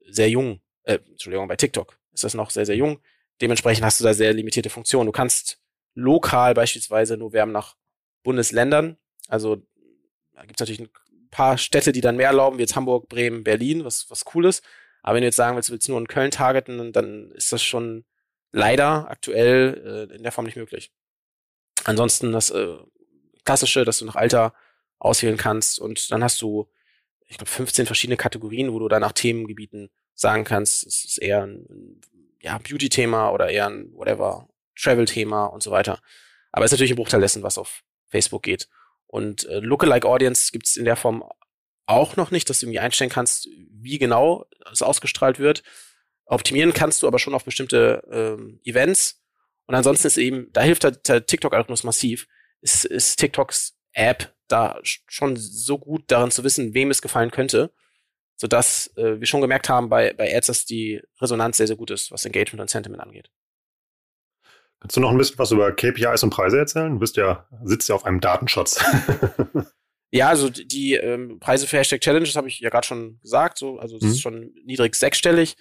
sehr 0.06 0.28
jung. 0.28 0.60
Äh, 0.82 0.98
Entschuldigung, 1.08 1.48
bei 1.48 1.56
TikTok 1.56 1.98
ist 2.12 2.24
das 2.24 2.34
noch 2.34 2.50
sehr, 2.50 2.66
sehr 2.66 2.76
jung. 2.76 3.00
Dementsprechend 3.40 3.82
hast 3.82 3.98
du 3.98 4.04
da 4.04 4.12
sehr 4.12 4.34
limitierte 4.34 4.68
Funktionen. 4.68 5.06
Du 5.06 5.12
kannst 5.12 5.62
lokal 5.94 6.52
beispielsweise 6.52 7.16
nur 7.16 7.32
werben 7.32 7.52
nach 7.52 7.76
Bundesländern. 8.22 8.98
Also 9.28 9.66
da 10.34 10.42
gibt 10.42 10.60
es 10.60 10.68
natürlich 10.68 10.80
ein 10.82 11.30
paar 11.30 11.56
Städte, 11.56 11.92
die 11.92 12.02
dann 12.02 12.16
mehr 12.16 12.26
erlauben, 12.26 12.58
wie 12.58 12.62
jetzt 12.64 12.76
Hamburg, 12.76 13.08
Bremen, 13.08 13.44
Berlin, 13.44 13.86
was, 13.86 14.10
was 14.10 14.26
cool 14.34 14.44
ist. 14.44 14.62
Aber 15.02 15.14
wenn 15.14 15.22
du 15.22 15.28
jetzt 15.28 15.36
sagen 15.36 15.56
willst, 15.56 15.70
du 15.70 15.72
willst 15.72 15.88
nur 15.88 15.98
in 15.98 16.06
Köln 16.06 16.30
targeten, 16.30 16.92
dann 16.92 17.30
ist 17.32 17.50
das 17.50 17.62
schon 17.62 18.04
leider 18.52 19.10
aktuell 19.10 20.08
äh, 20.10 20.14
in 20.14 20.22
der 20.22 20.32
Form 20.32 20.46
nicht 20.46 20.56
möglich. 20.56 20.92
Ansonsten 21.84 22.32
das 22.32 22.50
äh, 22.50 22.76
klassische, 23.44 23.84
dass 23.84 23.98
du 23.98 24.04
nach 24.04 24.16
Alter 24.16 24.54
auswählen 24.98 25.36
kannst 25.36 25.78
und 25.78 26.10
dann 26.10 26.22
hast 26.22 26.42
du, 26.42 26.68
ich 27.26 27.38
glaube, 27.38 27.50
15 27.50 27.86
verschiedene 27.86 28.16
Kategorien, 28.16 28.72
wo 28.72 28.78
du 28.78 28.88
dann 28.88 29.00
nach 29.00 29.12
Themengebieten 29.12 29.90
sagen 30.14 30.44
kannst, 30.44 30.86
es 30.86 31.04
ist 31.04 31.18
eher 31.18 31.46
ein 31.46 32.00
ja, 32.40 32.58
Beauty-Thema 32.58 33.30
oder 33.30 33.48
eher 33.48 33.68
ein 33.68 33.92
whatever 33.94 34.48
Travel-Thema 34.78 35.46
und 35.46 35.62
so 35.62 35.70
weiter. 35.70 36.00
Aber 36.52 36.64
es 36.64 36.70
ist 36.70 36.76
natürlich 36.76 36.92
ein 36.92 36.96
Bruchteil 36.96 37.20
dessen, 37.20 37.42
was 37.42 37.58
auf 37.58 37.82
Facebook 38.08 38.42
geht. 38.42 38.68
Und 39.06 39.44
äh, 39.46 39.60
Lookalike 39.60 40.06
Audience 40.06 40.52
gibt 40.52 40.66
es 40.66 40.76
in 40.76 40.84
der 40.84 40.96
Form 40.96 41.24
auch 41.86 42.16
noch 42.16 42.30
nicht, 42.30 42.48
dass 42.48 42.60
du 42.60 42.66
irgendwie 42.66 42.80
einstellen 42.80 43.10
kannst, 43.10 43.48
wie 43.70 43.98
genau 43.98 44.46
es 44.70 44.82
ausgestrahlt 44.82 45.38
wird. 45.38 45.62
Optimieren 46.30 46.72
kannst 46.72 47.02
du 47.02 47.08
aber 47.08 47.18
schon 47.18 47.34
auf 47.34 47.44
bestimmte 47.44 48.02
ähm, 48.10 48.60
Events. 48.64 49.20
Und 49.66 49.74
ansonsten 49.74 50.06
ist 50.06 50.16
eben, 50.16 50.48
da 50.52 50.62
hilft 50.62 50.84
der, 50.84 50.92
der 50.92 51.26
TikTok-Algorithmus 51.26 51.82
massiv, 51.82 52.28
ist, 52.60 52.84
ist 52.84 53.16
TikToks 53.16 53.76
App 53.92 54.32
da 54.46 54.78
schon 54.82 55.36
so 55.36 55.78
gut 55.78 56.04
darin 56.06 56.30
zu 56.30 56.44
wissen, 56.44 56.72
wem 56.72 56.90
es 56.90 57.02
gefallen 57.02 57.32
könnte, 57.32 57.72
sodass 58.36 58.96
äh, 58.96 59.18
wir 59.18 59.26
schon 59.26 59.40
gemerkt 59.40 59.68
haben 59.68 59.88
bei, 59.88 60.12
bei 60.12 60.34
Ads, 60.36 60.46
dass 60.46 60.64
die 60.66 61.02
Resonanz 61.20 61.56
sehr, 61.56 61.66
sehr 61.66 61.76
gut 61.76 61.90
ist, 61.90 62.12
was 62.12 62.24
Engagement 62.24 62.60
und 62.60 62.70
Sentiment 62.70 63.02
angeht. 63.02 63.30
Kannst 64.80 64.96
du 64.96 65.00
noch 65.00 65.10
ein 65.10 65.18
bisschen 65.18 65.38
was 65.38 65.50
über 65.50 65.72
KPIs 65.72 66.22
und 66.22 66.30
Preise 66.30 66.58
erzählen? 66.58 66.92
Du 66.92 67.00
bist 67.00 67.16
ja, 67.16 67.46
sitzt 67.64 67.88
ja 67.88 67.96
auf 67.96 68.04
einem 68.06 68.20
Datenschutz. 68.20 68.82
ja, 70.12 70.28
also 70.28 70.48
die 70.48 70.94
ähm, 70.94 71.40
Preise 71.40 71.66
für 71.66 71.78
Hashtag 71.78 72.00
Challenges 72.00 72.36
habe 72.36 72.48
ich 72.48 72.60
ja 72.60 72.70
gerade 72.70 72.86
schon 72.86 73.18
gesagt, 73.20 73.58
so, 73.58 73.78
also 73.78 73.96
es 73.96 74.02
mhm. 74.02 74.08
ist 74.08 74.20
schon 74.20 74.54
niedrig 74.64 74.94
sechsstellig. 74.94 75.56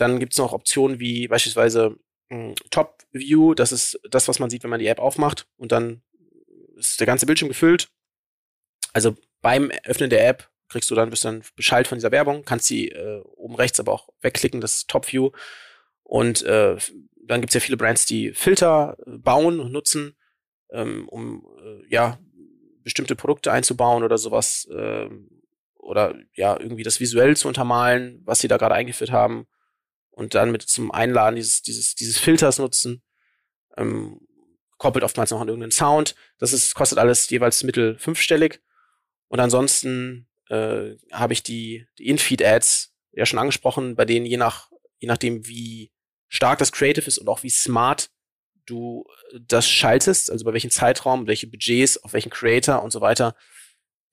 Dann 0.00 0.18
gibt 0.18 0.32
es 0.32 0.38
noch 0.38 0.54
Optionen 0.54 0.98
wie 0.98 1.28
beispielsweise 1.28 1.96
hm, 2.30 2.54
Top 2.70 3.02
View, 3.12 3.52
das 3.54 3.70
ist 3.70 4.00
das, 4.10 4.28
was 4.28 4.38
man 4.38 4.48
sieht, 4.48 4.62
wenn 4.62 4.70
man 4.70 4.80
die 4.80 4.86
App 4.86 4.98
aufmacht 4.98 5.46
und 5.58 5.72
dann 5.72 6.02
ist 6.76 7.00
der 7.00 7.06
ganze 7.06 7.26
Bildschirm 7.26 7.48
gefüllt. 7.48 7.90
Also 8.94 9.14
beim 9.42 9.70
Öffnen 9.84 10.08
der 10.08 10.26
App 10.26 10.48
kriegst 10.68 10.90
du 10.90 10.94
dann, 10.94 11.10
bist 11.10 11.24
dann 11.26 11.42
Bescheid 11.54 11.86
von 11.86 11.98
dieser 11.98 12.12
Werbung, 12.12 12.44
kannst 12.44 12.66
sie 12.66 12.88
äh, 12.88 13.20
oben 13.36 13.56
rechts 13.56 13.78
aber 13.78 13.92
auch 13.92 14.08
wegklicken, 14.22 14.62
das 14.62 14.78
ist 14.78 14.88
Top 14.88 15.12
View. 15.12 15.32
Und 16.02 16.42
äh, 16.44 16.78
dann 17.26 17.40
gibt 17.42 17.50
es 17.50 17.54
ja 17.54 17.60
viele 17.60 17.76
Brands, 17.76 18.06
die 18.06 18.32
Filter 18.32 18.96
äh, 19.06 19.18
bauen 19.18 19.60
und 19.60 19.70
nutzen, 19.70 20.16
ähm, 20.70 21.08
um 21.10 21.46
äh, 21.62 21.92
ja 21.92 22.18
bestimmte 22.82 23.16
Produkte 23.16 23.52
einzubauen 23.52 24.02
oder 24.02 24.16
sowas. 24.16 24.66
Äh, 24.72 25.10
oder 25.74 26.14
ja, 26.34 26.58
irgendwie 26.58 26.84
das 26.84 27.00
visuell 27.00 27.36
zu 27.36 27.48
untermalen, 27.48 28.22
was 28.24 28.38
sie 28.38 28.48
da 28.48 28.56
gerade 28.56 28.76
eingeführt 28.76 29.10
haben 29.10 29.46
und 30.20 30.34
dann 30.34 30.52
mit 30.52 30.60
zum 30.60 30.90
Einladen 30.90 31.36
dieses, 31.36 31.62
dieses, 31.62 31.94
dieses 31.94 32.18
Filters 32.18 32.58
nutzen. 32.58 33.02
Ähm, 33.78 34.20
koppelt 34.76 35.02
oftmals 35.02 35.30
noch 35.30 35.40
an 35.40 35.48
irgendeinen 35.48 35.72
Sound. 35.72 36.14
Das 36.38 36.52
ist, 36.52 36.74
kostet 36.74 36.98
alles 36.98 37.30
jeweils 37.30 37.62
mittel 37.62 37.98
fünfstellig. 37.98 38.60
Und 39.28 39.40
ansonsten 39.40 40.28
äh, 40.50 40.96
habe 41.10 41.32
ich 41.32 41.42
die, 41.42 41.86
die 41.96 42.08
In-Feed-Ads 42.08 42.94
ja 43.12 43.24
schon 43.24 43.38
angesprochen, 43.38 43.96
bei 43.96 44.04
denen 44.04 44.26
je 44.26 44.36
nach, 44.36 44.70
je 44.98 45.08
nachdem, 45.08 45.46
wie 45.46 45.90
stark 46.28 46.58
das 46.58 46.70
Creative 46.70 47.06
ist 47.06 47.16
und 47.16 47.28
auch 47.28 47.42
wie 47.42 47.50
smart 47.50 48.10
du 48.66 49.06
das 49.40 49.66
schaltest, 49.66 50.30
also 50.30 50.44
bei 50.44 50.52
welchem 50.52 50.70
Zeitraum, 50.70 51.28
welche 51.28 51.46
Budgets, 51.46 51.96
auf 51.96 52.12
welchen 52.12 52.30
Creator 52.30 52.82
und 52.82 52.90
so 52.90 53.00
weiter, 53.00 53.34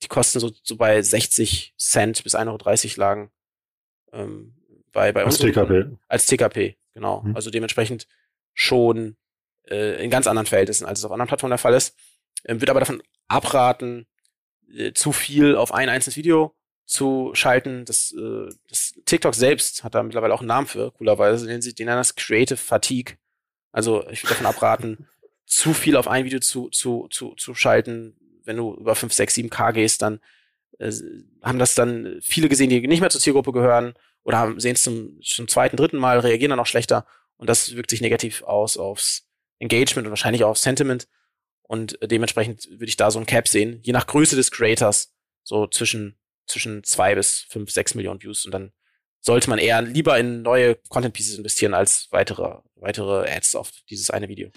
die 0.02 0.08
kosten 0.08 0.40
so, 0.40 0.52
so 0.62 0.76
bei 0.76 1.02
60 1.02 1.74
Cent 1.76 2.24
bis 2.24 2.34
1,30 2.34 2.46
Euro 2.92 3.00
lagen. 3.00 3.30
Ähm, 4.12 4.57
bei, 4.98 5.12
bei 5.12 5.24
als 5.24 5.38
TKP. 5.38 5.96
Als 6.08 6.26
TKP, 6.26 6.76
genau. 6.94 7.22
Mhm. 7.22 7.36
Also 7.36 7.50
dementsprechend 7.50 8.08
schon 8.52 9.16
äh, 9.68 10.02
in 10.02 10.10
ganz 10.10 10.26
anderen 10.26 10.46
Verhältnissen, 10.46 10.86
als 10.86 10.98
es 10.98 11.04
auf 11.04 11.12
anderen 11.12 11.28
Plattformen 11.28 11.52
der 11.52 11.58
Fall 11.58 11.74
ist. 11.74 11.96
Ähm, 12.44 12.60
wird 12.60 12.70
aber 12.70 12.80
davon 12.80 13.02
abraten, 13.28 14.06
äh, 14.74 14.92
zu 14.92 15.12
viel 15.12 15.54
auf 15.54 15.72
ein 15.72 15.88
einzelnes 15.88 16.16
Video 16.16 16.54
zu 16.86 17.30
schalten. 17.34 17.84
Das, 17.84 18.12
äh, 18.12 18.48
das 18.68 18.94
TikTok 19.04 19.34
selbst 19.34 19.84
hat 19.84 19.94
da 19.94 20.02
mittlerweile 20.02 20.34
auch 20.34 20.40
einen 20.40 20.48
Namen 20.48 20.66
für, 20.66 20.90
coolerweise. 20.92 21.46
Den, 21.46 21.60
den 21.60 21.86
nennen 21.86 21.98
das 21.98 22.16
Creative 22.16 22.56
Fatigue. 22.56 23.16
Also 23.70 24.04
ich 24.08 24.24
würde 24.24 24.30
davon 24.30 24.46
abraten, 24.54 25.06
zu 25.46 25.72
viel 25.72 25.96
auf 25.96 26.08
ein 26.08 26.24
Video 26.24 26.40
zu, 26.40 26.68
zu, 26.70 27.06
zu, 27.10 27.34
zu 27.36 27.54
schalten. 27.54 28.16
Wenn 28.44 28.56
du 28.56 28.74
über 28.74 28.96
5, 28.96 29.12
6, 29.12 29.34
7 29.34 29.50
K 29.50 29.70
gehst, 29.70 30.02
dann 30.02 30.18
äh, 30.78 30.92
haben 31.42 31.60
das 31.60 31.76
dann 31.76 32.18
viele 32.22 32.48
gesehen, 32.48 32.70
die 32.70 32.86
nicht 32.88 33.00
mehr 33.00 33.10
zur 33.10 33.20
Zielgruppe 33.20 33.52
gehören 33.52 33.94
oder 34.28 34.54
sehen 34.60 34.74
es 34.74 34.82
zum, 34.82 35.18
zum 35.22 35.48
zweiten, 35.48 35.78
dritten 35.78 35.96
Mal, 35.96 36.18
reagieren 36.20 36.50
dann 36.50 36.60
auch 36.60 36.66
schlechter. 36.66 37.06
Und 37.38 37.48
das 37.48 37.74
wirkt 37.74 37.88
sich 37.88 38.02
negativ 38.02 38.42
aus 38.42 38.76
aufs 38.76 39.26
Engagement 39.58 40.06
und 40.06 40.10
wahrscheinlich 40.10 40.44
auch 40.44 40.50
aufs 40.50 40.60
Sentiment. 40.60 41.08
Und 41.62 41.98
dementsprechend 42.02 42.68
würde 42.70 42.84
ich 42.84 42.96
da 42.96 43.10
so 43.10 43.18
ein 43.18 43.24
Cap 43.24 43.48
sehen, 43.48 43.80
je 43.82 43.94
nach 43.94 44.06
Größe 44.06 44.36
des 44.36 44.50
Creators, 44.50 45.14
so 45.44 45.66
zwischen, 45.66 46.18
zwischen 46.46 46.84
zwei 46.84 47.14
bis 47.14 47.46
fünf, 47.48 47.70
sechs 47.70 47.94
Millionen 47.94 48.22
Views. 48.22 48.44
Und 48.44 48.52
dann 48.52 48.72
sollte 49.20 49.48
man 49.48 49.58
eher 49.58 49.80
lieber 49.80 50.18
in 50.18 50.42
neue 50.42 50.74
Content 50.90 51.14
Pieces 51.14 51.38
investieren 51.38 51.72
als 51.72 52.08
weitere, 52.10 52.58
weitere 52.74 53.30
Ads 53.30 53.54
auf 53.54 53.72
dieses 53.88 54.10
eine 54.10 54.28
Video. 54.28 54.50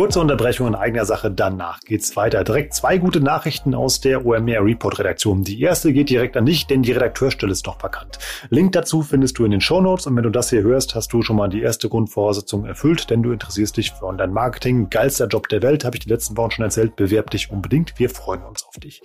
Kurze 0.00 0.18
Unterbrechung 0.18 0.66
in 0.66 0.74
eigener 0.74 1.04
Sache, 1.04 1.30
danach 1.30 1.80
geht's 1.80 2.16
weiter. 2.16 2.42
Direkt 2.42 2.72
zwei 2.72 2.96
gute 2.96 3.20
Nachrichten 3.20 3.74
aus 3.74 4.00
der 4.00 4.24
OMR 4.24 4.64
Report 4.64 4.98
Redaktion. 4.98 5.44
Die 5.44 5.60
erste 5.60 5.92
geht 5.92 6.08
direkt 6.08 6.38
an 6.38 6.46
dich, 6.46 6.66
denn 6.66 6.80
die 6.80 6.92
Redakteurstelle 6.92 7.52
ist 7.52 7.66
noch 7.66 7.82
vakant. 7.82 8.18
Link 8.48 8.72
dazu 8.72 9.02
findest 9.02 9.38
du 9.38 9.44
in 9.44 9.50
den 9.50 9.60
Show 9.60 9.82
Notes 9.82 10.06
und 10.06 10.16
wenn 10.16 10.22
du 10.22 10.30
das 10.30 10.48
hier 10.48 10.62
hörst, 10.62 10.94
hast 10.94 11.12
du 11.12 11.20
schon 11.20 11.36
mal 11.36 11.50
die 11.50 11.60
erste 11.60 11.90
Grundvoraussetzung 11.90 12.64
erfüllt, 12.64 13.10
denn 13.10 13.22
du 13.22 13.30
interessierst 13.30 13.76
dich 13.76 13.90
für 13.90 14.06
Online-Marketing. 14.06 14.88
Geilster 14.88 15.26
Job 15.26 15.50
der 15.50 15.60
Welt, 15.60 15.84
habe 15.84 15.96
ich 15.98 16.04
die 16.04 16.08
letzten 16.08 16.34
Wochen 16.38 16.52
schon 16.52 16.64
erzählt. 16.64 16.96
Bewerb 16.96 17.30
dich 17.30 17.50
unbedingt. 17.50 17.98
Wir 17.98 18.08
freuen 18.08 18.42
uns 18.44 18.64
auf 18.64 18.76
dich. 18.76 19.02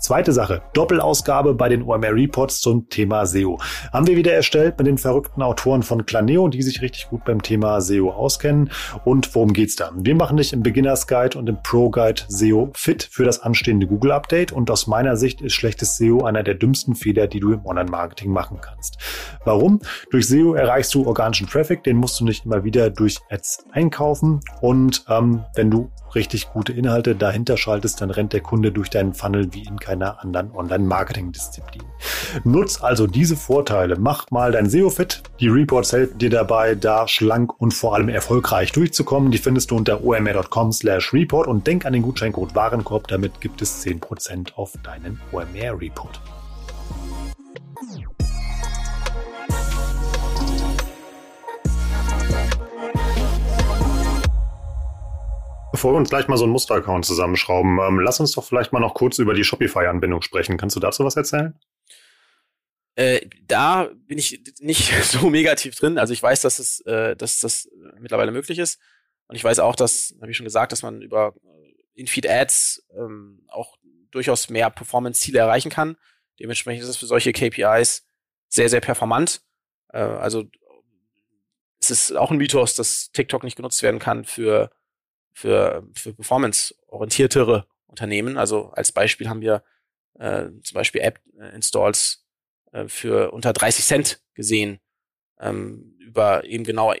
Zweite 0.00 0.32
Sache, 0.32 0.62
Doppelausgabe 0.72 1.52
bei 1.52 1.68
den 1.68 1.82
OMR 1.82 2.14
Reports 2.14 2.62
zum 2.62 2.88
Thema 2.88 3.26
SEO. 3.26 3.58
Haben 3.92 4.06
wir 4.06 4.16
wieder 4.16 4.32
erstellt 4.32 4.78
mit 4.78 4.86
den 4.86 4.96
verrückten 4.96 5.42
Autoren 5.42 5.82
von 5.82 6.06
Claneo, 6.06 6.48
die 6.48 6.62
sich 6.62 6.80
richtig 6.80 7.10
gut 7.10 7.26
beim 7.26 7.42
Thema 7.42 7.82
SEO 7.82 8.12
auskennen. 8.12 8.70
Und 9.04 9.34
worum 9.34 9.52
geht's 9.52 9.76
da? 9.76 9.90
Wir 9.94 10.14
machen 10.14 10.37
dich 10.38 10.52
im 10.52 10.62
Beginners 10.62 11.06
Guide 11.06 11.38
und 11.38 11.48
im 11.48 11.62
Pro 11.62 11.90
Guide 11.90 12.22
SEO 12.28 12.70
fit 12.74 13.08
für 13.10 13.24
das 13.24 13.40
anstehende 13.40 13.86
Google 13.86 14.12
Update 14.12 14.52
und 14.52 14.70
aus 14.70 14.86
meiner 14.86 15.16
Sicht 15.16 15.40
ist 15.40 15.52
schlechtes 15.52 15.96
SEO 15.96 16.24
einer 16.24 16.42
der 16.42 16.54
dümmsten 16.54 16.94
Fehler, 16.94 17.26
die 17.26 17.40
du 17.40 17.52
im 17.52 17.66
Online-Marketing 17.66 18.32
machen 18.32 18.58
kannst. 18.60 18.98
Warum? 19.44 19.80
Durch 20.10 20.26
SEO 20.26 20.54
erreichst 20.54 20.94
du 20.94 21.06
organischen 21.06 21.46
Traffic, 21.46 21.84
den 21.84 21.96
musst 21.96 22.20
du 22.20 22.24
nicht 22.24 22.44
immer 22.44 22.64
wieder 22.64 22.90
durch 22.90 23.18
Ads 23.30 23.66
einkaufen 23.72 24.40
und 24.60 25.04
ähm, 25.08 25.44
wenn 25.54 25.70
du 25.70 25.90
richtig 26.14 26.50
gute 26.50 26.72
Inhalte 26.72 27.14
dahinter 27.14 27.56
schaltest, 27.56 28.00
dann 28.00 28.10
rennt 28.10 28.32
der 28.32 28.40
Kunde 28.40 28.72
durch 28.72 28.90
deinen 28.90 29.14
Funnel 29.14 29.52
wie 29.52 29.62
in 29.62 29.78
keiner 29.78 30.22
anderen 30.22 30.50
Online-Marketing-Disziplin. 30.52 31.82
Nutz 32.44 32.82
also 32.82 33.06
diese 33.06 33.36
Vorteile. 33.36 33.96
Mach 33.98 34.30
mal 34.30 34.52
dein 34.52 34.68
SEO 34.68 34.90
fit. 34.90 35.22
Die 35.40 35.48
Reports 35.48 35.92
helfen 35.92 36.18
dir 36.18 36.30
dabei, 36.30 36.74
da 36.74 37.08
schlank 37.08 37.60
und 37.60 37.72
vor 37.72 37.94
allem 37.94 38.08
erfolgreich 38.08 38.72
durchzukommen. 38.72 39.30
Die 39.30 39.38
findest 39.38 39.70
du 39.70 39.76
unter 39.76 40.04
omr.com 40.28 40.72
slash 40.72 41.12
report 41.12 41.46
und 41.46 41.66
denk 41.66 41.84
an 41.84 41.92
den 41.92 42.02
Gutscheincode 42.02 42.54
Warenkorb. 42.54 43.08
Damit 43.08 43.40
gibt 43.40 43.62
es 43.62 43.84
10% 43.84 44.54
auf 44.54 44.72
deinen 44.82 45.20
OMR 45.32 45.80
Report. 45.80 46.20
Bevor 55.70 55.92
wir 55.92 55.98
uns 55.98 56.08
gleich 56.08 56.26
mal 56.26 56.36
so 56.36 56.44
einen 56.44 56.52
Musteraccount 56.52 57.04
zusammenschrauben, 57.04 57.78
ähm, 57.78 58.00
lass 58.00 58.18
uns 58.18 58.32
doch 58.32 58.42
vielleicht 58.42 58.72
mal 58.72 58.80
noch 58.80 58.94
kurz 58.94 59.18
über 59.18 59.34
die 59.34 59.44
Shopify-Anbindung 59.44 60.22
sprechen. 60.22 60.56
Kannst 60.56 60.74
du 60.74 60.80
dazu 60.80 61.04
was 61.04 61.16
erzählen? 61.16 61.54
Äh, 62.96 63.28
da 63.46 63.88
bin 64.08 64.18
ich 64.18 64.42
nicht 64.58 64.92
so 65.04 65.30
mega 65.30 65.54
tief 65.54 65.76
drin. 65.76 65.98
Also 65.98 66.12
ich 66.12 66.22
weiß, 66.22 66.40
dass 66.40 66.58
es, 66.58 66.80
äh, 66.80 67.14
dass 67.14 67.38
das 67.38 67.68
mittlerweile 68.00 68.32
möglich 68.32 68.58
ist. 68.58 68.80
Und 69.28 69.36
ich 69.36 69.44
weiß 69.44 69.60
auch, 69.60 69.76
dass, 69.76 70.14
habe 70.20 70.30
ich 70.30 70.36
schon 70.36 70.44
gesagt, 70.44 70.72
dass 70.72 70.82
man 70.82 71.02
über 71.02 71.34
äh, 71.44 72.00
In-Feed-Ads 72.00 72.86
ähm, 72.96 73.44
auch 73.48 73.76
durchaus 74.10 74.48
mehr 74.48 74.70
Performance-Ziele 74.70 75.38
erreichen 75.38 75.70
kann. 75.70 75.96
Dementsprechend 76.40 76.82
ist 76.82 76.88
es 76.88 76.96
für 76.96 77.06
solche 77.06 77.32
KPIs 77.32 78.06
sehr, 78.48 78.68
sehr 78.68 78.80
performant. 78.80 79.42
Äh, 79.92 79.98
also 79.98 80.44
es 81.80 81.90
ist 81.90 82.16
auch 82.16 82.30
ein 82.30 82.38
Mythos, 82.38 82.74
dass 82.74 83.10
TikTok 83.12 83.44
nicht 83.44 83.56
genutzt 83.56 83.82
werden 83.82 84.00
kann 84.00 84.24
für, 84.24 84.70
für, 85.32 85.86
für 85.94 86.14
performance-orientiertere 86.14 87.66
Unternehmen. 87.86 88.36
Also 88.36 88.70
als 88.70 88.92
Beispiel 88.92 89.28
haben 89.28 89.40
wir 89.40 89.62
äh, 90.18 90.46
zum 90.62 90.74
Beispiel 90.74 91.02
App-Installs 91.02 92.26
äh, 92.72 92.88
für 92.88 93.32
unter 93.32 93.52
30 93.52 93.84
Cent 93.84 94.22
gesehen, 94.34 94.80
ähm, 95.38 95.96
über 96.00 96.44
eben 96.44 96.64
genau 96.64 96.94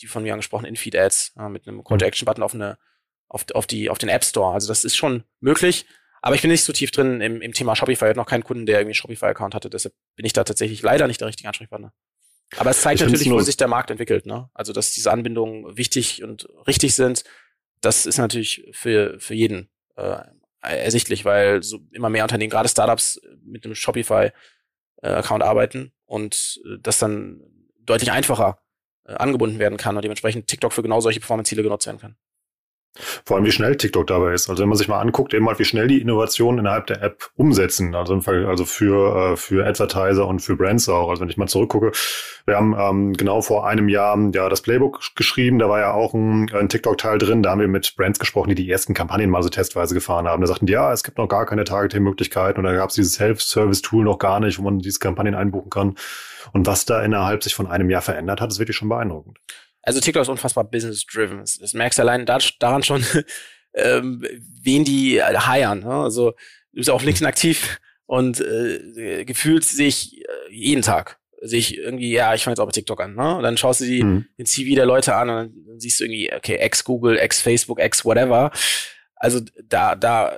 die 0.00 0.06
von 0.06 0.22
mir 0.22 0.32
angesprochenen 0.32 0.70
In-Feed-Ads 0.70 1.34
äh, 1.38 1.48
mit 1.48 1.66
einem 1.66 1.84
Call-to-Action-Button 1.84 2.42
auf 2.42 2.54
eine 2.54 2.78
auf, 3.28 3.46
auf 3.54 3.66
die 3.66 3.90
auf 3.90 3.98
den 3.98 4.08
App 4.08 4.24
Store. 4.24 4.54
Also 4.54 4.68
das 4.68 4.84
ist 4.84 4.96
schon 4.96 5.24
möglich. 5.40 5.86
Aber 6.22 6.34
ich 6.34 6.42
bin 6.42 6.50
nicht 6.50 6.64
so 6.64 6.72
tief 6.72 6.90
drin 6.90 7.20
im, 7.20 7.42
im 7.42 7.52
Thema 7.52 7.76
Shopify. 7.76 8.06
Ich 8.06 8.08
habe 8.10 8.18
noch 8.18 8.26
keinen 8.26 8.44
Kunden, 8.44 8.64
der 8.64 8.76
irgendwie 8.76 8.90
einen 8.90 8.94
Shopify-Account 8.94 9.54
hatte. 9.54 9.68
Deshalb 9.68 9.94
bin 10.16 10.24
ich 10.24 10.32
da 10.32 10.44
tatsächlich 10.44 10.80
leider 10.80 11.06
nicht 11.06 11.20
der 11.20 11.28
richtige 11.28 11.48
Ansprechpartner. 11.48 11.92
Aber 12.56 12.70
es 12.70 12.80
zeigt 12.80 13.00
ich 13.00 13.06
natürlich, 13.06 13.30
wo 13.30 13.40
sich 13.40 13.56
der 13.56 13.68
Markt 13.68 13.90
entwickelt. 13.90 14.24
Ne? 14.24 14.48
Also, 14.54 14.72
dass 14.72 14.92
diese 14.92 15.10
Anbindungen 15.12 15.76
wichtig 15.76 16.22
und 16.22 16.48
richtig 16.66 16.94
sind, 16.94 17.24
das 17.80 18.06
ist 18.06 18.18
natürlich 18.18 18.66
für, 18.72 19.18
für 19.20 19.34
jeden 19.34 19.68
äh, 19.96 20.22
ersichtlich, 20.62 21.24
weil 21.24 21.62
so 21.62 21.80
immer 21.92 22.08
mehr 22.08 22.22
Unternehmen, 22.22 22.50
gerade 22.50 22.68
Startups, 22.68 23.20
mit 23.44 23.64
einem 23.64 23.74
Shopify-Account 23.74 25.42
äh, 25.42 25.46
arbeiten 25.46 25.92
und 26.06 26.60
äh, 26.64 26.78
das 26.80 26.98
dann 26.98 27.42
deutlich 27.80 28.12
einfacher 28.12 28.63
äh, 29.06 29.14
angebunden 29.14 29.58
werden 29.58 29.78
kann 29.78 29.96
und 29.96 30.02
dementsprechend 30.02 30.46
TikTok 30.46 30.72
für 30.72 30.82
genau 30.82 31.00
solche 31.00 31.20
Performance-Ziele 31.20 31.62
genutzt 31.62 31.86
werden 31.86 32.00
kann. 32.00 32.16
Vor 33.24 33.36
allem, 33.36 33.44
wie 33.44 33.50
schnell 33.50 33.76
TikTok 33.76 34.06
dabei 34.06 34.34
ist. 34.34 34.48
Also 34.48 34.62
wenn 34.62 34.68
man 34.68 34.78
sich 34.78 34.86
mal 34.86 35.00
anguckt, 35.00 35.34
eben 35.34 35.48
halt, 35.48 35.58
wie 35.58 35.64
schnell 35.64 35.88
die 35.88 36.00
Innovationen 36.00 36.60
innerhalb 36.60 36.86
der 36.86 37.02
App 37.02 37.28
umsetzen. 37.34 37.96
Also 37.96 38.14
im 38.14 38.22
Fall, 38.22 38.46
also 38.46 38.64
für, 38.64 39.32
äh, 39.32 39.36
für 39.36 39.66
Advertiser 39.66 40.28
und 40.28 40.38
für 40.38 40.54
Brands 40.54 40.88
auch. 40.88 41.10
Also 41.10 41.22
wenn 41.22 41.28
ich 41.28 41.36
mal 41.36 41.48
zurückgucke, 41.48 41.90
wir 42.46 42.56
haben 42.56 42.76
ähm, 42.78 43.12
genau 43.14 43.42
vor 43.42 43.66
einem 43.66 43.88
Jahr 43.88 44.16
ja 44.32 44.48
das 44.48 44.62
Playbook 44.62 45.00
geschrieben. 45.16 45.58
Da 45.58 45.68
war 45.68 45.80
ja 45.80 45.92
auch 45.92 46.14
ein, 46.14 46.48
ein 46.54 46.68
TikTok-Teil 46.68 47.18
drin. 47.18 47.42
Da 47.42 47.50
haben 47.50 47.60
wir 47.60 47.68
mit 47.68 47.96
Brands 47.96 48.20
gesprochen, 48.20 48.50
die 48.50 48.54
die 48.54 48.70
ersten 48.70 48.94
Kampagnen 48.94 49.28
mal 49.28 49.42
so 49.42 49.48
testweise 49.48 49.94
gefahren 49.94 50.28
haben. 50.28 50.40
Da 50.40 50.46
sagten 50.46 50.66
die, 50.66 50.74
ja, 50.74 50.92
es 50.92 51.02
gibt 51.02 51.18
noch 51.18 51.26
gar 51.26 51.46
keine 51.46 51.64
Targeting-Möglichkeiten 51.64 52.60
und 52.60 52.64
da 52.64 52.74
gab 52.74 52.90
es 52.90 52.94
dieses 52.94 53.14
Self-Service-Tool 53.14 54.04
noch 54.04 54.18
gar 54.18 54.38
nicht, 54.38 54.60
wo 54.60 54.62
man 54.62 54.78
diese 54.78 55.00
Kampagnen 55.00 55.34
einbuchen 55.34 55.70
kann. 55.70 55.96
Und 56.52 56.66
was 56.66 56.84
da 56.84 57.02
innerhalb 57.02 57.42
sich 57.42 57.54
von 57.54 57.66
einem 57.66 57.90
Jahr 57.90 58.02
verändert 58.02 58.40
hat, 58.40 58.50
ist 58.50 58.58
wirklich 58.58 58.76
schon 58.76 58.88
beeindruckend 58.88 59.38
also 59.84 60.00
TikTok 60.00 60.22
ist 60.22 60.28
unfassbar 60.28 60.64
business-driven. 60.64 61.38
Das, 61.38 61.58
das, 61.58 61.74
merkst 61.74 61.98
du 61.98 62.02
allein 62.02 62.26
da, 62.26 62.38
daran 62.58 62.82
schon, 62.82 63.04
ähm, 63.74 64.24
wen 64.62 64.84
die 64.84 65.18
äh, 65.18 65.40
hiren. 65.40 65.80
Ne? 65.80 65.92
Also 65.92 66.30
du 66.30 66.78
bist 66.78 66.90
auf 66.90 67.04
LinkedIn 67.04 67.26
aktiv 67.26 67.78
und 68.06 68.40
äh, 68.40 69.24
gefühlt 69.24 69.64
sich 69.64 70.20
äh, 70.20 70.24
jeden 70.50 70.82
Tag 70.82 71.18
sich 71.40 71.76
irgendwie, 71.76 72.10
ja, 72.10 72.34
ich 72.34 72.42
fange 72.42 72.52
jetzt 72.52 72.60
auch 72.60 72.66
bei 72.66 72.72
TikTok 72.72 73.02
an, 73.02 73.14
ne? 73.16 73.36
Und 73.36 73.42
dann 73.42 73.58
schaust 73.58 73.82
du 73.82 73.84
die, 73.84 74.02
mhm. 74.02 74.24
den 74.38 74.46
CV 74.46 74.76
der 74.76 74.86
Leute 74.86 75.14
an 75.14 75.28
und 75.28 75.36
dann, 75.36 75.78
siehst 75.78 76.00
du 76.00 76.04
irgendwie, 76.04 76.32
okay, 76.32 76.54
ex-Google, 76.54 77.18
ex-Facebook, 77.18 77.80
ex-whatever. 77.80 78.50
Also 79.16 79.40
da, 79.62 79.94
da 79.94 80.34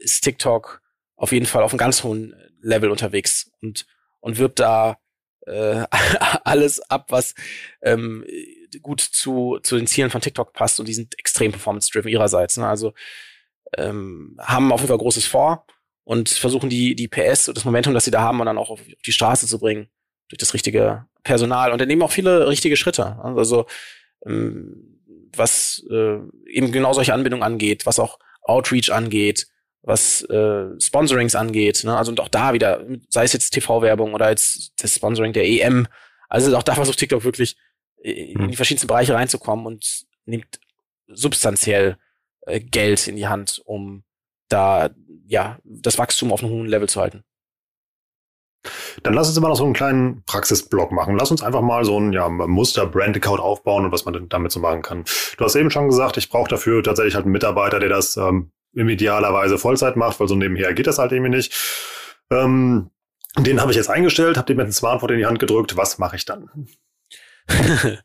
ist 0.00 0.22
TikTok 0.22 0.80
auf 1.14 1.32
jeden 1.32 1.44
Fall 1.44 1.62
auf 1.62 1.72
einem 1.72 1.78
ganz 1.78 2.04
hohen 2.04 2.34
Level 2.62 2.90
unterwegs 2.90 3.50
und, 3.60 3.84
und 4.20 4.38
wirbt 4.38 4.58
da 4.58 4.96
äh, 5.46 5.84
alles 6.44 6.80
ab, 6.90 7.06
was 7.08 7.34
ähm, 7.82 8.24
gut 8.82 9.00
zu, 9.00 9.58
zu 9.62 9.76
den 9.76 9.86
Zielen 9.86 10.10
von 10.10 10.20
TikTok 10.20 10.52
passt 10.52 10.80
und 10.80 10.88
die 10.88 10.94
sind 10.94 11.18
extrem 11.18 11.52
performance-driven 11.52 12.10
ihrerseits. 12.10 12.56
Ne? 12.56 12.66
Also 12.66 12.92
ähm, 13.76 14.36
haben 14.40 14.72
auf 14.72 14.80
jeden 14.80 14.88
Fall 14.88 14.98
Großes 14.98 15.26
vor 15.26 15.66
und 16.04 16.28
versuchen 16.28 16.70
die, 16.70 16.94
die 16.94 17.08
PS 17.08 17.48
und 17.48 17.56
das 17.56 17.64
Momentum, 17.64 17.94
das 17.94 18.04
sie 18.04 18.10
da 18.10 18.20
haben, 18.20 18.38
dann 18.38 18.58
auch 18.58 18.70
auf 18.70 18.80
die 19.04 19.12
Straße 19.12 19.46
zu 19.46 19.58
bringen 19.58 19.88
durch 20.28 20.38
das 20.38 20.54
richtige 20.54 21.06
Personal 21.22 21.72
und 21.72 21.80
dann 21.80 21.88
nehmen 21.88 22.02
auch 22.02 22.12
viele 22.12 22.48
richtige 22.48 22.76
Schritte. 22.76 23.18
Also 23.22 23.66
ähm, 24.24 25.00
was 25.34 25.84
äh, 25.90 26.18
eben 26.46 26.72
genau 26.72 26.92
solche 26.92 27.14
Anbindungen 27.14 27.44
angeht, 27.44 27.86
was 27.86 27.98
auch 27.98 28.18
Outreach 28.42 28.92
angeht, 28.92 29.48
was 29.86 30.22
äh, 30.22 30.78
Sponsorings 30.80 31.36
angeht. 31.36 31.84
Ne? 31.84 31.96
Also 31.96 32.10
und 32.10 32.20
auch 32.20 32.28
da 32.28 32.52
wieder, 32.52 32.84
sei 33.08 33.24
es 33.24 33.32
jetzt 33.32 33.50
TV-Werbung 33.50 34.14
oder 34.14 34.28
jetzt 34.30 34.72
das 34.82 34.96
Sponsoring 34.96 35.32
der 35.32 35.46
EM. 35.46 35.86
Also 36.28 36.54
auch 36.56 36.64
da 36.64 36.74
versucht 36.74 36.98
TikTok 36.98 37.24
wirklich 37.24 37.56
in 38.02 38.40
hm. 38.40 38.48
die 38.48 38.56
verschiedensten 38.56 38.88
Bereiche 38.88 39.14
reinzukommen 39.14 39.64
und 39.64 40.04
nimmt 40.24 40.58
substanziell 41.06 41.98
äh, 42.42 42.60
Geld 42.60 43.06
in 43.06 43.14
die 43.14 43.28
Hand, 43.28 43.62
um 43.64 44.02
da 44.48 44.90
ja 45.26 45.58
das 45.62 45.98
Wachstum 45.98 46.32
auf 46.32 46.42
einem 46.42 46.52
hohen 46.52 46.66
Level 46.66 46.88
zu 46.88 47.00
halten. 47.00 47.22
Dann 49.04 49.14
lass 49.14 49.28
uns 49.28 49.36
immer 49.36 49.48
noch 49.48 49.56
so 49.56 49.64
einen 49.64 49.72
kleinen 49.72 50.24
Praxisblock 50.24 50.90
machen. 50.90 51.16
Lass 51.16 51.30
uns 51.30 51.44
einfach 51.44 51.60
mal 51.60 51.84
so 51.84 52.00
ein 52.00 52.12
ja, 52.12 52.28
Muster-Brand-Account 52.28 53.40
aufbauen 53.40 53.84
und 53.84 53.92
was 53.92 54.04
man 54.04 54.28
damit 54.28 54.50
so 54.50 54.58
machen 54.58 54.82
kann. 54.82 55.04
Du 55.36 55.44
hast 55.44 55.54
eben 55.54 55.70
schon 55.70 55.86
gesagt, 55.86 56.16
ich 56.16 56.28
brauche 56.28 56.48
dafür 56.48 56.82
tatsächlich 56.82 57.14
halt 57.14 57.26
einen 57.26 57.32
Mitarbeiter, 57.32 57.78
der 57.78 57.88
das 57.88 58.16
ähm, 58.16 58.50
im 58.76 58.88
idealerweise 58.88 59.58
Vollzeit 59.58 59.96
macht, 59.96 60.20
weil 60.20 60.28
so 60.28 60.36
nebenher 60.36 60.74
geht 60.74 60.86
das 60.86 60.98
halt 60.98 61.12
irgendwie 61.12 61.36
nicht. 61.36 61.52
Ähm, 62.30 62.90
den 63.38 63.60
habe 63.60 63.70
ich 63.70 63.76
jetzt 63.76 63.90
eingestellt, 63.90 64.36
habe 64.36 64.46
dem 64.46 64.58
jetzt 64.58 64.68
ein 64.68 64.72
Smartphone 64.72 65.10
in 65.10 65.18
die 65.18 65.26
Hand 65.26 65.38
gedrückt. 65.38 65.76
Was 65.76 65.98
mache 65.98 66.16
ich 66.16 66.24
dann? 66.24 66.68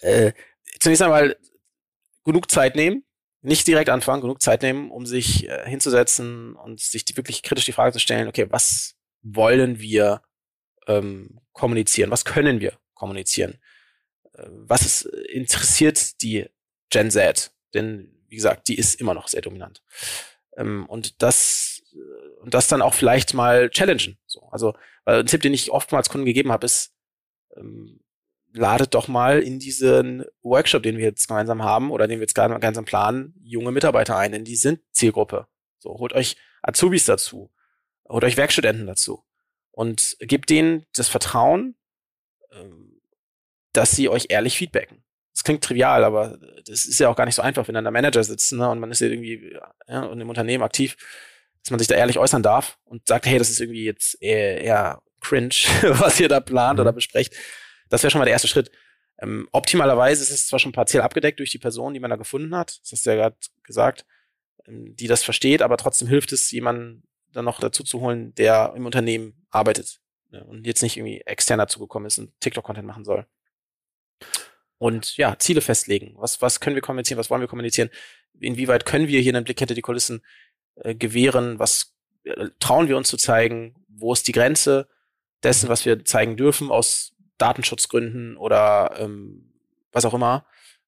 äh, 0.00 0.32
zunächst 0.80 1.02
einmal 1.02 1.36
genug 2.24 2.50
Zeit 2.50 2.76
nehmen, 2.76 3.04
nicht 3.40 3.66
direkt 3.66 3.88
anfangen, 3.88 4.20
genug 4.20 4.42
Zeit 4.42 4.62
nehmen, 4.62 4.90
um 4.90 5.06
sich 5.06 5.48
äh, 5.48 5.68
hinzusetzen 5.68 6.54
und 6.54 6.80
sich 6.80 7.04
die, 7.04 7.16
wirklich 7.16 7.42
kritisch 7.42 7.64
die 7.64 7.72
Frage 7.72 7.92
zu 7.92 8.00
stellen, 8.00 8.28
okay, 8.28 8.46
was 8.50 8.96
wollen 9.22 9.78
wir 9.78 10.22
ähm, 10.86 11.40
kommunizieren? 11.52 12.10
Was 12.10 12.24
können 12.24 12.60
wir 12.60 12.78
kommunizieren? 12.94 13.58
Äh, 14.34 14.46
was 14.48 14.82
ist, 14.82 15.04
interessiert 15.04 16.20
die 16.22 16.46
Gen 16.90 17.10
Z? 17.10 17.52
Denn, 17.74 18.17
wie 18.28 18.36
gesagt, 18.36 18.68
die 18.68 18.78
ist 18.78 19.00
immer 19.00 19.14
noch 19.14 19.28
sehr 19.28 19.42
dominant. 19.42 19.82
Ähm, 20.56 20.86
und 20.86 21.22
das, 21.22 21.82
äh, 21.92 22.40
und 22.40 22.54
das 22.54 22.68
dann 22.68 22.82
auch 22.82 22.94
vielleicht 22.94 23.34
mal 23.34 23.70
challengen. 23.70 24.18
So, 24.26 24.48
also, 24.50 24.74
weil 25.04 25.20
ein 25.20 25.26
Tipp, 25.26 25.42
den 25.42 25.54
ich 25.54 25.70
oftmals 25.70 26.08
Kunden 26.08 26.26
gegeben 26.26 26.52
habe, 26.52 26.66
ist, 26.66 26.92
ähm, 27.56 28.00
ladet 28.52 28.94
doch 28.94 29.08
mal 29.08 29.40
in 29.40 29.58
diesen 29.58 30.24
Workshop, 30.42 30.82
den 30.82 30.96
wir 30.96 31.04
jetzt 31.04 31.28
gemeinsam 31.28 31.62
haben 31.62 31.90
oder 31.90 32.06
den 32.08 32.18
wir 32.18 32.24
jetzt 32.24 32.34
gemeinsam 32.34 32.84
planen, 32.84 33.34
junge 33.42 33.72
Mitarbeiter 33.72 34.16
ein, 34.16 34.32
denn 34.32 34.44
die 34.44 34.56
sind 34.56 34.80
Zielgruppe. 34.90 35.46
So, 35.78 35.98
holt 35.98 36.12
euch 36.12 36.36
Azubis 36.62 37.04
dazu, 37.04 37.50
holt 38.08 38.24
euch 38.24 38.36
Werkstudenten 38.36 38.86
dazu 38.86 39.24
und 39.70 40.16
gebt 40.20 40.50
denen 40.50 40.86
das 40.94 41.08
Vertrauen, 41.08 41.76
ähm, 42.50 43.00
dass 43.72 43.92
sie 43.92 44.08
euch 44.08 44.26
ehrlich 44.30 44.58
feedbacken. 44.58 45.04
Das 45.38 45.44
klingt 45.44 45.62
trivial, 45.62 46.02
aber 46.02 46.36
das 46.66 46.84
ist 46.84 46.98
ja 46.98 47.08
auch 47.08 47.14
gar 47.14 47.24
nicht 47.24 47.36
so 47.36 47.42
einfach, 47.42 47.68
wenn 47.68 47.74
dann 47.76 47.84
der 47.84 47.92
Manager 47.92 48.24
sitzt 48.24 48.52
ne, 48.52 48.68
und 48.68 48.80
man 48.80 48.90
ist 48.90 49.00
ja 49.00 49.06
irgendwie 49.06 49.56
ja, 49.86 50.02
und 50.02 50.20
im 50.20 50.28
Unternehmen 50.28 50.64
aktiv, 50.64 50.96
dass 51.62 51.70
man 51.70 51.78
sich 51.78 51.86
da 51.86 51.94
ehrlich 51.94 52.18
äußern 52.18 52.42
darf 52.42 52.76
und 52.82 53.06
sagt, 53.06 53.24
hey, 53.24 53.38
das 53.38 53.48
ist 53.48 53.60
irgendwie 53.60 53.84
jetzt 53.84 54.20
eher, 54.20 54.60
eher 54.60 55.02
cringe, 55.20 55.50
was 56.00 56.18
ihr 56.18 56.28
da 56.28 56.40
plant 56.40 56.78
mhm. 56.78 56.80
oder 56.80 56.92
besprecht. 56.92 57.36
Das 57.88 58.02
wäre 58.02 58.10
schon 58.10 58.18
mal 58.18 58.24
der 58.24 58.32
erste 58.32 58.48
Schritt. 58.48 58.72
Ähm, 59.20 59.48
optimalerweise 59.52 60.22
ist 60.22 60.32
es 60.32 60.48
zwar 60.48 60.58
schon 60.58 60.72
partiell 60.72 61.04
abgedeckt 61.04 61.38
durch 61.38 61.50
die 61.50 61.58
Person, 61.58 61.94
die 61.94 62.00
man 62.00 62.10
da 62.10 62.16
gefunden 62.16 62.56
hat, 62.56 62.80
das 62.82 62.90
hast 62.90 63.06
du 63.06 63.10
ja 63.10 63.16
gerade 63.16 63.36
gesagt, 63.62 64.06
ähm, 64.66 64.96
die 64.96 65.06
das 65.06 65.22
versteht, 65.22 65.62
aber 65.62 65.76
trotzdem 65.76 66.08
hilft 66.08 66.32
es, 66.32 66.50
jemanden 66.50 67.04
dann 67.32 67.44
noch 67.44 67.60
dazu 67.60 67.84
zu 67.84 68.00
holen, 68.00 68.34
der 68.34 68.72
im 68.74 68.86
Unternehmen 68.86 69.46
arbeitet 69.50 70.00
ne, 70.30 70.42
und 70.42 70.66
jetzt 70.66 70.82
nicht 70.82 70.96
irgendwie 70.96 71.20
extern 71.20 71.60
dazugekommen 71.60 72.08
ist 72.08 72.18
und 72.18 72.32
TikTok-Content 72.40 72.88
machen 72.88 73.04
soll. 73.04 73.24
Und 74.78 75.16
ja, 75.16 75.38
Ziele 75.38 75.60
festlegen. 75.60 76.14
Was, 76.16 76.40
was 76.40 76.60
können 76.60 76.76
wir 76.76 76.82
kommunizieren? 76.82 77.18
Was 77.18 77.30
wollen 77.30 77.40
wir 77.40 77.48
kommunizieren? 77.48 77.90
Inwieweit 78.38 78.86
können 78.86 79.08
wir 79.08 79.20
hier 79.20 79.34
einen 79.34 79.44
Blick 79.44 79.58
hinter 79.58 79.74
die 79.74 79.82
Kulissen 79.82 80.22
äh, 80.76 80.94
gewähren? 80.94 81.58
Was 81.58 81.96
äh, 82.24 82.48
trauen 82.60 82.88
wir 82.88 82.96
uns 82.96 83.08
zu 83.08 83.16
zeigen? 83.16 83.74
Wo 83.88 84.12
ist 84.12 84.28
die 84.28 84.32
Grenze 84.32 84.88
dessen, 85.42 85.68
was 85.68 85.84
wir 85.84 86.04
zeigen 86.04 86.36
dürfen 86.36 86.70
aus 86.70 87.14
Datenschutzgründen 87.38 88.36
oder 88.36 88.96
ähm, 88.98 89.52
was 89.92 90.04
auch 90.04 90.14
immer, 90.14 90.46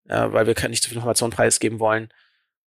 äh, 0.08 0.26
weil 0.30 0.46
wir 0.46 0.68
nicht 0.68 0.82
zu 0.82 0.88
viel 0.88 0.96
Informationen 0.96 1.32
preisgeben 1.32 1.78
wollen. 1.80 2.12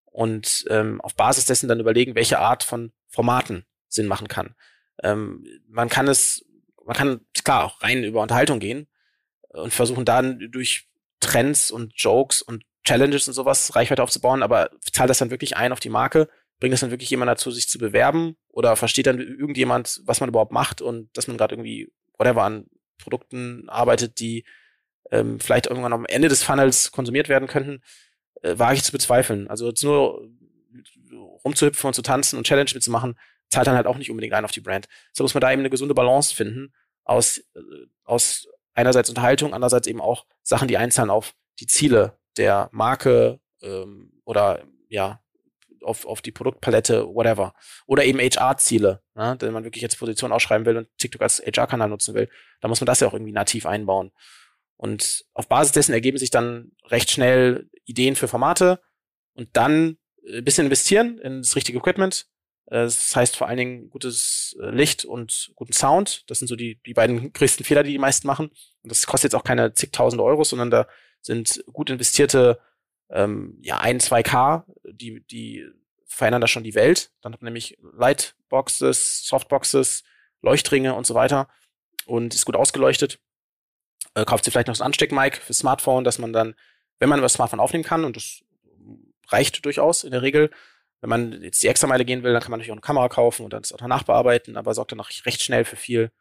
Und 0.05 0.65
ähm, 0.69 1.01
auf 1.01 1.15
Basis 1.15 1.45
dessen 1.45 1.67
dann 1.67 1.79
überlegen, 1.79 2.15
welche 2.15 2.39
Art 2.39 2.63
von 2.63 2.91
Formaten 3.07 3.65
Sinn 3.87 4.07
machen 4.07 4.27
kann. 4.27 4.55
Ähm, 5.01 5.45
man 5.67 5.89
kann 5.89 6.07
es, 6.07 6.45
man 6.85 6.95
kann 6.95 7.21
klar 7.43 7.65
auch 7.65 7.81
rein 7.81 8.03
über 8.03 8.21
Unterhaltung 8.21 8.59
gehen 8.59 8.87
und 9.49 9.73
versuchen 9.73 10.05
dann 10.05 10.51
durch 10.51 10.87
Trends 11.23 11.71
und 11.71 11.93
Jokes 11.95 12.41
und 12.41 12.63
Challenges 12.83 13.27
und 13.27 13.33
sowas 13.33 13.75
Reichweite 13.75 14.03
aufzubauen, 14.03 14.43
aber 14.43 14.69
zahlt 14.91 15.09
das 15.09 15.17
dann 15.17 15.31
wirklich 15.31 15.55
ein 15.55 15.71
auf 15.71 15.79
die 15.79 15.89
Marke? 15.89 16.29
Bringt 16.59 16.73
das 16.73 16.81
dann 16.81 16.91
wirklich 16.91 17.09
jemand 17.09 17.29
dazu, 17.29 17.51
sich 17.51 17.67
zu 17.67 17.77
bewerben? 17.77 18.35
Oder 18.49 18.75
versteht 18.75 19.07
dann 19.07 19.19
irgendjemand, 19.19 20.01
was 20.05 20.19
man 20.19 20.29
überhaupt 20.29 20.51
macht 20.51 20.81
und 20.81 21.09
dass 21.17 21.27
man 21.27 21.37
gerade 21.37 21.55
irgendwie 21.55 21.91
whatever 22.17 22.43
an 22.43 22.67
Produkten 22.97 23.67
arbeitet, 23.69 24.19
die 24.19 24.43
ähm, 25.11 25.39
vielleicht 25.39 25.67
irgendwann 25.67 25.93
am 25.93 26.05
Ende 26.05 26.27
des 26.27 26.43
Funnels 26.43 26.91
konsumiert 26.91 27.29
werden 27.29 27.47
könnten, 27.47 27.81
äh, 28.41 28.57
wage 28.57 28.75
ich 28.75 28.83
zu 28.83 28.91
bezweifeln. 28.91 29.47
Also 29.47 29.67
jetzt 29.67 29.83
nur 29.83 30.29
rumzuhüpfen 31.43 31.87
und 31.87 31.93
zu 31.93 32.01
tanzen 32.01 32.37
und 32.37 32.45
Challenge 32.47 32.71
mitzumachen, 32.73 33.17
zahlt 33.49 33.67
dann 33.67 33.75
halt 33.75 33.87
auch 33.87 33.97
nicht 33.97 34.09
unbedingt 34.09 34.33
ein 34.33 34.45
auf 34.45 34.51
die 34.51 34.61
Brand. 34.61 34.87
So 35.11 35.23
muss 35.23 35.33
man 35.33 35.41
da 35.41 35.51
eben 35.51 35.61
eine 35.61 35.69
gesunde 35.69 35.93
Balance 35.93 36.33
finden 36.33 36.73
aus, 37.03 37.37
äh, 37.37 37.59
aus 38.03 38.47
einerseits 38.73 39.09
Unterhaltung, 39.09 39.53
andererseits 39.53 39.87
eben 39.87 40.01
auch 40.01 40.25
Sachen, 40.41 40.67
die 40.67 40.77
einzahlen 40.77 41.09
auf 41.09 41.33
die 41.59 41.67
Ziele 41.67 42.17
der 42.37 42.69
Marke 42.71 43.39
ähm, 43.61 44.21
oder 44.25 44.63
ja, 44.89 45.21
auf, 45.83 46.05
auf 46.05 46.21
die 46.21 46.31
Produktpalette, 46.31 47.05
whatever. 47.07 47.53
Oder 47.85 48.05
eben 48.05 48.19
HR-Ziele, 48.19 49.01
ne? 49.15 49.35
wenn 49.39 49.53
man 49.53 49.63
wirklich 49.63 49.81
jetzt 49.81 49.99
Position 49.99 50.31
ausschreiben 50.31 50.65
will 50.65 50.77
und 50.77 50.87
TikTok 50.97 51.21
als 51.21 51.41
HR-Kanal 51.45 51.89
nutzen 51.89 52.15
will, 52.15 52.29
dann 52.61 52.69
muss 52.69 52.81
man 52.81 52.85
das 52.85 52.99
ja 52.99 53.07
auch 53.07 53.13
irgendwie 53.13 53.33
nativ 53.33 53.65
einbauen. 53.65 54.11
Und 54.77 55.25
auf 55.33 55.47
Basis 55.47 55.71
dessen 55.71 55.93
ergeben 55.93 56.17
sich 56.17 56.29
dann 56.29 56.71
recht 56.85 57.11
schnell 57.11 57.69
Ideen 57.85 58.15
für 58.15 58.27
Formate 58.27 58.81
und 59.33 59.49
dann 59.53 59.97
ein 60.27 60.43
bisschen 60.43 60.65
investieren 60.65 61.19
in 61.19 61.41
das 61.41 61.55
richtige 61.55 61.77
Equipment. 61.77 62.27
Äh, 62.67 62.83
das 62.83 63.15
heißt 63.15 63.35
vor 63.35 63.47
allen 63.47 63.57
Dingen 63.57 63.89
gutes 63.89 64.55
äh, 64.61 64.69
Licht 64.69 65.05
und 65.05 65.51
guten 65.55 65.73
Sound. 65.73 66.29
Das 66.29 66.39
sind 66.39 66.47
so 66.47 66.55
die, 66.55 66.81
die 66.85 66.93
beiden 66.93 67.33
größten 67.33 67.65
Fehler, 67.65 67.83
die 67.83 67.91
die 67.91 67.99
meisten 67.99 68.27
machen. 68.27 68.49
Und 68.83 68.91
das 68.91 69.05
kostet 69.07 69.31
jetzt 69.31 69.39
auch 69.39 69.43
keine 69.43 69.73
zigtausend 69.73 70.21
Euro, 70.21 70.43
sondern 70.43 70.69
da 70.69 70.87
sind 71.21 71.63
gut 71.71 71.89
investierte 71.89 72.59
ähm, 73.09 73.57
ja, 73.61 73.79
ein, 73.79 73.99
zwei 73.99 74.23
K, 74.23 74.65
die, 74.83 75.21
die 75.27 75.65
verändern 76.05 76.41
da 76.41 76.47
schon 76.47 76.63
die 76.63 76.75
Welt. 76.75 77.11
Dann 77.21 77.33
hat 77.33 77.41
man 77.41 77.47
nämlich 77.47 77.77
Lightboxes, 77.81 79.25
Softboxes, 79.25 80.03
Leuchtringe 80.41 80.93
und 80.95 81.05
so 81.05 81.15
weiter 81.15 81.47
und 82.05 82.33
ist 82.33 82.45
gut 82.45 82.55
ausgeleuchtet. 82.55 83.19
Äh, 84.15 84.25
kauft 84.25 84.45
sie 84.45 84.51
vielleicht 84.51 84.67
noch 84.67 84.75
das 84.75 84.81
Ansteckmic 84.81 85.37
für 85.37 85.53
Smartphone, 85.53 86.03
dass 86.03 86.19
man 86.19 86.33
dann, 86.33 86.55
wenn 86.99 87.09
man 87.09 87.19
über 87.19 87.25
das 87.25 87.33
Smartphone 87.33 87.59
aufnehmen 87.59 87.83
kann, 87.83 88.03
und 88.03 88.15
das 88.15 88.43
reicht 89.29 89.65
durchaus 89.65 90.03
in 90.03 90.11
der 90.11 90.21
Regel, 90.21 90.51
wenn 91.03 91.09
man 91.09 91.43
jetzt 91.43 91.61
die 91.61 91.67
Extrameile 91.67 92.05
gehen 92.05 92.23
will, 92.23 92.31
dann 92.31 92.41
kann 92.41 92.49
man 92.49 92.59
natürlich 92.59 92.71
auch 92.71 92.77
eine 92.77 92.81
Kamera 92.81 93.09
kaufen 93.09 93.43
und 93.43 93.51
dann 93.51 93.61
das 93.61 93.73
auch 93.73 93.77
danach 93.77 94.03
bearbeiten, 94.03 94.55
aber 94.55 94.73
sorgt 94.73 94.93
dann 94.93 95.01
auch 95.01 95.09
recht 95.25 95.43
schnell 95.43 95.65
für 95.65 95.75
viel 95.75 96.11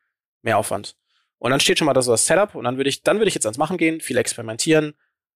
mehr 0.42 0.58
Aufwand. 0.58 0.96
Und 1.38 1.52
dann 1.52 1.60
steht 1.60 1.78
schon 1.78 1.86
mal 1.86 1.92
das, 1.92 2.06
so 2.06 2.10
das 2.10 2.26
Setup 2.26 2.56
und 2.56 2.64
dann 2.64 2.78
würde 2.78 2.90
ich, 2.90 3.04
dann 3.04 3.18
würde 3.18 3.28
ich 3.28 3.34
jetzt 3.34 3.46
ans 3.46 3.58
Machen 3.58 3.78
gehen, 3.78 4.00
viel 4.00 4.16
experimentieren, 4.16 4.94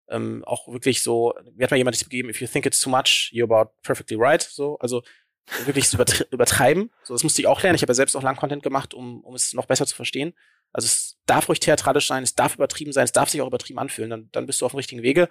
ähm, 0.08 0.44
auch 0.44 0.66
wirklich 0.66 1.00
so, 1.00 1.32
mir 1.54 1.62
hat 1.62 1.70
mal 1.70 1.76
jemand 1.76 1.96
gegeben, 1.96 2.28
if 2.28 2.40
you 2.40 2.48
think 2.48 2.66
it's 2.66 2.80
too 2.80 2.90
much, 2.90 3.30
you're 3.32 3.44
about 3.44 3.70
perfectly 3.84 4.16
right, 4.18 4.42
so, 4.42 4.78
also 4.80 5.04
wirklich 5.64 5.92
übertreiben. 6.32 6.90
So, 7.04 7.14
das 7.14 7.22
musste 7.22 7.40
ich 7.40 7.46
auch 7.46 7.62
lernen. 7.62 7.76
Ich 7.76 7.82
habe 7.82 7.90
ja 7.90 7.94
selbst 7.94 8.16
auch 8.16 8.24
lang 8.24 8.34
Content 8.34 8.64
gemacht, 8.64 8.94
um, 8.94 9.22
um 9.22 9.36
es 9.36 9.52
noch 9.52 9.66
besser 9.66 9.86
zu 9.86 9.94
verstehen. 9.94 10.34
Also 10.72 10.86
es 10.86 11.18
darf 11.24 11.48
ruhig 11.48 11.60
theatralisch 11.60 12.08
sein, 12.08 12.24
es 12.24 12.34
darf 12.34 12.56
übertrieben 12.56 12.92
sein, 12.92 13.04
es 13.04 13.12
darf 13.12 13.30
sich 13.30 13.40
auch 13.40 13.46
übertrieben 13.46 13.78
anfühlen, 13.78 14.10
dann, 14.10 14.28
dann 14.32 14.46
bist 14.46 14.60
du 14.60 14.66
auf 14.66 14.72
dem 14.72 14.78
richtigen 14.78 15.02
Wege. 15.02 15.28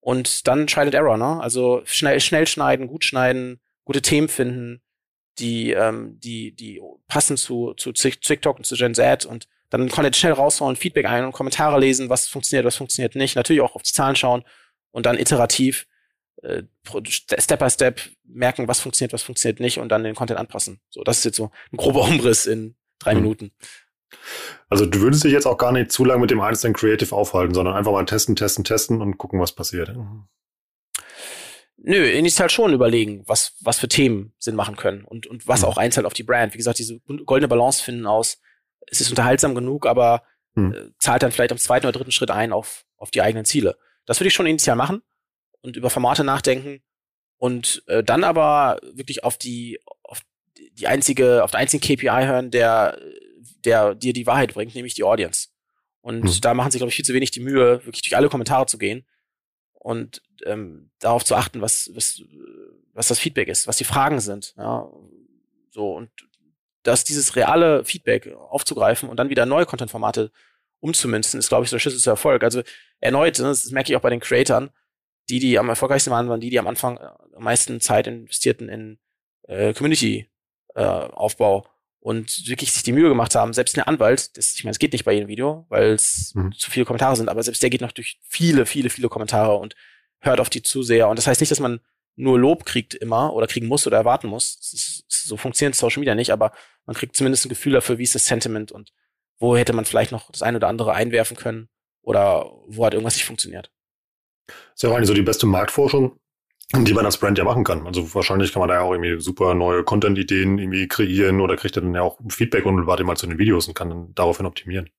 Und 0.00 0.46
dann 0.46 0.66
Trial 0.66 0.86
and 0.86 0.94
Error, 0.94 1.16
ne? 1.16 1.40
Also 1.40 1.82
schnell, 1.84 2.20
schnell 2.20 2.46
schneiden, 2.46 2.86
gut 2.86 3.04
schneiden, 3.04 3.60
gute 3.84 4.02
Themen 4.02 4.28
finden, 4.28 4.82
die, 5.38 5.72
ähm, 5.72 6.18
die, 6.20 6.54
die 6.54 6.80
passen 7.06 7.36
zu, 7.36 7.74
zu 7.74 7.92
TikTok 7.92 8.58
und 8.58 8.64
zu 8.64 8.76
Gen 8.76 8.94
Z 8.94 9.26
und 9.26 9.48
dann 9.70 9.88
Content 9.88 10.16
schnell 10.16 10.32
raushauen, 10.32 10.76
Feedback 10.76 11.06
ein 11.06 11.24
und 11.24 11.32
Kommentare 11.32 11.78
lesen, 11.78 12.08
was 12.08 12.26
funktioniert, 12.26 12.64
was 12.64 12.76
funktioniert 12.76 13.14
nicht. 13.14 13.36
Natürlich 13.36 13.60
auch 13.60 13.74
auf 13.74 13.82
die 13.82 13.92
Zahlen 13.92 14.16
schauen 14.16 14.44
und 14.92 15.04
dann 15.06 15.18
iterativ 15.18 15.86
äh, 16.42 16.62
Step 17.06 17.58
by 17.58 17.68
Step 17.68 18.00
merken, 18.24 18.68
was 18.68 18.80
funktioniert, 18.80 19.12
was 19.12 19.22
funktioniert 19.22 19.60
nicht 19.60 19.78
und 19.78 19.90
dann 19.90 20.04
den 20.04 20.14
Content 20.14 20.38
anpassen. 20.38 20.80
So, 20.88 21.02
das 21.02 21.18
ist 21.18 21.24
jetzt 21.24 21.36
so 21.36 21.50
ein 21.72 21.76
grober 21.76 22.02
Umriss 22.02 22.46
in 22.46 22.76
drei 22.98 23.14
mhm. 23.14 23.20
Minuten. 23.20 23.52
Also 24.68 24.86
du 24.86 25.00
würdest 25.00 25.24
dich 25.24 25.32
jetzt 25.32 25.46
auch 25.46 25.58
gar 25.58 25.72
nicht 25.72 25.92
zu 25.92 26.04
lange 26.04 26.20
mit 26.20 26.30
dem 26.30 26.40
einzelnen 26.40 26.74
Creative 26.74 27.14
aufhalten, 27.14 27.54
sondern 27.54 27.74
einfach 27.74 27.92
mal 27.92 28.04
testen, 28.04 28.36
testen, 28.36 28.64
testen 28.64 29.00
und 29.00 29.18
gucken, 29.18 29.40
was 29.40 29.54
passiert. 29.54 29.94
Nö, 31.76 32.04
initial 32.04 32.50
schon 32.50 32.72
überlegen, 32.72 33.22
was, 33.26 33.54
was 33.60 33.78
für 33.78 33.88
Themen 33.88 34.32
Sinn 34.38 34.56
machen 34.56 34.76
können 34.76 35.04
und, 35.04 35.26
und 35.26 35.46
was 35.46 35.62
mhm. 35.62 35.68
auch 35.68 35.78
einzahlt 35.78 36.06
auf 36.06 36.12
die 36.12 36.24
Brand. 36.24 36.52
Wie 36.54 36.58
gesagt, 36.58 36.78
diese 36.78 37.00
goldene 37.24 37.48
Balance 37.48 37.82
finden 37.82 38.06
aus, 38.06 38.40
es 38.86 39.00
ist 39.00 39.10
unterhaltsam 39.10 39.54
genug, 39.54 39.86
aber 39.86 40.22
mhm. 40.54 40.74
äh, 40.74 40.90
zahlt 40.98 41.22
dann 41.22 41.32
vielleicht 41.32 41.52
am 41.52 41.58
zweiten 41.58 41.86
oder 41.86 41.96
dritten 41.96 42.12
Schritt 42.12 42.30
ein 42.30 42.52
auf, 42.52 42.84
auf 42.96 43.10
die 43.10 43.22
eigenen 43.22 43.44
Ziele. 43.44 43.76
Das 44.06 44.20
würde 44.20 44.28
ich 44.28 44.34
schon 44.34 44.46
initial 44.46 44.76
machen 44.76 45.02
und 45.60 45.76
über 45.76 45.88
Formate 45.88 46.24
nachdenken 46.24 46.82
und 47.36 47.82
äh, 47.86 48.02
dann 48.02 48.24
aber 48.24 48.80
wirklich 48.94 49.24
auf 49.24 49.38
die, 49.38 49.80
auf 50.02 50.20
die 50.72 50.88
einzige, 50.88 51.44
auf 51.44 51.52
den 51.52 51.60
einzigen 51.60 51.82
KPI 51.82 52.26
hören, 52.26 52.50
der, 52.50 52.98
der 53.64 53.94
dir 53.94 54.12
die 54.12 54.26
Wahrheit 54.26 54.54
bringt, 54.54 54.74
nämlich 54.74 54.94
die 54.94 55.04
Audience. 55.04 55.48
Und 56.00 56.24
mhm. 56.24 56.40
da 56.40 56.54
machen 56.54 56.70
sie, 56.70 56.78
glaube 56.78 56.90
ich, 56.90 56.96
viel 56.96 57.04
zu 57.04 57.14
wenig 57.14 57.30
die 57.30 57.40
Mühe, 57.40 57.84
wirklich 57.84 58.02
durch 58.02 58.16
alle 58.16 58.28
Kommentare 58.28 58.66
zu 58.66 58.78
gehen 58.78 59.06
und 59.74 60.22
ähm, 60.44 60.90
darauf 60.98 61.24
zu 61.24 61.34
achten, 61.34 61.60
was, 61.60 61.90
was, 61.94 62.22
was 62.92 63.08
das 63.08 63.18
Feedback 63.18 63.48
ist, 63.48 63.66
was 63.66 63.76
die 63.76 63.84
Fragen 63.84 64.20
sind. 64.20 64.54
Ja, 64.56 64.88
so 65.70 65.94
und 65.94 66.10
dass 66.82 67.04
dieses 67.04 67.36
reale 67.36 67.84
Feedback 67.84 68.34
aufzugreifen 68.34 69.08
und 69.08 69.16
dann 69.18 69.28
wieder 69.28 69.46
neue 69.46 69.66
Content-Formate 69.66 70.30
umzumünzen, 70.80 71.38
ist, 71.38 71.48
glaube 71.48 71.64
ich, 71.64 71.70
so 71.70 71.76
der 71.76 71.80
Schlüssel 71.80 72.00
zu 72.00 72.10
Erfolg. 72.10 72.42
Also 72.42 72.62
erneut, 73.00 73.38
ne, 73.38 73.44
das 73.44 73.70
merke 73.70 73.92
ich 73.92 73.96
auch 73.96 74.00
bei 74.00 74.10
den 74.10 74.20
Creatoren, 74.20 74.70
die, 75.28 75.40
die 75.40 75.58
am 75.58 75.68
erfolgreichsten 75.68 76.10
waren, 76.10 76.28
waren 76.28 76.40
die, 76.40 76.50
die 76.50 76.58
am 76.58 76.66
Anfang 76.66 76.98
am 76.98 77.42
meisten 77.42 77.80
Zeit 77.80 78.06
investierten 78.06 78.68
in 78.68 78.98
äh, 79.42 79.74
Community-Aufbau 79.74 81.58
äh, 81.58 81.68
und 82.00 82.48
wirklich 82.48 82.72
sich 82.72 82.82
die 82.82 82.92
Mühe 82.92 83.08
gemacht 83.08 83.34
haben. 83.34 83.52
Selbst 83.52 83.76
ein 83.76 83.82
Anwalt, 83.82 84.36
das, 84.36 84.54
ich 84.54 84.64
meine, 84.64 84.72
es 84.72 84.78
geht 84.78 84.92
nicht 84.92 85.04
bei 85.04 85.12
jedem 85.12 85.28
Video, 85.28 85.66
weil 85.68 85.92
es 85.92 86.34
mhm. 86.34 86.52
zu 86.52 86.70
viele 86.70 86.86
Kommentare 86.86 87.16
sind, 87.16 87.28
aber 87.28 87.42
selbst 87.42 87.62
der 87.62 87.70
geht 87.70 87.80
noch 87.80 87.92
durch 87.92 88.20
viele, 88.28 88.66
viele, 88.66 88.90
viele 88.90 89.08
Kommentare 89.08 89.56
und 89.56 89.74
hört 90.20 90.40
auf 90.40 90.50
die 90.50 90.62
zu 90.62 90.82
sehr. 90.82 91.08
Und 91.08 91.18
das 91.18 91.26
heißt 91.26 91.40
nicht, 91.40 91.50
dass 91.50 91.60
man 91.60 91.80
nur 92.16 92.38
Lob 92.38 92.64
kriegt 92.64 92.94
immer 92.94 93.32
oder 93.32 93.46
kriegen 93.46 93.66
muss 93.66 93.86
oder 93.86 93.96
erwarten 93.96 94.28
muss. 94.28 94.58
Ist, 94.72 95.04
so 95.08 95.36
funktioniert 95.36 95.74
Social 95.74 96.00
Media 96.00 96.14
nicht, 96.14 96.32
aber 96.32 96.52
man 96.86 96.96
kriegt 96.96 97.16
zumindest 97.16 97.46
ein 97.46 97.50
Gefühl 97.50 97.72
dafür, 97.72 97.98
wie 97.98 98.02
ist 98.02 98.14
das 98.14 98.26
Sentiment 98.26 98.72
und 98.72 98.92
wo 99.38 99.56
hätte 99.56 99.72
man 99.72 99.84
vielleicht 99.84 100.10
noch 100.10 100.30
das 100.30 100.42
eine 100.42 100.56
oder 100.56 100.68
andere 100.68 100.94
einwerfen 100.94 101.36
können 101.36 101.68
oder 102.02 102.50
wo 102.66 102.84
hat 102.84 102.94
irgendwas 102.94 103.14
nicht 103.14 103.26
funktioniert. 103.26 103.70
Das 104.46 104.56
ist 104.76 104.82
ja 104.82 104.90
auch 104.90 104.94
eigentlich 104.94 105.08
so 105.08 105.14
die 105.14 105.22
beste 105.22 105.46
Marktforschung, 105.46 106.18
die 106.72 106.92
man 106.92 107.06
als 107.06 107.16
Brand 107.16 107.38
ja 107.38 107.44
machen 107.44 107.64
kann. 107.64 107.86
Also 107.86 108.14
wahrscheinlich 108.14 108.52
kann 108.52 108.60
man 108.60 108.68
da 108.68 108.76
ja 108.76 108.80
auch 108.82 108.92
irgendwie 108.92 109.20
super 109.20 109.54
neue 109.54 109.84
Content-Ideen 109.84 110.58
irgendwie 110.58 110.86
kreieren 110.86 111.40
oder 111.40 111.56
kriegt 111.56 111.76
dann 111.76 111.94
ja 111.94 112.02
auch 112.02 112.18
Feedback 112.28 112.66
und 112.66 112.86
warte 112.86 113.04
mal 113.04 113.16
zu 113.16 113.26
den 113.26 113.38
Videos 113.38 113.68
und 113.68 113.74
kann 113.74 113.88
dann 113.88 114.14
daraufhin 114.14 114.44
optimieren. 114.44 114.90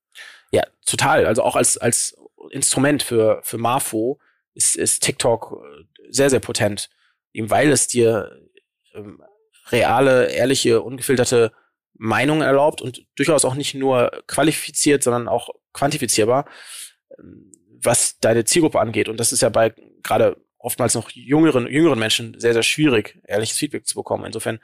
Ja, 0.51 0.63
total. 0.85 1.25
Also 1.27 1.43
auch 1.43 1.55
als, 1.55 1.77
als 1.77 2.17
Instrument 2.49 3.03
für, 3.03 3.41
für 3.43 3.59
Marfo 3.59 4.19
ist, 4.55 4.75
ist 4.75 5.03
TikTok 5.03 5.63
sehr, 6.09 6.31
sehr 6.31 6.39
potent. 6.39 6.89
Eben 7.33 7.51
weil 7.51 7.69
es 7.69 7.87
dir 7.87 8.31
ähm, 8.95 9.21
reale, 9.71 10.31
ehrliche, 10.31 10.81
ungefilterte 10.81 11.51
Meinungen 11.93 12.41
erlaubt 12.41 12.81
und 12.81 13.05
durchaus 13.15 13.45
auch 13.45 13.53
nicht 13.53 13.75
nur 13.75 14.09
qualifiziert, 14.25 15.03
sondern 15.03 15.27
auch 15.27 15.49
quantifizierbar, 15.73 16.45
ähm, 17.19 17.51
was 17.81 18.17
deine 18.19 18.45
Zielgruppe 18.45 18.79
angeht. 18.79 19.07
Und 19.07 19.19
das 19.19 19.31
ist 19.31 19.41
ja 19.41 19.49
bei 19.49 19.75
gerade 20.01 20.37
oftmals 20.59 20.93
noch 20.93 21.09
jüngeren, 21.09 21.67
jüngeren 21.67 21.97
Menschen 21.97 22.39
sehr, 22.39 22.53
sehr 22.53 22.63
schwierig, 22.63 23.19
ehrliches 23.25 23.57
Feedback 23.57 23.87
zu 23.87 23.95
bekommen. 23.95 24.25
Insofern 24.25 24.59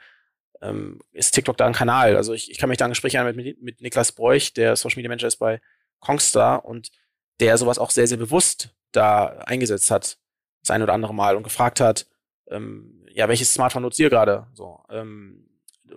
ähm, 0.62 1.00
ist 1.12 1.32
TikTok 1.32 1.56
da 1.56 1.66
ein 1.66 1.72
Kanal. 1.72 2.16
Also 2.16 2.32
ich, 2.32 2.50
ich 2.50 2.58
kann 2.58 2.68
mich 2.68 2.78
da 2.78 2.84
an 2.84 2.90
Gespräche 2.92 3.18
erinnern 3.18 3.36
mit, 3.36 3.62
mit 3.62 3.80
Niklas 3.80 4.12
Bräuch, 4.12 4.52
der 4.52 4.76
Social 4.76 4.96
Media 4.96 5.08
Manager 5.08 5.28
ist 5.28 5.36
bei 5.36 5.60
Kongstar 6.00 6.64
und 6.64 6.90
der 7.40 7.58
sowas 7.58 7.78
auch 7.78 7.90
sehr, 7.90 8.06
sehr 8.06 8.18
bewusst 8.18 8.70
da 8.92 9.26
eingesetzt 9.46 9.90
hat, 9.90 10.18
das 10.62 10.70
ein 10.70 10.82
oder 10.82 10.92
andere 10.92 11.14
Mal 11.14 11.36
und 11.36 11.42
gefragt 11.42 11.80
hat, 11.80 12.06
ähm, 12.50 13.04
ja, 13.12 13.28
welches 13.28 13.52
Smartphone 13.52 13.82
nutzt 13.82 13.98
ihr 13.98 14.10
gerade? 14.10 14.46
So, 14.52 14.80
ähm, 14.90 15.48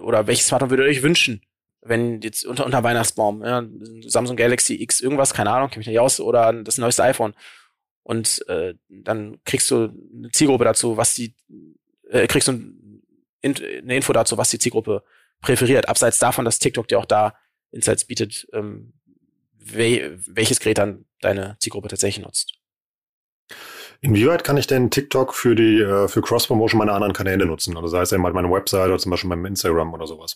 oder 0.02 0.28
welches 0.28 0.48
Smartphone 0.48 0.70
würdet 0.70 0.86
ihr 0.86 0.90
euch 0.90 1.04
wünschen? 1.04 1.42
Wenn 1.82 2.22
jetzt 2.22 2.46
unter, 2.46 2.66
unter 2.66 2.84
Weihnachtsbaum, 2.84 3.44
ja, 3.44 3.64
Samsung 4.06 4.36
Galaxy 4.36 4.82
X 4.82 5.00
irgendwas, 5.00 5.34
keine 5.34 5.52
Ahnung, 5.52 5.70
kenne 5.70 5.80
mich 5.80 5.88
nicht 5.88 6.00
aus, 6.00 6.20
oder 6.20 6.52
das 6.54 6.78
neueste 6.78 7.04
iPhone. 7.04 7.34
Und 8.10 8.44
äh, 8.48 8.74
dann 8.90 9.38
kriegst 9.46 9.70
du 9.70 9.94
eine 10.16 10.32
Zielgruppe 10.32 10.64
dazu, 10.64 10.98
was 10.98 11.14
die, 11.14 11.36
äh, 12.10 12.26
kriegst 12.26 12.48
du 12.48 12.54
ein, 12.54 13.04
eine 13.44 13.96
Info 13.96 14.12
dazu, 14.14 14.36
was 14.36 14.50
die 14.50 14.58
Zielgruppe 14.58 15.04
präferiert. 15.42 15.88
Abseits 15.88 16.18
davon, 16.18 16.44
dass 16.44 16.58
TikTok 16.58 16.88
dir 16.88 16.98
auch 16.98 17.06
da 17.06 17.36
Insights 17.70 18.06
bietet, 18.06 18.48
ähm, 18.52 18.94
we 19.60 20.18
welches 20.26 20.60
Gerät 20.60 20.80
dann 20.80 21.06
deine 21.22 21.56
Zielgruppe 21.60 21.90
tatsächlich 21.90 22.26
nutzt. 22.26 22.56
Inwieweit 24.02 24.44
kann 24.44 24.58
ich 24.58 24.66
denn 24.66 24.90
TikTok 24.90 25.36
für 25.36 25.54
die 25.54 25.80
äh, 25.80 26.08
für 26.08 26.24
Cross-Promotion 26.24 26.80
meiner 26.80 26.94
anderen 26.94 27.14
Kanäle 27.14 27.46
nutzen? 27.46 27.78
Also 27.78 27.90
sei 27.90 28.02
es 28.02 28.12
eben 28.12 28.24
halt 28.24 28.34
meine 28.34 28.50
Website 28.50 28.88
oder 28.88 28.98
zum 28.98 29.12
Beispiel 29.12 29.30
beim 29.30 29.46
Instagram 29.46 29.94
oder 29.94 30.08
sowas. 30.08 30.36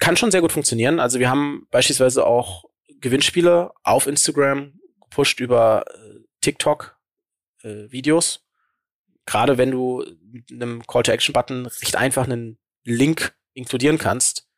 Kann 0.00 0.16
schon 0.16 0.32
sehr 0.32 0.40
gut 0.40 0.50
funktionieren. 0.50 0.98
Also 0.98 1.20
wir 1.20 1.30
haben 1.30 1.68
beispielsweise 1.70 2.26
auch 2.26 2.64
Gewinnspiele 3.00 3.70
auf 3.84 4.08
Instagram 4.08 4.72
gepusht 5.08 5.40
über 5.40 5.84
äh, 5.86 6.20
TikTok 6.40 6.98
äh, 7.62 7.90
Videos. 7.90 8.44
Gerade 9.26 9.58
wenn 9.58 9.70
du 9.70 10.04
mit 10.22 10.50
einem 10.50 10.86
Call-to-Action-Button 10.86 11.66
recht 11.66 11.96
einfach 11.96 12.24
einen 12.24 12.58
Link 12.84 13.36
inkludieren 13.54 13.98
kannst, 13.98 14.48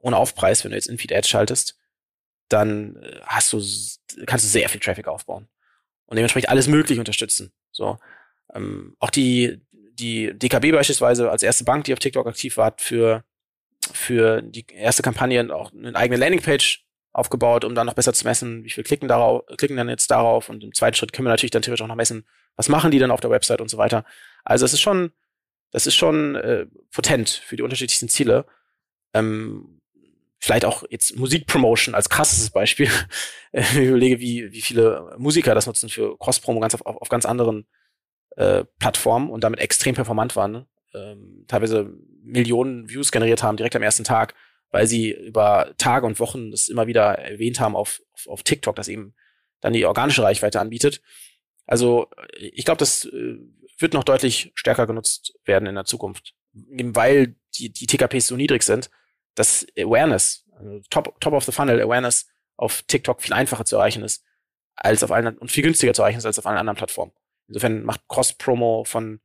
ohne 0.00 0.16
Aufpreis, 0.16 0.62
wenn 0.62 0.70
du 0.70 0.76
jetzt 0.76 0.88
in 0.88 0.98
Feed 0.98 1.12
Ads 1.12 1.28
schaltest, 1.28 1.78
dann 2.48 2.96
äh, 2.96 3.20
hast 3.24 3.52
du, 3.52 3.58
kannst 4.26 4.44
du 4.44 4.48
sehr 4.48 4.68
viel 4.68 4.80
Traffic 4.80 5.08
aufbauen 5.08 5.48
und 6.06 6.16
dementsprechend 6.16 6.50
alles 6.50 6.68
möglich 6.68 6.98
unterstützen. 6.98 7.52
So. 7.72 7.98
Ähm, 8.54 8.96
auch 9.00 9.10
die, 9.10 9.60
die 9.72 10.32
DKB 10.38 10.72
beispielsweise 10.72 11.30
als 11.30 11.42
erste 11.42 11.64
Bank, 11.64 11.84
die 11.84 11.92
auf 11.92 11.98
TikTok 11.98 12.26
aktiv 12.26 12.56
war, 12.56 12.74
für 12.78 13.24
für 13.92 14.42
die 14.42 14.66
erste 14.68 15.02
Kampagne 15.02 15.54
auch 15.54 15.72
eine 15.72 15.94
eigene 15.94 16.16
Landingpage 16.16 16.85
aufgebaut, 17.16 17.64
um 17.64 17.74
dann 17.74 17.86
noch 17.86 17.94
besser 17.94 18.12
zu 18.12 18.24
messen, 18.24 18.62
wie 18.62 18.70
viel 18.70 18.84
klicken 18.84 19.08
darauf, 19.08 19.44
klicken 19.56 19.76
dann 19.78 19.88
jetzt 19.88 20.10
darauf 20.10 20.50
und 20.50 20.62
im 20.62 20.74
zweiten 20.74 20.94
Schritt 20.94 21.14
können 21.14 21.24
wir 21.24 21.30
natürlich 21.30 21.50
dann 21.50 21.62
theoretisch 21.62 21.82
auch 21.82 21.88
noch 21.88 21.96
messen, 21.96 22.26
was 22.56 22.68
machen 22.68 22.90
die 22.90 22.98
dann 22.98 23.10
auf 23.10 23.20
der 23.20 23.30
Website 23.30 23.62
und 23.62 23.70
so 23.70 23.78
weiter. 23.78 24.04
Also 24.44 24.66
es 24.66 24.74
ist 24.74 24.82
schon, 24.82 25.12
das 25.70 25.86
ist 25.86 25.94
schon 25.94 26.34
äh, 26.34 26.66
potent 26.92 27.30
für 27.30 27.56
die 27.56 27.62
unterschiedlichsten 27.62 28.10
Ziele. 28.10 28.44
Ähm, 29.14 29.80
vielleicht 30.38 30.66
auch 30.66 30.84
jetzt 30.90 31.16
Musikpromotion 31.16 31.94
als 31.94 32.10
krasses 32.10 32.50
Beispiel. 32.50 32.90
ich 33.52 33.74
überlege, 33.76 34.20
wie, 34.20 34.52
wie 34.52 34.60
viele 34.60 35.14
Musiker 35.16 35.54
das 35.54 35.66
nutzen 35.66 35.88
für 35.88 36.18
Cross-Promo 36.18 36.60
ganz 36.60 36.74
auf, 36.74 36.84
auf, 36.84 37.08
ganz 37.08 37.24
anderen 37.24 37.66
äh, 38.36 38.64
Plattformen 38.78 39.30
und 39.30 39.42
damit 39.42 39.60
extrem 39.60 39.94
performant 39.94 40.36
waren. 40.36 40.52
Ne? 40.52 40.66
Ähm, 40.92 41.44
teilweise 41.48 41.90
Millionen 42.22 42.90
Views 42.90 43.10
generiert 43.10 43.42
haben 43.42 43.56
direkt 43.56 43.76
am 43.76 43.82
ersten 43.82 44.04
Tag, 44.04 44.34
weil 44.70 44.86
sie 44.86 45.12
über 45.12 45.74
Tage 45.78 46.06
und 46.06 46.20
Wochen 46.20 46.50
das 46.50 46.68
immer 46.68 46.86
wieder 46.86 47.18
erwähnt 47.18 47.60
haben 47.60 47.76
auf, 47.76 48.02
auf, 48.12 48.26
auf 48.28 48.42
TikTok, 48.42 48.76
das 48.76 48.88
eben 48.88 49.14
dann 49.60 49.72
die 49.72 49.86
organische 49.86 50.22
Reichweite 50.22 50.60
anbietet. 50.60 51.00
Also 51.66 52.08
ich 52.36 52.64
glaube, 52.64 52.78
das 52.78 53.04
äh, 53.06 53.38
wird 53.78 53.94
noch 53.94 54.04
deutlich 54.04 54.52
stärker 54.54 54.86
genutzt 54.86 55.38
werden 55.44 55.66
in 55.66 55.74
der 55.74 55.84
Zukunft, 55.84 56.34
eben 56.54 56.94
weil 56.94 57.36
die, 57.56 57.72
die 57.72 57.86
TKPs 57.86 58.28
so 58.28 58.36
niedrig 58.36 58.62
sind, 58.62 58.90
dass 59.34 59.66
Awareness, 59.78 60.44
also 60.56 60.80
top, 60.90 61.20
top 61.20 61.32
of 61.34 61.44
the 61.44 61.52
funnel 61.52 61.80
Awareness 61.80 62.26
auf 62.56 62.82
TikTok 62.82 63.22
viel 63.22 63.34
einfacher 63.34 63.64
zu 63.64 63.76
erreichen 63.76 64.02
ist 64.02 64.24
als 64.76 65.02
auf 65.02 65.10
allen 65.10 65.38
und 65.38 65.50
viel 65.50 65.62
günstiger 65.62 65.94
zu 65.94 66.02
erreichen 66.02 66.18
ist 66.18 66.26
als 66.26 66.38
auf 66.38 66.46
allen 66.46 66.58
anderen 66.58 66.76
Plattformen. 66.76 67.12
Insofern 67.48 67.82
macht 67.84 68.02
Cross-Promo 68.08 68.84
von 68.84 69.20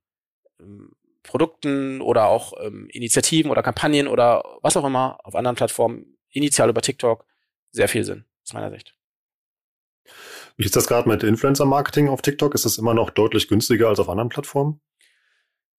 ähm, 0.59 0.93
Produkten 1.23 2.01
oder 2.01 2.27
auch 2.27 2.53
ähm, 2.61 2.87
Initiativen 2.89 3.51
oder 3.51 3.63
Kampagnen 3.63 4.07
oder 4.07 4.43
was 4.61 4.77
auch 4.77 4.85
immer 4.85 5.19
auf 5.23 5.35
anderen 5.35 5.55
Plattformen, 5.55 6.17
initial 6.29 6.69
über 6.69 6.81
TikTok, 6.81 7.25
sehr 7.71 7.87
viel 7.87 8.03
Sinn, 8.03 8.25
aus 8.43 8.53
meiner 8.53 8.71
Sicht. 8.71 8.95
Wie 10.57 10.65
ist 10.65 10.75
das 10.75 10.87
gerade 10.87 11.07
mit 11.07 11.23
Influencer-Marketing 11.23 12.09
auf 12.09 12.21
TikTok? 12.21 12.55
Ist 12.55 12.65
das 12.65 12.77
immer 12.77 12.93
noch 12.93 13.09
deutlich 13.09 13.47
günstiger 13.47 13.87
als 13.87 13.99
auf 13.99 14.09
anderen 14.09 14.29
Plattformen? 14.29 14.81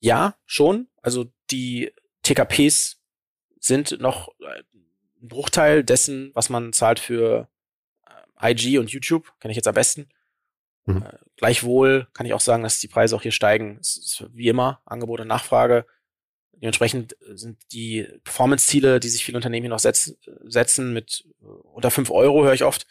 Ja, 0.01 0.36
schon. 0.47 0.88
Also 1.03 1.26
die 1.51 1.93
TKPs 2.22 3.01
sind 3.61 4.01
noch 4.01 4.28
äh, 4.40 4.62
ein 5.22 5.28
Bruchteil 5.28 5.84
dessen, 5.84 6.30
was 6.34 6.51
man 6.51 6.72
zahlt 6.72 6.99
für 6.99 7.49
äh, 8.40 8.53
IG 8.53 8.78
und 8.78 8.90
YouTube, 8.90 9.32
kenne 9.38 9.53
ich 9.53 9.57
jetzt 9.57 9.68
am 9.68 9.74
besten. 9.74 10.09
Mhm. 10.86 11.05
Äh, 11.43 11.47
gleichwohl 11.47 12.07
kann 12.14 12.26
ich 12.26 12.34
auch 12.34 12.40
sagen, 12.40 12.62
dass 12.62 12.78
die 12.78 12.88
Preise 12.88 13.16
auch 13.16 13.22
hier 13.22 13.32
steigen. 13.32 13.78
Es 13.80 13.97
ist 13.97 14.24
wie 14.32 14.49
immer 14.49 14.80
Angebot 14.84 15.20
und 15.20 15.28
Nachfrage. 15.28 15.86
Dementsprechend 16.55 17.16
sind 17.34 17.59
die 17.72 18.07
Performance-Ziele, 18.22 19.01
die 19.01 19.09
sich 19.09 19.24
viele 19.24 19.36
Unternehmen 19.36 19.64
hier 19.64 19.70
noch 19.70 19.80
setz, 19.80 20.16
setzen, 20.45 20.93
mit 20.93 21.24
unter 21.40 21.90
fünf 21.90 22.11
Euro, 22.11 22.45
höre 22.45 22.53
ich 22.53 22.62
oft, 22.62 22.86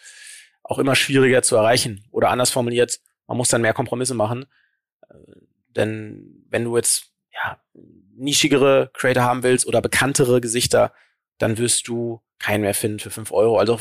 auch 0.62 0.78
immer 0.78 0.96
schwieriger 0.96 1.42
zu 1.42 1.56
erreichen. 1.56 2.04
Oder 2.12 2.30
anders 2.30 2.50
formuliert, 2.50 3.00
man 3.28 3.38
muss 3.38 3.48
dann 3.48 3.62
mehr 3.62 3.74
Kompromisse 3.74 4.14
machen. 4.14 4.46
Denn 5.70 6.46
wenn 6.50 6.66
du 6.66 6.76
jetzt 6.76 7.14
ja, 7.34 7.62
nischigere 8.14 8.92
Creator 8.94 9.24
haben 9.24 9.44
willst 9.44 9.66
oder 9.66 9.82
bekanntere 9.82 10.42
Gesichter, 10.42 10.94
dann 11.38 11.58
wirst 11.58 11.88
du 11.88 12.22
keinen 12.40 12.62
mehr 12.62 12.74
finden 12.74 13.00
für 13.00 13.10
fünf 13.10 13.32
Euro. 13.32 13.58
Also 13.58 13.80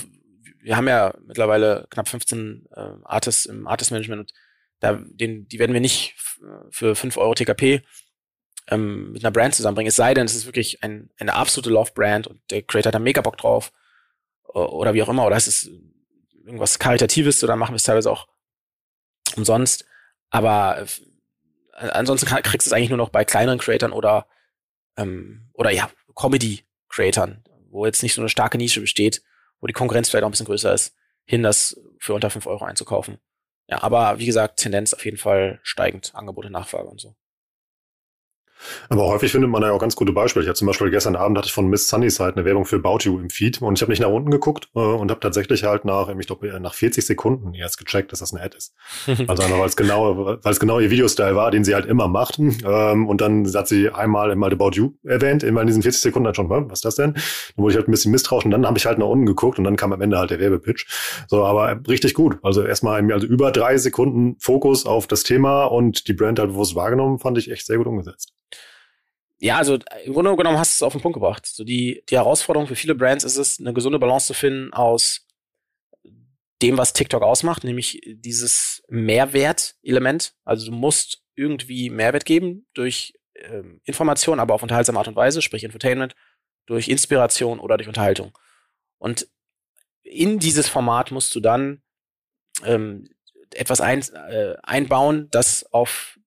wir 0.61 0.77
haben 0.77 0.87
ja 0.87 1.15
mittlerweile 1.27 1.87
knapp 1.91 2.09
15 2.09 2.69
äh, 2.71 2.81
Artists 3.05 3.47
im 3.47 3.67
Artist 3.67 3.91
Management 3.91 4.21
und 4.21 4.35
da, 4.81 5.01
den, 5.03 5.49
die 5.49 5.59
werden 5.59 5.73
wir 5.73 5.81
nicht 5.81 6.15
für 6.71 6.95
fünf 6.95 7.17
Euro 7.17 7.35
TKP 7.35 7.83
ähm, 8.69 9.13
mit 9.13 9.25
einer 9.25 9.33
Brand 9.33 9.55
zusammenbringen. 9.55 9.89
Es 9.89 9.97
sei 9.97 10.15
denn, 10.15 10.27
es 10.27 10.35
ist 10.35 10.47
wirklich 10.47 10.83
ein, 10.83 11.11
eine 11.19 11.35
absolute 11.35 11.71
Love-Brand 11.71 12.27
und 12.27 12.41
der 12.51 12.63
Creator 12.63 12.89
hat 12.89 12.95
da 12.95 12.99
mega 12.99 13.21
Bock 13.21 13.37
drauf 13.37 13.73
oder 14.45 14.95
wie 14.95 15.03
auch 15.03 15.09
immer. 15.09 15.27
Oder 15.27 15.37
es 15.37 15.47
ist 15.47 15.71
irgendwas 16.45 16.79
Karitatives 16.79 17.45
oder 17.45 17.57
machen 17.57 17.73
wir 17.73 17.77
es 17.77 17.85
teilweise 17.85 18.11
auch 18.11 18.27
umsonst. 19.37 19.85
Aber 20.31 20.87
äh, 21.79 21.89
ansonsten 21.91 22.27
kriegst 22.27 22.67
du 22.67 22.71
es 22.71 22.73
eigentlich 22.73 22.89
nur 22.89 22.99
noch 22.99 23.11
bei 23.11 23.25
kleineren 23.25 23.59
Creatoren 23.59 23.93
oder 23.93 24.27
ähm, 24.97 25.51
oder 25.53 25.71
ja, 25.71 25.91
Comedy-Creatoren, 26.17 27.45
wo 27.71 27.87
jetzt 27.87 28.03
nicht 28.03 28.15
so 28.15 28.23
eine 28.23 28.29
starke 28.29 28.59
Nische 28.59 28.81
besteht 28.81 29.23
wo 29.61 29.67
die 29.67 29.73
Konkurrenz 29.73 30.09
vielleicht 30.09 30.25
auch 30.25 30.29
ein 30.29 30.33
bisschen 30.33 30.47
größer 30.47 30.73
ist, 30.73 30.95
hin, 31.25 31.43
das 31.43 31.81
für 31.99 32.15
unter 32.15 32.31
fünf 32.31 32.47
Euro 32.47 32.65
einzukaufen. 32.65 33.19
Ja, 33.71 33.83
aber 33.83 34.19
wie 34.19 34.27
gesagt, 34.27 34.59
Tendenz 34.59 34.93
auf 34.93 35.05
jeden 35.05 35.17
Fall 35.17 35.61
steigend, 35.63 36.13
Angebote, 36.15 36.51
Nachfrage 36.51 36.89
und 36.89 37.01
so. 37.01 37.15
Aber 38.89 39.07
häufig 39.07 39.33
findet 39.33 39.51
man 39.51 39.63
da 39.63 39.69
ja 39.69 39.75
auch 39.75 39.81
ganz 39.81 39.97
gute 39.97 40.13
Beispiele. 40.13 40.45
Ich 40.45 40.49
hatte 40.49 40.59
zum 40.59 40.67
Beispiel 40.67 40.91
gestern 40.91 41.17
Abend 41.17 41.39
hatte 41.39 41.47
ich 41.47 41.53
von 41.53 41.69
Miss 41.69 41.89
Sunnyside 41.89 42.35
eine 42.35 42.45
Werbung 42.45 42.65
für 42.65 42.77
About 42.77 42.99
You 43.03 43.19
im 43.19 43.31
Feed 43.31 43.63
und 43.63 43.79
ich 43.79 43.83
habe 43.83 43.93
nicht 43.93 44.01
nach 44.01 44.09
unten 44.09 44.31
geguckt 44.31 44.69
äh, 44.75 44.81
und 44.81 45.11
habe 45.11 45.21
tatsächlich 45.21 45.65
halt 45.65 45.85
nach, 45.85 46.09
ich 46.09 46.27
glaube, 46.27 46.61
nach 46.61 46.75
40 46.75 47.05
Sekunden 47.05 47.55
erst 47.55 47.79
gecheckt, 47.79 48.13
dass 48.13 48.21
das 48.21 48.33
eine 48.35 48.43
Ad 48.43 48.57
ist. 48.57 48.75
Also 49.31 49.43
einfach, 49.43 49.59
weil 49.59 49.67
es 49.67 49.77
genau, 49.77 50.39
weil 50.43 50.53
es 50.53 50.59
genau 50.59 50.81
ihr 50.81 50.91
Videostyle 50.91 51.37
war, 51.37 51.51
den 51.51 51.63
sie 51.63 51.75
halt 51.75 51.87
immer 51.87 52.09
machten. 52.09 52.59
Ähm, 52.65 53.07
und 53.07 53.21
dann 53.21 53.47
hat 53.55 53.69
sie 53.69 53.91
einmal 53.91 54.35
mal 54.35 54.53
About 54.53 54.71
You 54.73 54.93
erwähnt, 55.05 55.43
immer 55.43 55.61
in 55.61 55.67
diesen 55.67 55.83
40 55.83 56.01
Sekunden 56.01 56.27
halt 56.27 56.37
schon, 56.37 56.49
was 56.49 56.79
ist 56.79 56.85
das 56.85 56.97
denn? 56.97 57.13
Dann 57.13 57.23
wurde 57.57 57.73
ich 57.73 57.77
halt 57.77 57.89
ein 57.89 57.93
bisschen 57.93 58.13
misstrauisch 58.13 58.45
und 58.45 58.51
dann 58.51 58.67
habe 58.67 58.79
ich 58.79 58.87
halt 58.87 58.99
nach 58.99 59.07
unten 59.07 59.27
geguckt 59.27 59.59
und 59.59 59.65
dann 59.65 59.77
kam 59.77 59.93
am 59.93 60.01
Ende 60.01 60.19
halt 60.19 60.31
der 60.31 60.41
Werbepitch. 60.41 60.87
So, 61.29 61.45
aber 61.45 61.81
richtig 61.89 62.15
gut. 62.15 62.39
Also 62.43 62.65
erstmal 62.65 63.13
also 63.13 63.27
über 63.27 63.53
drei 63.53 63.77
Sekunden 63.77 64.37
Fokus 64.41 64.87
auf 64.87 65.07
das 65.07 65.23
Thema 65.23 65.65
und 65.65 66.09
die 66.09 66.13
Brand 66.13 66.39
halt 66.39 66.51
bewusst 66.51 66.75
wahrgenommen, 66.75 67.19
fand 67.19 67.39
ich 67.39 67.51
echt 67.51 67.67
sehr 67.67 67.79
gut 67.79 67.87
umgesetzt 67.87 68.33
ja, 69.41 69.57
also 69.57 69.79
im 70.05 70.13
Grunde 70.13 70.37
genommen 70.37 70.59
hast 70.59 70.73
du 70.73 70.85
es 70.85 70.87
auf 70.87 70.93
den 70.93 71.01
Punkt 71.01 71.15
gebracht. 71.15 71.47
So 71.47 71.65
die, 71.65 72.05
die 72.11 72.17
Herausforderung 72.17 72.69
für 72.69 72.77
viele 72.77 72.95
Brands 72.95 73.25
ist 73.25 73.39
es, 73.39 73.59
eine 73.59 73.73
gesunde 73.73 73.99
Balance 73.99 74.27
zu 74.27 74.35
finden 74.35 74.73
aus 74.75 75.27
dem, 76.61 76.77
was 76.77 76.93
TikTok 76.93 77.23
ausmacht, 77.23 77.65
nämlich 77.65 78.03
dieses 78.05 78.83
Mehrwert-Element. 78.89 80.35
Also 80.45 80.71
du 80.71 80.77
musst 80.77 81.23
irgendwie 81.35 81.89
Mehrwert 81.89 82.27
geben 82.27 82.67
durch 82.75 83.15
ähm, 83.35 83.81
Information, 83.85 84.41
aber 84.41 84.53
auf 84.53 84.63
unterhaltsame 84.63 84.99
Art 84.99 85.09
und 85.09 85.17
Weise, 85.17 85.41
sprich 85.41 85.65
Entertainment, 85.65 86.15
durch 86.67 86.89
Inspiration 86.89 87.61
oder 87.61 87.79
durch 87.79 87.89
Unterhaltung. 87.89 88.37
Und 88.99 89.27
in 90.03 90.39
dieses 90.39 90.69
Format 90.69 91.13
musst 91.13 91.35
du 91.35 91.41
dann 91.41 91.81
ähm, 92.63 93.09
etwas 93.55 93.81
ein, 93.81 94.03
äh, 94.13 94.57
einbauen, 94.63 95.29
das 95.31 95.65
auf 95.73 96.19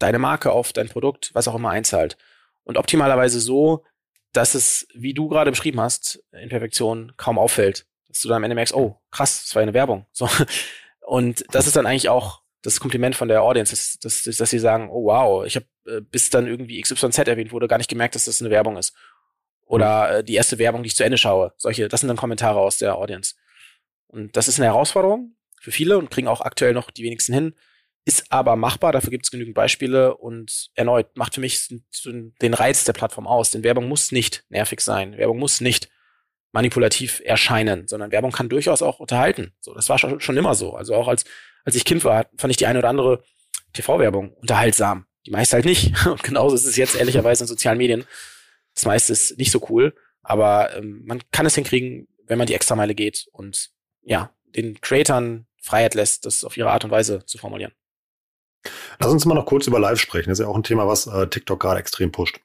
deine 0.00 0.18
Marke, 0.18 0.50
auf 0.50 0.72
dein 0.72 0.88
Produkt, 0.88 1.30
was 1.32 1.46
auch 1.46 1.54
immer 1.54 1.70
einzahlt. 1.70 2.16
Und 2.64 2.78
optimalerweise 2.78 3.40
so, 3.40 3.84
dass 4.32 4.54
es, 4.54 4.86
wie 4.94 5.14
du 5.14 5.28
gerade 5.28 5.50
beschrieben 5.50 5.80
hast, 5.80 6.22
in 6.32 6.48
Perfektion 6.48 7.12
kaum 7.16 7.38
auffällt. 7.38 7.86
Dass 8.08 8.20
du 8.20 8.28
dann 8.28 8.38
am 8.38 8.44
Ende 8.44 8.54
merkst, 8.54 8.74
oh, 8.74 9.00
krass, 9.10 9.44
das 9.44 9.54
war 9.54 9.62
eine 9.62 9.74
Werbung. 9.74 10.06
So. 10.12 10.28
Und 11.00 11.44
das 11.50 11.66
ist 11.66 11.76
dann 11.76 11.86
eigentlich 11.86 12.08
auch 12.08 12.42
das 12.62 12.78
Kompliment 12.78 13.16
von 13.16 13.28
der 13.28 13.42
Audience, 13.42 13.72
dass, 13.72 13.98
dass, 13.98 14.36
dass 14.36 14.50
sie 14.50 14.58
sagen, 14.58 14.90
oh 14.90 15.06
wow, 15.06 15.44
ich 15.44 15.56
habe 15.56 15.66
äh, 15.86 16.00
bis 16.00 16.30
dann 16.30 16.46
irgendwie 16.46 16.80
XYZ 16.80 17.18
erwähnt 17.18 17.52
wurde, 17.52 17.68
gar 17.68 17.78
nicht 17.78 17.90
gemerkt, 17.90 18.14
dass 18.14 18.26
das 18.26 18.40
eine 18.40 18.50
Werbung 18.50 18.76
ist. 18.76 18.94
Oder 19.64 20.18
äh, 20.18 20.24
die 20.24 20.34
erste 20.34 20.58
Werbung, 20.58 20.82
die 20.82 20.88
ich 20.88 20.96
zu 20.96 21.04
Ende 21.04 21.18
schaue. 21.18 21.54
Solche, 21.56 21.88
das 21.88 22.00
sind 22.00 22.08
dann 22.08 22.16
Kommentare 22.16 22.60
aus 22.60 22.78
der 22.78 22.96
Audience. 22.96 23.34
Und 24.08 24.36
das 24.36 24.48
ist 24.48 24.58
eine 24.58 24.66
Herausforderung 24.66 25.36
für 25.60 25.72
viele 25.72 25.98
und 25.98 26.10
kriegen 26.10 26.28
auch 26.28 26.40
aktuell 26.40 26.74
noch 26.74 26.90
die 26.90 27.04
wenigsten 27.04 27.32
hin 27.32 27.54
ist 28.10 28.32
aber 28.32 28.56
machbar, 28.56 28.90
dafür 28.90 29.10
gibt 29.10 29.24
es 29.24 29.30
genügend 29.30 29.54
Beispiele 29.54 30.16
und 30.16 30.70
erneut 30.74 31.16
macht 31.16 31.36
für 31.36 31.40
mich 31.40 31.68
den 32.04 32.54
Reiz 32.54 32.82
der 32.82 32.92
Plattform 32.92 33.28
aus. 33.28 33.52
Denn 33.52 33.62
Werbung 33.62 33.88
muss 33.88 34.10
nicht 34.10 34.44
nervig 34.48 34.80
sein, 34.80 35.16
Werbung 35.16 35.38
muss 35.38 35.60
nicht 35.60 35.88
manipulativ 36.50 37.22
erscheinen, 37.24 37.86
sondern 37.86 38.10
Werbung 38.10 38.32
kann 38.32 38.48
durchaus 38.48 38.82
auch 38.82 38.98
unterhalten. 38.98 39.52
So, 39.60 39.72
das 39.74 39.88
war 39.88 39.98
schon, 39.98 40.18
schon 40.18 40.36
immer 40.36 40.56
so. 40.56 40.74
Also 40.74 40.96
auch 40.96 41.06
als, 41.06 41.24
als 41.64 41.76
ich 41.76 41.84
Kind 41.84 42.02
war, 42.04 42.26
fand 42.36 42.50
ich 42.50 42.56
die 42.56 42.66
eine 42.66 42.80
oder 42.80 42.88
andere 42.88 43.22
TV-Werbung 43.74 44.32
unterhaltsam. 44.32 45.06
Die 45.24 45.30
meiste 45.30 45.54
halt 45.54 45.64
nicht. 45.64 46.04
Und 46.06 46.24
genauso 46.24 46.56
ist 46.56 46.66
es 46.66 46.76
jetzt 46.76 46.96
ehrlicherweise 46.96 47.44
in 47.44 47.48
sozialen 47.48 47.78
Medien. 47.78 48.04
Das 48.74 48.86
meiste 48.86 49.12
ist 49.12 49.38
nicht 49.38 49.52
so 49.52 49.64
cool, 49.70 49.94
aber 50.22 50.76
ähm, 50.76 51.02
man 51.04 51.22
kann 51.30 51.46
es 51.46 51.54
hinkriegen, 51.54 52.08
wenn 52.26 52.38
man 52.38 52.48
die 52.48 52.54
Extrameile 52.54 52.96
geht 52.96 53.28
und 53.30 53.70
ja, 54.02 54.34
den 54.44 54.80
Creatern 54.80 55.46
Freiheit 55.60 55.94
lässt, 55.94 56.26
das 56.26 56.42
auf 56.42 56.56
ihre 56.56 56.70
Art 56.70 56.84
und 56.84 56.90
Weise 56.90 57.24
zu 57.26 57.38
formulieren. 57.38 57.72
Lass 58.98 59.10
uns 59.10 59.24
mal 59.24 59.34
noch 59.34 59.46
kurz 59.46 59.66
über 59.66 59.78
Live 59.78 60.00
sprechen. 60.00 60.28
Das 60.28 60.38
ist 60.38 60.44
ja 60.44 60.50
auch 60.50 60.56
ein 60.56 60.62
Thema, 60.62 60.86
was 60.86 61.06
äh, 61.06 61.26
TikTok 61.26 61.60
gerade 61.60 61.80
extrem 61.80 62.12
pusht. 62.12 62.40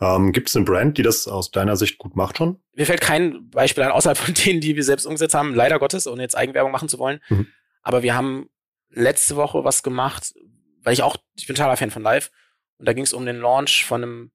Ähm, 0.00 0.32
Gibt 0.32 0.48
es 0.48 0.56
eine 0.56 0.64
Brand, 0.64 0.96
die 0.98 1.02
das 1.02 1.26
aus 1.26 1.50
deiner 1.50 1.76
Sicht 1.76 1.98
gut 1.98 2.14
macht 2.14 2.38
schon? 2.38 2.60
Mir 2.74 2.86
fällt 2.86 3.00
kein 3.00 3.50
Beispiel 3.50 3.82
an, 3.82 3.92
außerhalb 3.92 4.16
von 4.18 4.34
denen, 4.46 4.60
die 4.60 4.76
wir 4.76 4.84
selbst 4.84 5.06
umgesetzt 5.06 5.34
haben, 5.34 5.54
leider 5.54 5.78
Gottes, 5.78 6.06
ohne 6.06 6.22
jetzt 6.22 6.36
Eigenwerbung 6.36 6.72
machen 6.72 6.88
zu 6.88 6.98
wollen. 6.98 7.20
Mhm. 7.28 7.48
Aber 7.82 8.02
wir 8.02 8.14
haben 8.14 8.48
letzte 8.90 9.36
Woche 9.36 9.64
was 9.64 9.82
gemacht, 9.82 10.34
weil 10.82 10.92
ich 10.92 11.02
auch, 11.02 11.16
ich 11.34 11.46
bin 11.46 11.56
totaler 11.56 11.76
Fan 11.76 11.90
von 11.90 12.02
Live. 12.02 12.30
Und 12.78 12.86
da 12.86 12.92
ging 12.92 13.04
es 13.04 13.12
um 13.12 13.26
den 13.26 13.40
Launch 13.40 13.84
von 13.84 14.02
einem, 14.02 14.30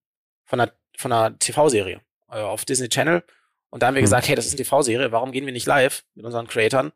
von 0.45 0.59
einer, 0.59 0.71
von 0.97 1.11
einer 1.11 1.37
TV-Serie 1.37 2.01
äh, 2.29 2.39
auf 2.39 2.65
Disney 2.65 2.89
Channel. 2.89 3.23
Und 3.69 3.83
da 3.83 3.87
haben 3.87 3.95
wir 3.95 4.01
mhm. 4.01 4.05
gesagt, 4.05 4.27
hey, 4.27 4.35
das 4.35 4.47
ist 4.47 4.53
eine 4.53 4.63
TV-Serie, 4.63 5.11
warum 5.11 5.31
gehen 5.31 5.45
wir 5.45 5.53
nicht 5.53 5.67
live 5.67 6.03
mit 6.15 6.25
unseren 6.25 6.47
Creatoren 6.47 6.91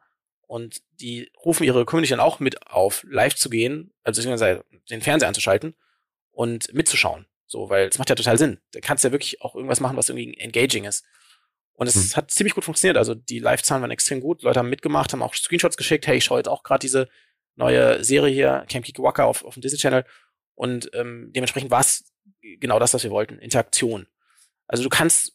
und 0.48 0.82
die 1.00 1.32
rufen 1.43 1.64
ihre 1.64 1.86
Community 1.86 2.12
dann 2.12 2.20
auch 2.20 2.39
mit 2.39 2.68
auf, 2.68 3.06
live 3.10 3.36
zu 3.36 3.50
gehen, 3.50 3.93
also 4.04 4.22
den 4.22 5.02
Fernseher 5.02 5.28
anzuschalten 5.28 5.76
und 6.32 6.74
mitzuschauen. 6.74 7.26
So, 7.48 7.70
weil 7.70 7.88
es 7.88 7.98
macht 7.98 8.10
ja 8.10 8.16
total 8.16 8.38
Sinn. 8.38 8.60
Da 8.72 8.80
kannst 8.80 9.04
du 9.04 9.08
ja 9.08 9.12
wirklich 9.12 9.41
auch 9.41 9.56
irgendwas 9.56 9.80
machen, 9.80 9.98
was 9.98 10.10
irgendwie 10.10 10.38
engaging 10.38 10.86
ist. 10.86 11.06
Und 11.74 11.88
es 11.88 11.96
mhm. 11.96 12.16
hat 12.16 12.32
ziemlich 12.32 12.56
gut 12.56 12.64
funktioniert. 12.64 12.98
Also 12.98 13.14
die 13.14 13.39
Live-Zahlen 13.39 13.82
waren 13.82 13.91
extrem 13.91 14.22
gut. 14.22 14.43
Leute 14.43 14.60
haben 14.60 14.70
mitgemacht, 14.70 15.12
haben 15.14 15.22
auch 15.22 15.34
Screenshots 15.34 15.78
geschickt. 15.78 16.08
Hey, 16.08 16.18
ich 16.18 16.26
schaue 16.26 16.39
jetzt 16.39 16.48
auch 16.48 16.64
gerade 16.64 16.80
diese 16.80 17.10
neue 17.56 18.04
Serie 18.04 18.34
hier, 18.34 18.66
Camp 18.70 18.86
Kikiwaka 18.86 19.26
auf, 19.26 19.43
auf 19.43 19.54
dem 19.56 19.62
Disney 19.62 19.78
Channel. 19.78 20.06
Und 20.56 20.89
ähm, 20.93 21.32
dementsprechend 21.36 21.72
war 21.72 21.82
es 21.82 22.06
genau 22.41 22.80
das, 22.80 22.93
was 22.93 23.04
wir 23.04 23.12
wollten. 23.12 23.39
Interaktion. 23.39 24.08
Also 24.68 24.84
du 24.84 24.89
kannst 24.89 25.35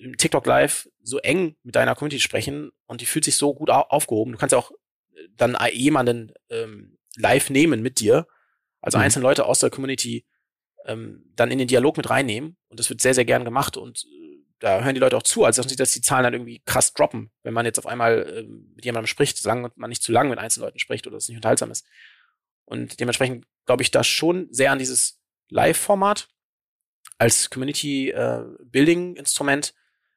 im 0.00 0.16
TikTok 0.16 0.46
Live 0.46 0.88
so 1.02 1.18
eng 1.18 1.56
mit 1.62 1.74
deiner 1.74 1.94
Community 1.94 2.20
sprechen 2.20 2.70
und 2.86 3.00
die 3.00 3.06
fühlt 3.06 3.24
sich 3.24 3.36
so 3.36 3.54
gut 3.54 3.70
aufgehoben. 3.70 4.32
Du 4.32 4.38
kannst 4.38 4.52
ja 4.52 4.58
auch 4.58 4.70
äh, 4.70 5.28
dann 5.36 5.56
jemanden 5.72 6.32
ähm, 6.50 6.98
live 7.16 7.50
nehmen 7.50 7.82
mit 7.82 8.00
dir, 8.00 8.26
also 8.80 8.98
mhm. 8.98 9.04
einzelne 9.04 9.24
Leute 9.24 9.46
aus 9.46 9.60
der 9.60 9.70
Community 9.70 10.26
ähm, 10.86 11.24
dann 11.34 11.50
in 11.50 11.58
den 11.58 11.68
Dialog 11.68 11.96
mit 11.96 12.10
reinnehmen 12.10 12.56
und 12.68 12.80
das 12.80 12.88
wird 12.88 13.00
sehr, 13.00 13.14
sehr 13.14 13.24
gern 13.24 13.44
gemacht 13.44 13.76
und 13.76 14.04
äh, 14.04 14.18
da 14.60 14.82
hören 14.82 14.94
die 14.94 15.00
Leute 15.00 15.16
auch 15.16 15.22
zu, 15.22 15.44
also 15.44 15.62
nicht, 15.62 15.78
dass 15.78 15.92
die 15.92 16.00
Zahlen 16.00 16.24
dann 16.24 16.34
irgendwie 16.34 16.60
krass 16.64 16.92
droppen, 16.92 17.30
wenn 17.42 17.54
man 17.54 17.64
jetzt 17.64 17.78
auf 17.78 17.86
einmal 17.86 18.26
äh, 18.26 18.42
mit 18.74 18.84
jemandem 18.84 19.06
spricht, 19.06 19.38
solange 19.38 19.70
man 19.76 19.90
nicht 19.90 20.02
zu 20.02 20.12
lang 20.12 20.28
mit 20.28 20.38
einzelnen 20.38 20.66
Leuten 20.66 20.78
spricht 20.78 21.06
oder 21.06 21.16
es 21.16 21.28
nicht 21.28 21.36
unterhaltsam 21.36 21.70
ist. 21.70 21.86
Und 22.64 23.00
dementsprechend 23.00 23.46
glaube 23.66 23.82
ich 23.82 23.90
da 23.90 24.02
schon 24.04 24.48
sehr 24.50 24.72
an 24.72 24.78
dieses 24.78 25.20
Live-Format 25.48 26.28
als 27.18 27.50
Community-Building-Instrument. 27.50 29.68
Äh, 29.68 29.72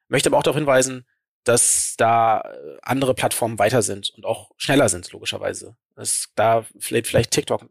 Möchte 0.08 0.28
aber 0.28 0.38
auch 0.38 0.42
darauf 0.42 0.56
hinweisen, 0.56 1.06
dass 1.44 1.94
da 1.96 2.40
äh, 2.40 2.78
andere 2.82 3.14
Plattformen 3.14 3.58
weiter 3.58 3.82
sind 3.82 4.10
und 4.10 4.24
auch 4.24 4.52
schneller 4.56 4.88
sind, 4.88 5.10
logischerweise. 5.12 5.76
Das, 5.96 6.30
da 6.34 6.64
vielleicht, 6.78 7.08
vielleicht 7.08 7.32
TikTok 7.32 7.68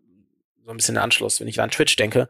so 0.64 0.72
ein 0.72 0.78
bisschen 0.78 0.96
der 0.96 1.04
Anschluss, 1.04 1.40
wenn 1.40 1.48
ich 1.48 1.56
da 1.56 1.64
an 1.64 1.72
Twitch 1.72 1.96
denke, 1.96 2.30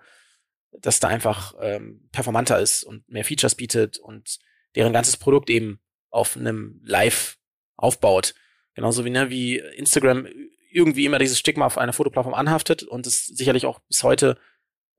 dass 0.71 0.99
da 0.99 1.07
einfach 1.09 1.55
ähm, 1.59 2.07
performanter 2.11 2.59
ist 2.59 2.83
und 2.83 3.09
mehr 3.09 3.25
Features 3.25 3.55
bietet 3.55 3.97
und 3.97 4.39
deren 4.75 4.93
ganzes 4.93 5.17
Produkt 5.17 5.49
eben 5.49 5.81
auf 6.09 6.37
einem 6.37 6.79
Live 6.83 7.37
aufbaut. 7.75 8.35
Genauso 8.73 9.03
wie, 9.03 9.09
ne, 9.09 9.29
wie 9.29 9.57
Instagram 9.57 10.27
irgendwie 10.71 11.05
immer 11.05 11.19
dieses 11.19 11.39
Stigma 11.39 11.65
auf 11.65 11.77
einer 11.77 11.93
Fotoplattform 11.93 12.33
anhaftet 12.33 12.83
und 12.83 13.05
es 13.05 13.25
sicherlich 13.25 13.65
auch 13.65 13.79
bis 13.79 14.03
heute 14.03 14.37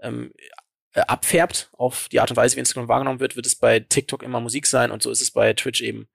ähm, 0.00 0.32
äh, 0.94 1.00
abfärbt 1.00 1.70
auf 1.72 2.08
die 2.10 2.20
Art 2.20 2.30
und 2.30 2.36
Weise, 2.36 2.56
wie 2.56 2.60
Instagram 2.60 2.88
wahrgenommen 2.88 3.20
wird, 3.20 3.36
wird 3.36 3.46
es 3.46 3.56
bei 3.56 3.80
TikTok 3.80 4.22
immer 4.22 4.40
Musik 4.40 4.66
sein 4.66 4.90
und 4.90 5.02
so 5.02 5.10
ist 5.10 5.22
es 5.22 5.30
bei 5.30 5.52
Twitch 5.54 5.80
eben 5.80 6.08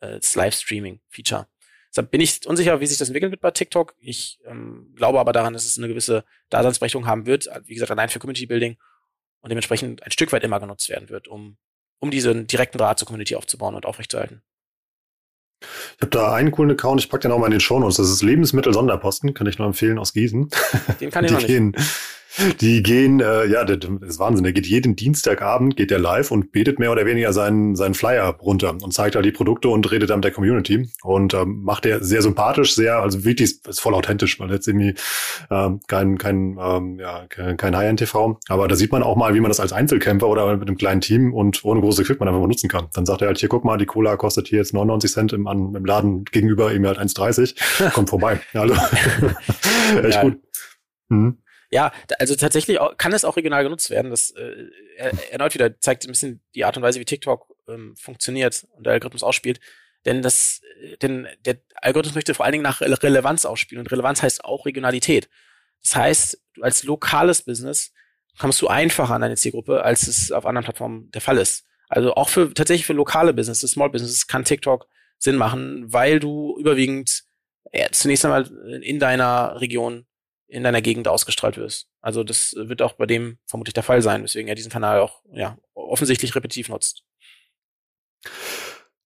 äh, 0.00 0.18
das 0.20 0.34
Livestreaming-Feature. 0.34 1.46
Deshalb 1.90 2.10
bin 2.10 2.20
ich 2.20 2.46
unsicher, 2.46 2.80
wie 2.80 2.86
sich 2.86 2.98
das 2.98 3.08
entwickeln 3.08 3.32
wird 3.32 3.40
bei 3.40 3.50
TikTok. 3.50 3.94
Ich 3.98 4.40
ähm, 4.44 4.92
glaube 4.94 5.18
aber 5.20 5.32
daran, 5.32 5.54
dass 5.54 5.64
es 5.64 5.78
eine 5.78 5.88
gewisse 5.88 6.24
Daseinsberechtigung 6.50 7.06
haben 7.06 7.24
wird, 7.24 7.48
wie 7.64 7.74
gesagt, 7.74 7.90
allein 7.90 8.10
für 8.10 8.18
Community 8.18 8.46
Building 8.46 8.76
und 9.40 9.50
dementsprechend 9.50 10.02
ein 10.02 10.10
Stück 10.10 10.32
weit 10.32 10.44
immer 10.44 10.60
genutzt 10.60 10.88
werden 10.90 11.08
wird, 11.08 11.28
um, 11.28 11.56
um 11.98 12.10
diesen 12.10 12.46
direkten 12.46 12.78
Draht 12.78 12.98
zur 12.98 13.06
Community 13.06 13.36
aufzubauen 13.36 13.74
und 13.74 13.86
aufrechtzuerhalten. 13.86 14.42
Ich 15.60 16.02
habe 16.02 16.10
da 16.10 16.34
einen 16.34 16.52
coolen 16.52 16.70
Account, 16.70 17.00
ich 17.00 17.08
packe 17.08 17.22
den 17.22 17.32
auch 17.32 17.38
mal 17.38 17.46
in 17.46 17.52
den 17.52 17.60
Shownotes. 17.60 17.96
Das 17.96 18.10
ist 18.10 18.22
Lebensmittel 18.22 18.72
Sonderposten, 18.72 19.34
kann 19.34 19.46
ich 19.46 19.58
nur 19.58 19.66
empfehlen 19.66 19.98
aus 19.98 20.12
Gießen. 20.12 20.50
Den 21.00 21.10
kann 21.10 21.24
ich 21.24 21.32
noch 21.32 21.40
nicht. 21.40 21.74
Die 22.60 22.82
gehen, 22.82 23.20
äh, 23.20 23.46
ja, 23.46 23.64
das 23.64 23.90
ist 24.02 24.18
Wahnsinn. 24.18 24.44
Der 24.44 24.52
geht 24.52 24.66
jeden 24.66 24.96
Dienstagabend, 24.96 25.76
geht 25.76 25.90
der 25.90 25.98
live 25.98 26.30
und 26.30 26.52
betet 26.52 26.78
mehr 26.78 26.92
oder 26.92 27.04
weniger 27.06 27.32
seinen, 27.32 27.74
seinen 27.76 27.94
Flyer 27.94 28.36
runter 28.40 28.76
und 28.80 28.92
zeigt 28.92 29.16
halt 29.16 29.24
die 29.24 29.32
Produkte 29.32 29.68
und 29.68 29.90
redet 29.90 30.10
dann 30.10 30.18
mit 30.18 30.24
der 30.24 30.32
Community. 30.32 30.88
Und 31.02 31.34
ähm, 31.34 31.62
macht 31.62 31.86
er 31.86 32.02
sehr 32.02 32.22
sympathisch, 32.22 32.74
sehr, 32.74 32.98
also 32.98 33.24
wirklich 33.24 33.66
ist 33.66 33.80
voll 33.80 33.94
authentisch, 33.94 34.38
weil 34.38 34.50
jetzt 34.50 34.68
irgendwie 34.68 34.94
ähm, 35.50 35.80
kein, 35.88 36.18
kein, 36.18 36.58
ähm, 36.60 36.98
ja, 36.98 37.26
kein, 37.28 37.56
kein 37.56 37.76
High-End-TV. 37.76 38.38
Aber 38.48 38.68
da 38.68 38.76
sieht 38.76 38.92
man 38.92 39.02
auch 39.02 39.16
mal, 39.16 39.34
wie 39.34 39.40
man 39.40 39.50
das 39.50 39.60
als 39.60 39.72
Einzelkämpfer 39.72 40.28
oder 40.28 40.56
mit 40.56 40.68
einem 40.68 40.76
kleinen 40.76 41.00
Team 41.00 41.32
und 41.34 41.64
ohne 41.64 41.80
große 41.80 42.02
Equipment 42.02 42.28
einfach 42.28 42.42
benutzen 42.42 42.68
kann. 42.68 42.88
Dann 42.94 43.06
sagt 43.06 43.22
er 43.22 43.28
halt, 43.28 43.38
hier, 43.38 43.48
guck 43.48 43.64
mal, 43.64 43.78
die 43.78 43.86
Cola 43.86 44.16
kostet 44.16 44.48
hier 44.48 44.58
jetzt 44.58 44.74
99 44.74 45.10
Cent 45.10 45.32
im, 45.32 45.46
im 45.46 45.84
Laden 45.84 46.24
gegenüber 46.24 46.72
ihm 46.72 46.86
halt 46.86 46.98
1,30. 46.98 47.92
Kommt 47.92 48.10
vorbei. 48.10 48.40
Also, 48.54 48.74
echt 50.02 50.14
ja. 50.14 50.22
gut. 50.22 50.38
Mhm. 51.08 51.38
Ja, 51.70 51.92
also 52.18 52.34
tatsächlich 52.34 52.78
kann 52.96 53.12
es 53.12 53.24
auch 53.24 53.36
regional 53.36 53.62
genutzt 53.62 53.90
werden. 53.90 54.10
Das 54.10 54.30
äh, 54.30 54.68
erneut 55.30 55.54
wieder 55.54 55.78
zeigt 55.80 56.04
ein 56.04 56.12
bisschen 56.12 56.42
die 56.54 56.64
Art 56.64 56.76
und 56.76 56.82
Weise, 56.82 56.98
wie 56.98 57.04
TikTok 57.04 57.54
ähm, 57.68 57.94
funktioniert 57.96 58.66
und 58.70 58.86
der 58.86 58.94
Algorithmus 58.94 59.22
ausspielt. 59.22 59.60
Denn 60.06 60.22
das, 60.22 60.62
äh, 60.80 60.96
denn 60.96 61.28
der 61.44 61.58
Algorithmus 61.74 62.14
möchte 62.14 62.34
vor 62.34 62.46
allen 62.46 62.52
Dingen 62.52 62.62
nach 62.62 62.80
Relevanz 62.80 63.44
ausspielen 63.44 63.80
und 63.80 63.92
Relevanz 63.92 64.22
heißt 64.22 64.44
auch 64.44 64.64
Regionalität. 64.64 65.28
Das 65.82 65.94
heißt, 65.94 66.42
als 66.60 66.84
lokales 66.84 67.42
Business 67.42 67.92
kommst 68.38 68.62
du 68.62 68.68
einfacher 68.68 69.14
an 69.14 69.20
deine 69.20 69.36
Zielgruppe, 69.36 69.82
als 69.82 70.06
es 70.06 70.32
auf 70.32 70.46
anderen 70.46 70.64
Plattformen 70.64 71.10
der 71.10 71.20
Fall 71.20 71.38
ist. 71.38 71.66
Also 71.88 72.14
auch 72.14 72.28
für 72.28 72.52
tatsächlich 72.54 72.86
für 72.86 72.92
lokale 72.92 73.34
Businesses, 73.34 73.72
Small 73.72 73.90
Businesses 73.90 74.26
kann 74.26 74.44
TikTok 74.44 74.86
Sinn 75.18 75.36
machen, 75.36 75.92
weil 75.92 76.20
du 76.20 76.56
überwiegend 76.58 77.24
ja, 77.72 77.90
zunächst 77.90 78.24
einmal 78.24 78.46
in 78.82 78.98
deiner 78.98 79.60
Region 79.60 80.06
in 80.48 80.64
deiner 80.64 80.82
Gegend 80.82 81.06
ausgestrahlt 81.08 81.56
wirst. 81.56 81.88
Also 82.00 82.24
das 82.24 82.54
wird 82.56 82.82
auch 82.82 82.94
bei 82.94 83.06
dem 83.06 83.38
vermutlich 83.46 83.74
der 83.74 83.82
Fall 83.82 84.02
sein, 84.02 84.22
weswegen 84.22 84.48
er 84.48 84.54
diesen 84.54 84.72
Kanal 84.72 85.00
auch 85.00 85.22
ja, 85.32 85.58
offensichtlich 85.74 86.34
repetitiv 86.34 86.68
nutzt. 86.68 87.04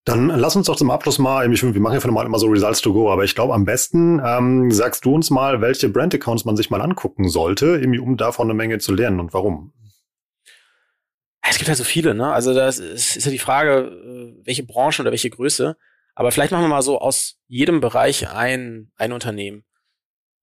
Dann 0.04 0.28
lass 0.28 0.56
uns 0.56 0.66
doch 0.66 0.76
zum 0.76 0.90
Abschluss 0.90 1.18
mal, 1.18 1.52
ich, 1.52 1.62
wir 1.62 1.80
machen 1.80 1.94
ja 1.94 2.00
von 2.00 2.08
normal 2.08 2.26
immer 2.26 2.38
so 2.38 2.48
Results 2.48 2.80
to 2.80 2.92
go, 2.92 3.12
aber 3.12 3.22
ich 3.22 3.34
glaube 3.34 3.54
am 3.54 3.64
besten 3.64 4.20
ähm, 4.24 4.70
sagst 4.72 5.04
du 5.04 5.14
uns 5.14 5.30
mal, 5.30 5.60
welche 5.60 5.88
Brand-Accounts 5.88 6.44
man 6.44 6.56
sich 6.56 6.70
mal 6.70 6.80
angucken 6.80 7.28
sollte, 7.28 7.66
irgendwie, 7.66 8.00
um 8.00 8.16
davon 8.16 8.48
eine 8.48 8.54
Menge 8.54 8.78
zu 8.78 8.94
lernen 8.94 9.20
und 9.20 9.32
warum. 9.32 9.72
Es 11.42 11.58
gibt 11.58 11.68
halt 11.68 11.78
so 11.78 11.84
viele, 11.84 12.14
ne? 12.14 12.32
Also 12.32 12.54
das 12.54 12.78
ist, 12.78 13.16
ist 13.16 13.24
ja 13.26 13.30
die 13.30 13.38
Frage, 13.38 14.34
äh, 14.40 14.46
welche 14.46 14.64
Branche 14.64 15.02
oder 15.02 15.10
welche 15.10 15.30
Größe. 15.30 15.76
Aber 16.14 16.30
vielleicht 16.32 16.52
machen 16.52 16.64
wir 16.64 16.68
mal 16.68 16.82
so 16.82 16.98
aus 17.00 17.38
jedem 17.46 17.80
Bereich 17.80 18.28
ein, 18.28 18.90
ein 18.96 19.12
Unternehmen. 19.12 19.64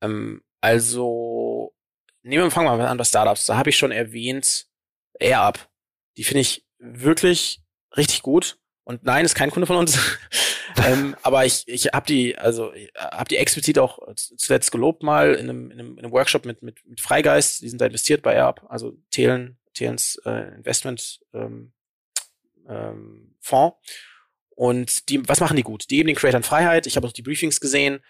Ähm, 0.02 0.42
also, 0.62 1.74
nehmen 2.22 2.44
wir, 2.44 2.52
fangen 2.52 2.68
mal 2.68 2.86
an 2.86 2.98
bei 2.98 3.04
Startups. 3.04 3.46
Da 3.46 3.58
habe 3.58 3.70
ich 3.70 3.78
schon 3.78 3.92
erwähnt, 3.92 4.68
AirUp. 5.20 5.70
Die 6.18 6.24
finde 6.24 6.42
ich 6.42 6.66
wirklich 6.78 7.62
richtig 7.96 8.22
gut. 8.22 8.58
Und 8.84 9.04
nein, 9.04 9.26
ist 9.26 9.36
kein 9.36 9.52
Kunde 9.52 9.68
von 9.68 9.78
uns. 9.78 10.00
ähm, 10.86 11.16
aber 11.22 11.46
ich, 11.46 11.68
ich 11.68 11.88
habe 11.88 12.06
die, 12.06 12.38
also 12.38 12.74
habe 12.98 13.30
die 13.30 13.38
explizit 13.38 13.78
auch 13.78 14.00
zuletzt 14.16 14.72
gelobt 14.72 15.04
mal 15.04 15.36
in 15.36 15.50
einem, 15.50 15.72
in 15.72 15.80
einem, 15.80 15.92
in 15.98 16.06
einem 16.06 16.12
Workshop 16.12 16.46
mit, 16.46 16.64
mit, 16.64 16.84
mit 16.86 17.00
Freigeist. 17.00 17.62
Die 17.62 17.70
sind 17.70 17.80
da 17.80 17.86
investiert 17.86 18.22
bei 18.22 18.34
AirUp, 18.34 18.66
also 18.68 18.98
Thelen, 19.12 19.60
Thelens 19.74 20.20
äh, 20.26 20.56
Investment 20.56 21.20
ähm, 21.34 21.74
ähm, 22.68 23.36
Fonds. 23.40 23.78
Und 24.56 25.08
die, 25.10 25.26
was 25.28 25.40
machen 25.40 25.56
die 25.56 25.64
gut? 25.64 25.90
Die 25.90 25.96
geben 25.98 26.08
den 26.08 26.16
Creators 26.16 26.46
Freiheit. 26.46 26.86
Ich 26.86 26.98
habe 26.98 27.08
auch 27.08 27.14
die 27.14 27.22
Briefings 27.22 27.62
gesehen. 27.62 28.02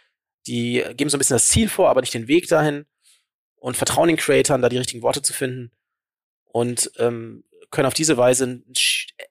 Die 0.48 0.84
geben 0.96 1.10
so 1.10 1.18
ein 1.18 1.20
bisschen 1.20 1.36
das 1.36 1.50
Ziel 1.50 1.70
vor, 1.70 1.90
aber 1.90 2.02
nicht 2.02 2.14
den 2.14 2.28
Weg 2.28 2.48
dahin 2.48 2.86
und 3.56 3.78
vertrauen 3.78 4.08
den 4.08 4.18
Creatoren, 4.18 4.62
da 4.62 4.70
die 4.70 4.78
richtigen 4.78 5.04
Worte 5.04 5.22
zu 5.22 5.34
finden 5.34 5.72
und 6.46 6.92
ähm, 6.98 7.44
können 7.72 7.88
auf 7.88 7.94
diese 7.94 8.18
Weise 8.18 8.46
ein 8.46 8.74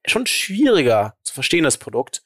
schon 0.06 0.26
schwieriger 0.26 1.16
zu 1.22 1.34
verstehendes 1.34 1.78
Produkt 1.78 2.22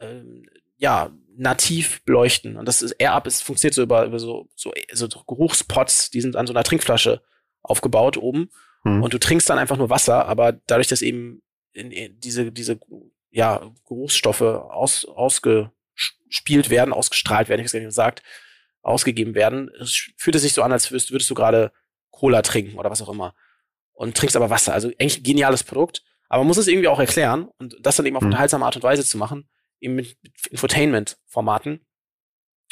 ähm, 0.00 0.48
ja 0.76 1.10
nativ 1.36 2.04
beleuchten. 2.04 2.56
Und 2.56 2.66
das 2.66 2.82
ist 2.82 2.92
AirUp, 2.92 3.26
es 3.26 3.42
funktioniert 3.42 3.74
so 3.74 3.82
über, 3.82 4.06
über 4.06 4.18
so, 4.18 4.48
so, 4.54 4.72
so 4.92 5.08
Geruchspots, 5.26 6.10
die 6.10 6.20
sind 6.20 6.36
an 6.36 6.46
so 6.46 6.52
einer 6.52 6.62
Trinkflasche 6.62 7.22
aufgebaut 7.62 8.16
oben. 8.16 8.50
Mhm. 8.84 9.02
Und 9.02 9.12
du 9.12 9.18
trinkst 9.18 9.48
dann 9.48 9.58
einfach 9.58 9.76
nur 9.76 9.90
Wasser, 9.90 10.26
aber 10.26 10.52
dadurch, 10.52 10.88
dass 10.88 11.02
eben 11.02 11.42
in, 11.72 11.90
in 11.90 12.20
diese, 12.20 12.52
diese 12.52 12.78
ja, 13.30 13.70
Geruchsstoffe 13.86 14.42
aus, 14.42 15.04
ausge, 15.04 15.72
gespielt 16.28 16.70
werden, 16.70 16.92
ausgestrahlt 16.92 17.48
werden, 17.48 17.60
ich 17.60 17.66
weiß 17.66 17.72
gar 17.72 17.80
nicht, 17.80 17.88
was 17.88 17.94
sagt, 17.94 18.22
ausgegeben 18.82 19.34
werden, 19.34 19.70
es 19.80 20.10
fühlt 20.16 20.36
es 20.36 20.42
sich 20.42 20.52
so 20.52 20.62
an, 20.62 20.72
als 20.72 20.90
würdest, 20.90 21.10
würdest 21.10 21.30
du 21.30 21.34
gerade 21.34 21.72
Cola 22.10 22.42
trinken 22.42 22.78
oder 22.78 22.90
was 22.90 23.02
auch 23.02 23.08
immer. 23.08 23.34
Und 23.92 24.16
trinkst 24.16 24.36
aber 24.36 24.50
Wasser. 24.50 24.74
Also 24.74 24.88
eigentlich 24.88 25.18
ein 25.18 25.22
geniales 25.22 25.62
Produkt. 25.62 26.02
Aber 26.28 26.40
man 26.40 26.48
muss 26.48 26.56
es 26.56 26.66
irgendwie 26.66 26.88
auch 26.88 26.98
erklären 26.98 27.48
und 27.58 27.76
das 27.80 27.96
dann 27.96 28.06
eben 28.06 28.16
auf 28.16 28.22
mhm. 28.22 28.28
unterhaltsame 28.28 28.64
Art 28.64 28.76
und 28.76 28.82
Weise 28.82 29.04
zu 29.04 29.16
machen, 29.18 29.48
eben 29.80 29.94
mit, 29.94 30.16
mit 30.22 30.46
Infotainment-Formaten. 30.48 31.86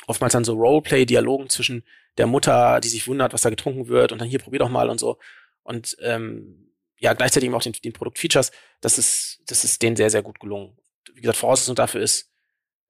Oftmals 0.07 0.33
dann 0.33 0.45
so 0.45 0.55
Roleplay-Dialogen 0.55 1.49
zwischen 1.49 1.85
der 2.19 2.27
Mutter, 2.27 2.81
die 2.81 2.89
sich 2.89 3.07
wundert, 3.07 3.33
was 3.33 3.43
da 3.43 3.51
getrunken 3.51 3.89
wird 3.89 4.11
und 4.11 4.21
dann 4.21 4.29
hier 4.29 4.41
probier 4.41 4.59
doch 4.59 4.69
mal 4.69 4.91
und 4.91 4.99
so. 4.99 5.19
Und 5.63 5.97
ähm, 6.01 6.73
ja, 6.99 7.13
gleichzeitig 7.13 7.47
eben 7.47 7.55
auch 7.55 7.63
den, 7.63 7.73
den 7.73 7.93
Produkt-Features. 7.93 8.51
Das 8.81 8.99
ist, 8.99 9.43
das 9.47 9.65
ist 9.65 9.81
denen 9.81 9.97
sehr, 9.97 10.11
sehr 10.11 10.23
gut 10.23 10.41
gelungen. 10.41 10.77
Wie 11.15 11.21
gesagt, 11.21 11.39
Voraussetzung 11.39 11.77
dafür 11.77 12.01
ist, 12.01 12.32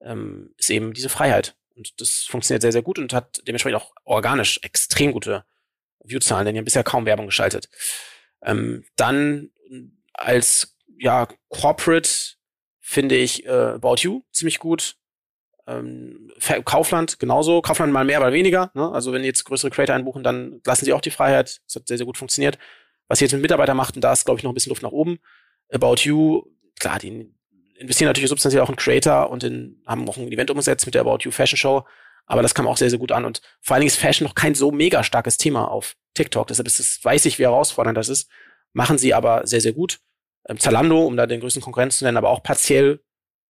ähm, 0.05 0.55
ist 0.57 0.71
eben 0.71 0.93
diese 0.93 1.09
Freiheit. 1.09 1.57
Und 1.75 2.01
das 2.01 2.25
funktioniert 2.25 2.63
sehr, 2.63 2.73
sehr 2.73 2.83
gut 2.83 2.99
und 2.99 3.13
hat 3.13 3.43
dementsprechend 3.47 3.81
auch 3.81 3.93
organisch 4.05 4.61
extrem 4.63 5.13
gute 5.13 5.45
Viewzahlen, 6.05 6.45
denn 6.45 6.55
die 6.55 6.59
haben 6.59 6.65
bisher 6.65 6.85
kaum 6.85 7.07
Werbung 7.07 7.27
geschaltet. 7.27 7.69
Ähm, 8.43 8.85
dann 8.97 9.51
als 10.13 10.77
ja, 10.99 11.29
Corporate 11.49 12.09
finde 12.81 13.17
ich 13.17 13.47
äh, 13.47 13.49
About 13.49 13.97
You 14.01 14.23
ziemlich 14.33 14.59
gut. 14.59 14.97
Ähm, 15.67 16.33
Kaufland 16.65 17.19
genauso. 17.19 17.63
Kaufland 17.63 17.93
mal 17.93 18.05
mehr, 18.05 18.21
mal 18.21 18.33
weniger. 18.33 18.71
Ne? 18.75 18.91
Also 18.91 19.13
wenn 19.13 19.25
jetzt 19.25 19.45
größere 19.45 19.71
Creator 19.71 19.95
einbuchen, 19.95 20.25
dann 20.25 20.61
lassen 20.65 20.85
sie 20.85 20.93
auch 20.93 21.01
die 21.01 21.11
Freiheit. 21.11 21.61
Das 21.67 21.77
hat 21.77 21.89
sehr, 21.89 21.97
sehr 21.97 22.07
gut 22.07 22.19
funktioniert. 22.19 22.59
was 23.09 23.19
sie 23.19 23.25
jetzt 23.27 23.33
mit 23.33 23.43
Mitarbeitern 23.43 23.77
macht, 23.77 23.95
und 23.95 24.03
da 24.03 24.13
ist, 24.13 24.25
glaube 24.25 24.39
ich, 24.39 24.45
noch 24.45 24.51
ein 24.51 24.55
bisschen 24.55 24.71
Luft 24.71 24.83
nach 24.83 24.93
oben. 24.93 25.19
About 25.71 25.97
You, 26.03 26.45
klar, 26.79 26.99
die 26.99 27.33
investieren 27.83 28.09
natürlich 28.09 28.29
substanziell 28.29 28.63
auch 28.63 28.71
in 28.71 28.77
Creator 28.77 29.31
und 29.31 29.45
in, 29.45 29.83
haben 29.87 30.09
auch 30.09 30.17
ein 30.17 30.31
Event 30.31 30.51
umgesetzt 30.51 30.87
mit 30.87 30.95
der 30.95 31.03
About 31.03 31.19
You 31.21 31.31
Fashion 31.31 31.57
Show. 31.57 31.85
Aber 32.27 32.43
das 32.43 32.55
kam 32.55 32.67
auch 32.67 32.77
sehr, 32.77 32.91
sehr 32.91 32.99
gut 32.99 33.13
an. 33.13 33.25
Und 33.25 33.43
vor 33.61 33.75
allen 33.75 33.81
Dingen 33.81 33.89
ist 33.89 33.99
Fashion 33.99 34.27
noch 34.27 34.35
kein 34.35 34.55
so 34.55 34.71
mega 34.71 35.03
starkes 35.03 35.37
Thema 35.37 35.67
auf 35.67 35.97
TikTok. 36.15 36.47
Deshalb 36.47 36.67
ist 36.67 36.79
es, 36.79 37.05
weiß 37.05 37.25
ich, 37.27 37.39
wie 37.39 37.45
herausfordernd 37.45 37.99
das 37.99 38.09
ist. 38.09 38.31
Machen 38.73 38.97
sie 38.97 39.13
aber 39.13 39.47
sehr, 39.47 39.61
sehr 39.61 39.73
gut. 39.73 40.01
Ähm, 40.49 40.59
Zalando, 40.59 41.05
um 41.05 41.17
da 41.17 41.27
den 41.27 41.41
größten 41.41 41.63
Konkurrenz 41.63 41.99
zu 41.99 42.05
nennen, 42.05 42.17
aber 42.17 42.31
auch 42.31 42.43
partiell 42.43 43.01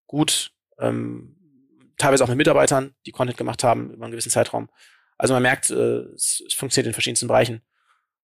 gut. 0.08 0.52
Ähm, 0.80 1.38
teilweise 1.98 2.24
auch 2.24 2.28
mit 2.28 2.38
Mitarbeitern, 2.38 2.96
die 3.06 3.12
Content 3.12 3.38
gemacht 3.38 3.64
haben 3.64 3.92
über 3.92 4.06
einen 4.06 4.12
gewissen 4.12 4.32
Zeitraum. 4.32 4.70
Also 5.18 5.34
man 5.34 5.44
merkt, 5.44 5.70
äh, 5.70 6.00
es, 6.16 6.42
es 6.48 6.54
funktioniert 6.54 6.88
in 6.88 6.94
verschiedensten 6.94 7.28
Bereichen. 7.28 7.62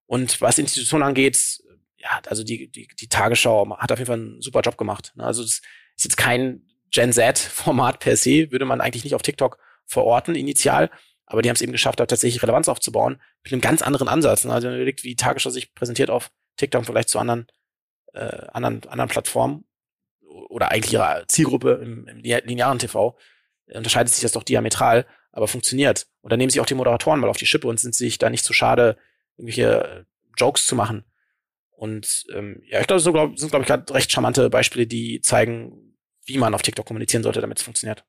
Und 0.08 0.42
was 0.42 0.58
Institutionen 0.58 1.04
angeht, 1.04 1.62
ja, 1.98 2.22
also 2.28 2.44
die, 2.44 2.72
die, 2.72 2.88
die 2.88 3.10
Tagesschau 3.10 3.78
hat 3.78 3.92
auf 3.92 4.00
jeden 4.00 4.08
Fall 4.08 4.20
einen 4.20 4.42
super 4.42 4.62
Job 4.62 4.78
gemacht. 4.78 5.14
Also 5.18 5.44
es 5.44 5.62
ist 5.98 6.06
jetzt 6.06 6.18
kein 6.18 6.62
Gen 6.92 7.12
Z-Format 7.12 8.00
per 8.00 8.16
se, 8.16 8.52
würde 8.52 8.66
man 8.66 8.82
eigentlich 8.82 9.04
nicht 9.04 9.16
auf 9.16 9.22
TikTok 9.22 9.58
verorten, 9.86 10.36
initial. 10.36 10.90
Aber 11.26 11.42
die 11.42 11.50
haben 11.50 11.56
es 11.56 11.62
eben 11.62 11.74
geschafft, 11.74 12.00
da 12.00 12.06
tatsächlich 12.06 12.42
Relevanz 12.42 12.70
aufzubauen, 12.70 13.22
mit 13.44 13.52
einem 13.52 13.62
ganz 13.62 13.82
anderen 13.82 14.08
Ansatz. 14.08 14.46
Ne? 14.46 14.54
Also 14.54 14.66
wenn 14.66 14.74
man 14.74 14.80
überlegt, 14.80 15.04
wie 15.04 15.16
Tagesschau 15.16 15.50
sich 15.50 15.74
präsentiert 15.74 16.10
auf 16.10 16.32
TikTok 16.56 16.86
vielleicht 16.86 17.10
zu 17.10 17.20
anderen, 17.20 17.48
äh, 18.14 18.48
anderen, 18.54 18.88
anderen 18.88 19.10
Plattformen 19.10 19.66
oder 20.50 20.72
eigentlich 20.72 20.94
ihrer 20.94 21.28
Zielgruppe 21.28 21.80
im, 21.84 22.08
im 22.08 22.20
linearen 22.20 22.80
TV, 22.80 23.18
unterscheidet 23.68 24.14
sich 24.14 24.22
das 24.22 24.32
doch 24.32 24.44
diametral, 24.44 25.06
aber 25.32 25.48
funktioniert. 25.48 26.08
Und 26.22 26.32
dann 26.32 26.38
nehmen 26.38 26.50
sich 26.50 26.62
auch 26.62 26.66
die 26.66 26.76
Moderatoren 26.76 27.20
mal 27.20 27.30
auf 27.30 27.38
die 27.38 27.46
Schippe 27.46 27.68
und 27.68 27.80
sind 27.80 27.94
sich 27.94 28.18
da 28.18 28.30
nicht 28.30 28.46
zu 28.46 28.54
schade, 28.54 28.98
irgendwelche 29.36 30.06
Jokes 30.38 30.66
zu 30.66 30.76
machen. 30.76 31.04
Und 31.72 32.26
ähm, 32.34 32.62
ja, 32.66 32.80
ich 32.80 32.88
glaube, 32.88 32.98
das 32.98 33.04
sind, 33.04 33.14
glaube 33.14 33.36
glaub 33.36 33.62
ich, 33.62 33.68
gerade 33.68 33.94
recht 33.94 34.12
charmante 34.12 34.50
Beispiele, 34.50 34.88
die 34.88 35.22
zeigen, 35.22 35.87
wie 36.28 36.38
man 36.38 36.54
auf 36.54 36.62
TikTok 36.62 36.86
kommunizieren 36.86 37.24
sollte, 37.24 37.42
damit 37.42 37.58
es 37.58 37.64
funktioniert. 37.64 38.06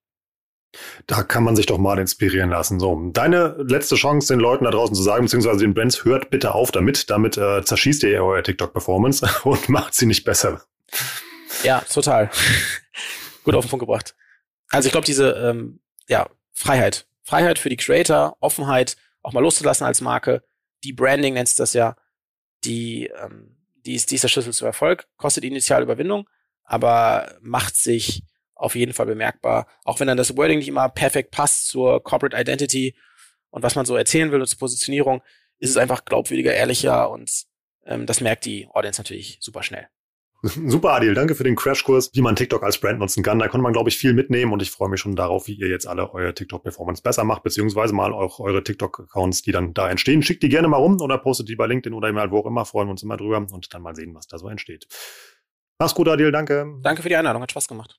Da 1.06 1.22
kann 1.22 1.44
man 1.44 1.56
sich 1.56 1.66
doch 1.66 1.78
mal 1.78 1.98
inspirieren 1.98 2.50
lassen. 2.50 2.78
So, 2.78 3.10
deine 3.12 3.56
letzte 3.58 3.96
Chance, 3.96 4.34
den 4.34 4.40
Leuten 4.40 4.64
da 4.64 4.70
draußen 4.70 4.94
zu 4.94 5.02
sagen, 5.02 5.24
beziehungsweise 5.24 5.60
den 5.60 5.72
Brands, 5.72 6.04
hört 6.04 6.30
bitte 6.30 6.54
auf 6.54 6.70
damit. 6.70 7.08
Damit 7.08 7.38
äh, 7.38 7.64
zerschießt 7.64 8.02
ihr 8.02 8.22
eure 8.22 8.42
TikTok-Performance 8.42 9.26
und 9.44 9.68
macht 9.68 9.94
sie 9.94 10.06
nicht 10.06 10.24
besser. 10.24 10.62
Ja, 11.62 11.80
total. 11.80 12.30
Gut 13.44 13.54
auf 13.54 13.64
den 13.64 13.70
Punkt 13.70 13.86
gebracht. 13.86 14.14
Also 14.68 14.86
ich 14.86 14.92
glaube, 14.92 15.06
diese 15.06 15.30
ähm, 15.30 15.80
ja, 16.06 16.28
Freiheit. 16.52 17.06
Freiheit 17.22 17.58
für 17.58 17.70
die 17.70 17.76
Creator, 17.76 18.36
Offenheit, 18.40 18.96
auch 19.22 19.32
mal 19.32 19.40
loszulassen 19.40 19.86
als 19.86 20.00
Marke. 20.00 20.42
Die 20.84 20.92
Branding 20.92 21.34
nennst 21.34 21.58
das 21.60 21.72
ja. 21.72 21.96
Die, 22.64 23.06
ähm, 23.06 23.56
die, 23.86 23.94
ist, 23.94 24.10
die 24.10 24.16
ist 24.16 24.24
der 24.24 24.28
Schlüssel 24.28 24.52
zu 24.52 24.66
Erfolg. 24.66 25.08
Kostet 25.16 25.44
initial 25.44 25.82
Überwindung, 25.82 26.28
aber 26.68 27.38
macht 27.40 27.76
sich 27.76 28.22
auf 28.54 28.74
jeden 28.74 28.92
Fall 28.92 29.06
bemerkbar. 29.06 29.66
Auch 29.84 29.98
wenn 30.00 30.06
dann 30.06 30.16
das 30.16 30.36
Wording 30.36 30.58
nicht 30.58 30.68
immer 30.68 30.88
perfekt 30.88 31.30
passt 31.30 31.68
zur 31.68 32.02
Corporate 32.02 32.36
Identity 32.36 32.94
und 33.50 33.62
was 33.62 33.74
man 33.74 33.86
so 33.86 33.96
erzählen 33.96 34.30
will 34.30 34.40
und 34.40 34.46
zur 34.46 34.58
Positionierung, 34.58 35.22
ist 35.58 35.70
es 35.70 35.76
einfach 35.76 36.04
glaubwürdiger, 36.04 36.52
ehrlicher 36.54 37.10
und 37.10 37.44
ähm, 37.86 38.06
das 38.06 38.20
merkt 38.20 38.44
die 38.44 38.68
Audience 38.68 39.00
natürlich 39.00 39.38
super 39.40 39.62
schnell. 39.62 39.88
Super, 40.42 40.92
Adil. 40.92 41.14
Danke 41.14 41.34
für 41.34 41.42
den 41.42 41.56
Crashkurs, 41.56 42.10
wie 42.14 42.20
man 42.20 42.36
TikTok 42.36 42.62
als 42.62 42.78
Brand 42.78 43.00
nutzen 43.00 43.24
kann. 43.24 43.40
Da 43.40 43.48
konnte 43.48 43.64
man, 43.64 43.72
glaube 43.72 43.88
ich, 43.88 43.98
viel 43.98 44.12
mitnehmen 44.12 44.52
und 44.52 44.62
ich 44.62 44.70
freue 44.70 44.88
mich 44.88 45.00
schon 45.00 45.16
darauf, 45.16 45.48
wie 45.48 45.54
ihr 45.54 45.66
jetzt 45.66 45.88
alle 45.88 46.14
eure 46.14 46.32
TikTok-Performance 46.32 47.02
besser 47.02 47.24
macht, 47.24 47.42
beziehungsweise 47.42 47.92
mal 47.92 48.12
auch 48.12 48.38
eure 48.38 48.62
TikTok-Accounts, 48.62 49.42
die 49.42 49.50
dann 49.50 49.74
da 49.74 49.90
entstehen. 49.90 50.22
Schickt 50.22 50.44
die 50.44 50.48
gerne 50.48 50.68
mal 50.68 50.76
rum 50.76 51.00
oder 51.00 51.18
postet 51.18 51.48
die 51.48 51.56
bei 51.56 51.66
LinkedIn 51.66 51.92
oder 51.92 52.12
mal 52.12 52.30
wo 52.30 52.38
auch 52.38 52.46
immer. 52.46 52.64
Freuen 52.64 52.86
wir 52.86 52.92
uns 52.92 53.02
immer 53.02 53.16
drüber 53.16 53.38
und 53.38 53.74
dann 53.74 53.82
mal 53.82 53.96
sehen, 53.96 54.14
was 54.14 54.28
da 54.28 54.38
so 54.38 54.48
entsteht. 54.48 54.86
Mach's 55.78 55.94
gut, 55.94 56.08
Adil. 56.08 56.32
Danke. 56.32 56.66
Danke 56.82 57.02
für 57.02 57.08
die 57.08 57.16
Einladung. 57.16 57.42
Hat 57.42 57.50
Spaß 57.52 57.68
gemacht. 57.68 57.98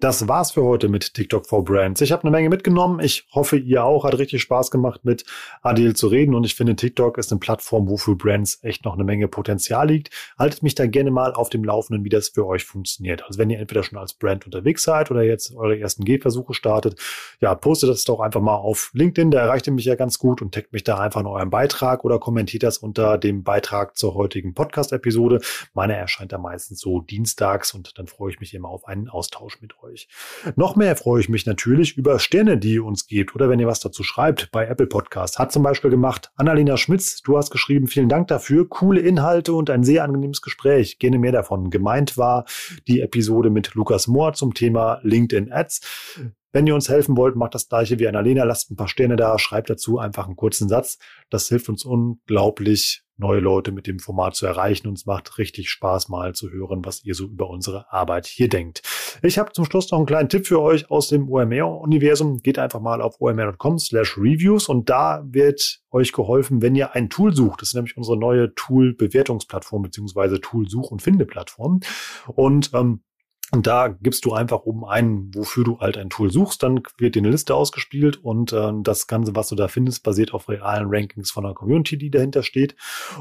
Das 0.00 0.28
war's 0.28 0.52
für 0.52 0.62
heute 0.62 0.88
mit 0.88 1.14
TikTok 1.14 1.44
for 1.44 1.64
Brands. 1.64 2.00
Ich 2.02 2.12
habe 2.12 2.22
eine 2.22 2.30
Menge 2.30 2.48
mitgenommen. 2.50 3.00
Ich 3.00 3.26
hoffe, 3.32 3.56
ihr 3.56 3.82
auch. 3.82 4.04
Hat 4.04 4.16
richtig 4.16 4.40
Spaß 4.42 4.70
gemacht, 4.70 5.04
mit 5.04 5.24
Adil 5.60 5.96
zu 5.96 6.06
reden. 6.06 6.36
Und 6.36 6.44
ich 6.44 6.54
finde, 6.54 6.76
TikTok 6.76 7.18
ist 7.18 7.32
eine 7.32 7.40
Plattform, 7.40 7.88
wo 7.88 7.96
für 7.96 8.14
Brands 8.14 8.60
echt 8.62 8.84
noch 8.84 8.94
eine 8.94 9.02
Menge 9.02 9.26
Potenzial 9.26 9.88
liegt. 9.88 10.10
Haltet 10.38 10.62
mich 10.62 10.76
da 10.76 10.86
gerne 10.86 11.10
mal 11.10 11.32
auf 11.32 11.50
dem 11.50 11.64
Laufenden, 11.64 12.04
wie 12.04 12.10
das 12.10 12.28
für 12.28 12.46
euch 12.46 12.64
funktioniert. 12.64 13.24
Also 13.24 13.40
wenn 13.40 13.50
ihr 13.50 13.58
entweder 13.58 13.82
schon 13.82 13.98
als 13.98 14.14
Brand 14.14 14.46
unterwegs 14.46 14.84
seid 14.84 15.10
oder 15.10 15.24
jetzt 15.24 15.52
eure 15.56 15.76
ersten 15.76 16.04
Gehversuche 16.04 16.54
startet, 16.54 16.94
ja, 17.40 17.52
postet 17.56 17.90
das 17.90 18.04
doch 18.04 18.20
einfach 18.20 18.40
mal 18.40 18.54
auf 18.54 18.90
LinkedIn. 18.92 19.32
Da 19.32 19.40
erreicht 19.40 19.66
ihr 19.66 19.72
mich 19.72 19.84
ja 19.84 19.96
ganz 19.96 20.20
gut 20.20 20.40
und 20.40 20.54
taggt 20.54 20.72
mich 20.72 20.84
da 20.84 20.98
einfach 20.98 21.22
in 21.22 21.26
eurem 21.26 21.50
Beitrag 21.50 22.04
oder 22.04 22.20
kommentiert 22.20 22.62
das 22.62 22.78
unter 22.78 23.18
dem 23.18 23.42
Beitrag 23.42 23.96
zur 23.96 24.14
heutigen 24.14 24.54
Podcast-Episode. 24.54 25.40
Meine 25.74 25.96
erscheint 25.96 26.30
da 26.30 26.38
meistens 26.38 26.78
so 26.78 27.00
dienstags 27.00 27.74
und 27.74 27.98
dann 27.98 28.06
freue 28.06 28.30
ich 28.30 28.38
mich 28.38 28.54
immer 28.54 28.68
auf 28.68 28.86
einen 28.86 29.08
Austausch 29.08 29.60
mit 29.60 29.72
euch 29.82 29.87
euch. 29.88 30.08
Noch 30.56 30.76
mehr 30.76 30.96
freue 30.96 31.20
ich 31.20 31.28
mich 31.28 31.46
natürlich 31.46 31.96
über 31.96 32.18
Sterne, 32.18 32.58
die 32.58 32.74
ihr 32.74 32.84
uns 32.84 33.06
gebt 33.06 33.34
oder 33.34 33.48
wenn 33.48 33.60
ihr 33.60 33.66
was 33.66 33.80
dazu 33.80 34.02
schreibt 34.02 34.50
bei 34.50 34.66
Apple 34.66 34.86
Podcast. 34.86 35.38
Hat 35.38 35.52
zum 35.52 35.62
Beispiel 35.62 35.90
gemacht 35.90 36.30
Annalena 36.36 36.76
Schmitz, 36.76 37.22
du 37.22 37.36
hast 37.36 37.50
geschrieben, 37.50 37.86
vielen 37.86 38.08
Dank 38.08 38.28
dafür, 38.28 38.68
coole 38.68 39.00
Inhalte 39.00 39.52
und 39.52 39.70
ein 39.70 39.84
sehr 39.84 40.04
angenehmes 40.04 40.42
Gespräch. 40.42 40.98
Gerne 40.98 41.18
mehr 41.18 41.32
davon. 41.32 41.70
Gemeint 41.70 42.16
war 42.16 42.44
die 42.86 43.00
Episode 43.00 43.50
mit 43.50 43.74
Lukas 43.74 44.06
Mohr 44.06 44.32
zum 44.34 44.54
Thema 44.54 45.00
LinkedIn 45.02 45.52
Ads. 45.52 45.80
Wenn 46.52 46.66
ihr 46.66 46.74
uns 46.74 46.88
helfen 46.88 47.16
wollt, 47.16 47.36
macht 47.36 47.54
das 47.54 47.68
gleiche 47.68 47.98
wie 47.98 48.08
Annalena, 48.08 48.44
lasst 48.44 48.70
ein 48.70 48.76
paar 48.76 48.88
Sterne 48.88 49.16
da, 49.16 49.38
schreibt 49.38 49.68
dazu 49.68 49.98
einfach 49.98 50.26
einen 50.26 50.36
kurzen 50.36 50.68
Satz. 50.68 50.98
Das 51.28 51.48
hilft 51.48 51.68
uns 51.68 51.84
unglaublich, 51.84 53.02
neue 53.18 53.40
Leute 53.40 53.70
mit 53.70 53.86
dem 53.86 53.98
Format 53.98 54.34
zu 54.34 54.46
erreichen 54.46 54.88
und 54.88 54.96
es 54.96 55.04
macht 55.04 55.36
richtig 55.36 55.68
Spaß, 55.68 56.08
mal 56.08 56.34
zu 56.34 56.50
hören, 56.50 56.84
was 56.84 57.04
ihr 57.04 57.14
so 57.14 57.24
über 57.24 57.50
unsere 57.50 57.92
Arbeit 57.92 58.26
hier 58.26 58.48
denkt. 58.48 58.80
Ich 59.22 59.38
habe 59.38 59.52
zum 59.52 59.66
Schluss 59.66 59.90
noch 59.90 59.98
einen 59.98 60.06
kleinen 60.06 60.28
Tipp 60.30 60.46
für 60.46 60.62
euch 60.62 60.90
aus 60.90 61.08
dem 61.08 61.28
OMR-Universum. 61.28 62.38
Geht 62.38 62.58
einfach 62.58 62.80
mal 62.80 63.02
auf 63.02 63.20
omr.com 63.20 63.78
slash 63.78 64.16
reviews 64.16 64.68
und 64.68 64.88
da 64.88 65.24
wird 65.26 65.80
euch 65.90 66.12
geholfen, 66.12 66.62
wenn 66.62 66.74
ihr 66.74 66.94
ein 66.94 67.10
Tool 67.10 67.34
sucht. 67.34 67.60
Das 67.60 67.70
ist 67.70 67.74
nämlich 67.74 67.96
unsere 67.96 68.16
neue 68.16 68.54
Tool-Bewertungsplattform 68.54 69.82
beziehungsweise 69.82 70.40
Tool-Such- 70.40 70.90
und 70.90 71.02
Finde-Plattform. 71.02 71.80
Und 72.26 72.70
ähm, 72.72 73.02
und 73.50 73.66
da 73.66 73.88
gibst 73.88 74.26
du 74.26 74.34
einfach 74.34 74.60
oben 74.64 74.84
ein, 74.84 75.30
wofür 75.34 75.64
du 75.64 75.80
halt 75.80 75.96
ein 75.96 76.10
Tool 76.10 76.30
suchst. 76.30 76.62
Dann 76.62 76.82
wird 76.98 77.14
dir 77.14 77.20
eine 77.20 77.30
Liste 77.30 77.54
ausgespielt 77.54 78.18
und 78.18 78.52
äh, 78.52 78.72
das 78.82 79.06
Ganze, 79.06 79.34
was 79.34 79.48
du 79.48 79.54
da 79.54 79.68
findest, 79.68 80.02
basiert 80.02 80.34
auf 80.34 80.50
realen 80.50 80.88
Rankings 80.88 81.30
von 81.30 81.44
der 81.44 81.54
Community, 81.54 81.96
die 81.96 82.10
dahinter 82.10 82.42
steht. 82.42 82.76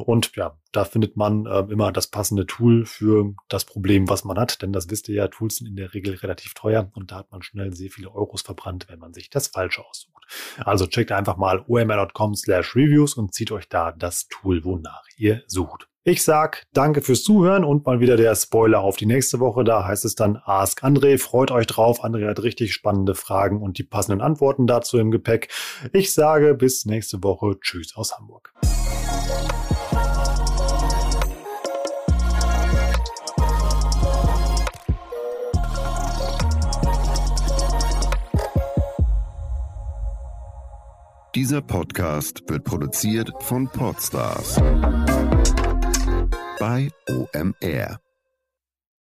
Und 0.05 0.35
ja, 0.35 0.57
da 0.73 0.83
findet 0.83 1.15
man 1.15 1.45
äh, 1.45 1.59
immer 1.71 1.93
das 1.93 2.07
passende 2.07 2.45
Tool 2.45 2.85
für 2.85 3.35
das 3.47 3.63
Problem, 3.63 4.09
was 4.09 4.25
man 4.25 4.37
hat. 4.37 4.61
Denn 4.61 4.73
das 4.73 4.89
wisst 4.89 5.07
ihr 5.07 5.15
ja, 5.15 5.27
Tools 5.29 5.57
sind 5.57 5.67
in 5.67 5.77
der 5.77 5.93
Regel 5.93 6.15
relativ 6.15 6.53
teuer 6.53 6.91
und 6.93 7.11
da 7.11 7.17
hat 7.17 7.31
man 7.31 7.41
schnell 7.41 7.73
sehr 7.73 7.89
viele 7.89 8.13
Euros 8.13 8.41
verbrannt, 8.41 8.87
wenn 8.89 8.99
man 8.99 9.13
sich 9.13 9.29
das 9.29 9.47
Falsche 9.47 9.85
aussucht. 9.85 10.25
Also 10.57 10.87
checkt 10.87 11.13
einfach 11.13 11.37
mal 11.37 11.63
omr.com 11.67 12.35
slash 12.35 12.75
reviews 12.75 13.13
und 13.13 13.33
zieht 13.33 13.51
euch 13.51 13.69
da 13.69 13.93
das 13.93 14.27
Tool, 14.27 14.65
wonach 14.65 15.03
ihr 15.15 15.43
sucht. 15.47 15.86
Ich 16.09 16.23
sag 16.23 16.63
danke 16.71 17.01
fürs 17.01 17.21
Zuhören 17.21 17.65
und 17.65 17.85
mal 17.85 17.99
wieder 17.99 18.15
der 18.15 18.33
Spoiler 18.33 18.79
auf 18.79 18.95
die 18.95 19.05
nächste 19.05 19.41
Woche. 19.41 19.65
Da 19.65 19.85
heißt 19.85 20.05
es 20.05 20.15
dann 20.15 20.41
Ask 20.45 20.81
André. 20.81 21.17
Freut 21.17 21.51
euch 21.51 21.67
drauf. 21.67 22.01
André 22.01 22.29
hat 22.29 22.41
richtig 22.43 22.73
spannende 22.73 23.13
Fragen 23.13 23.61
und 23.61 23.77
die 23.77 23.83
passenden 23.83 24.21
Antworten 24.21 24.67
dazu 24.67 24.99
im 24.99 25.11
Gepäck. 25.11 25.49
Ich 25.91 26.13
sage 26.13 26.53
bis 26.53 26.85
nächste 26.85 27.21
Woche. 27.23 27.59
Tschüss 27.59 27.93
aus 27.97 28.17
Hamburg. 28.17 28.53
Dieser 41.35 41.61
Podcast 41.61 42.43
wird 42.47 42.63
produziert 42.63 43.29
von 43.41 43.67
Podstars 43.67 44.61
bei 46.59 46.89
OMR. 47.09 47.99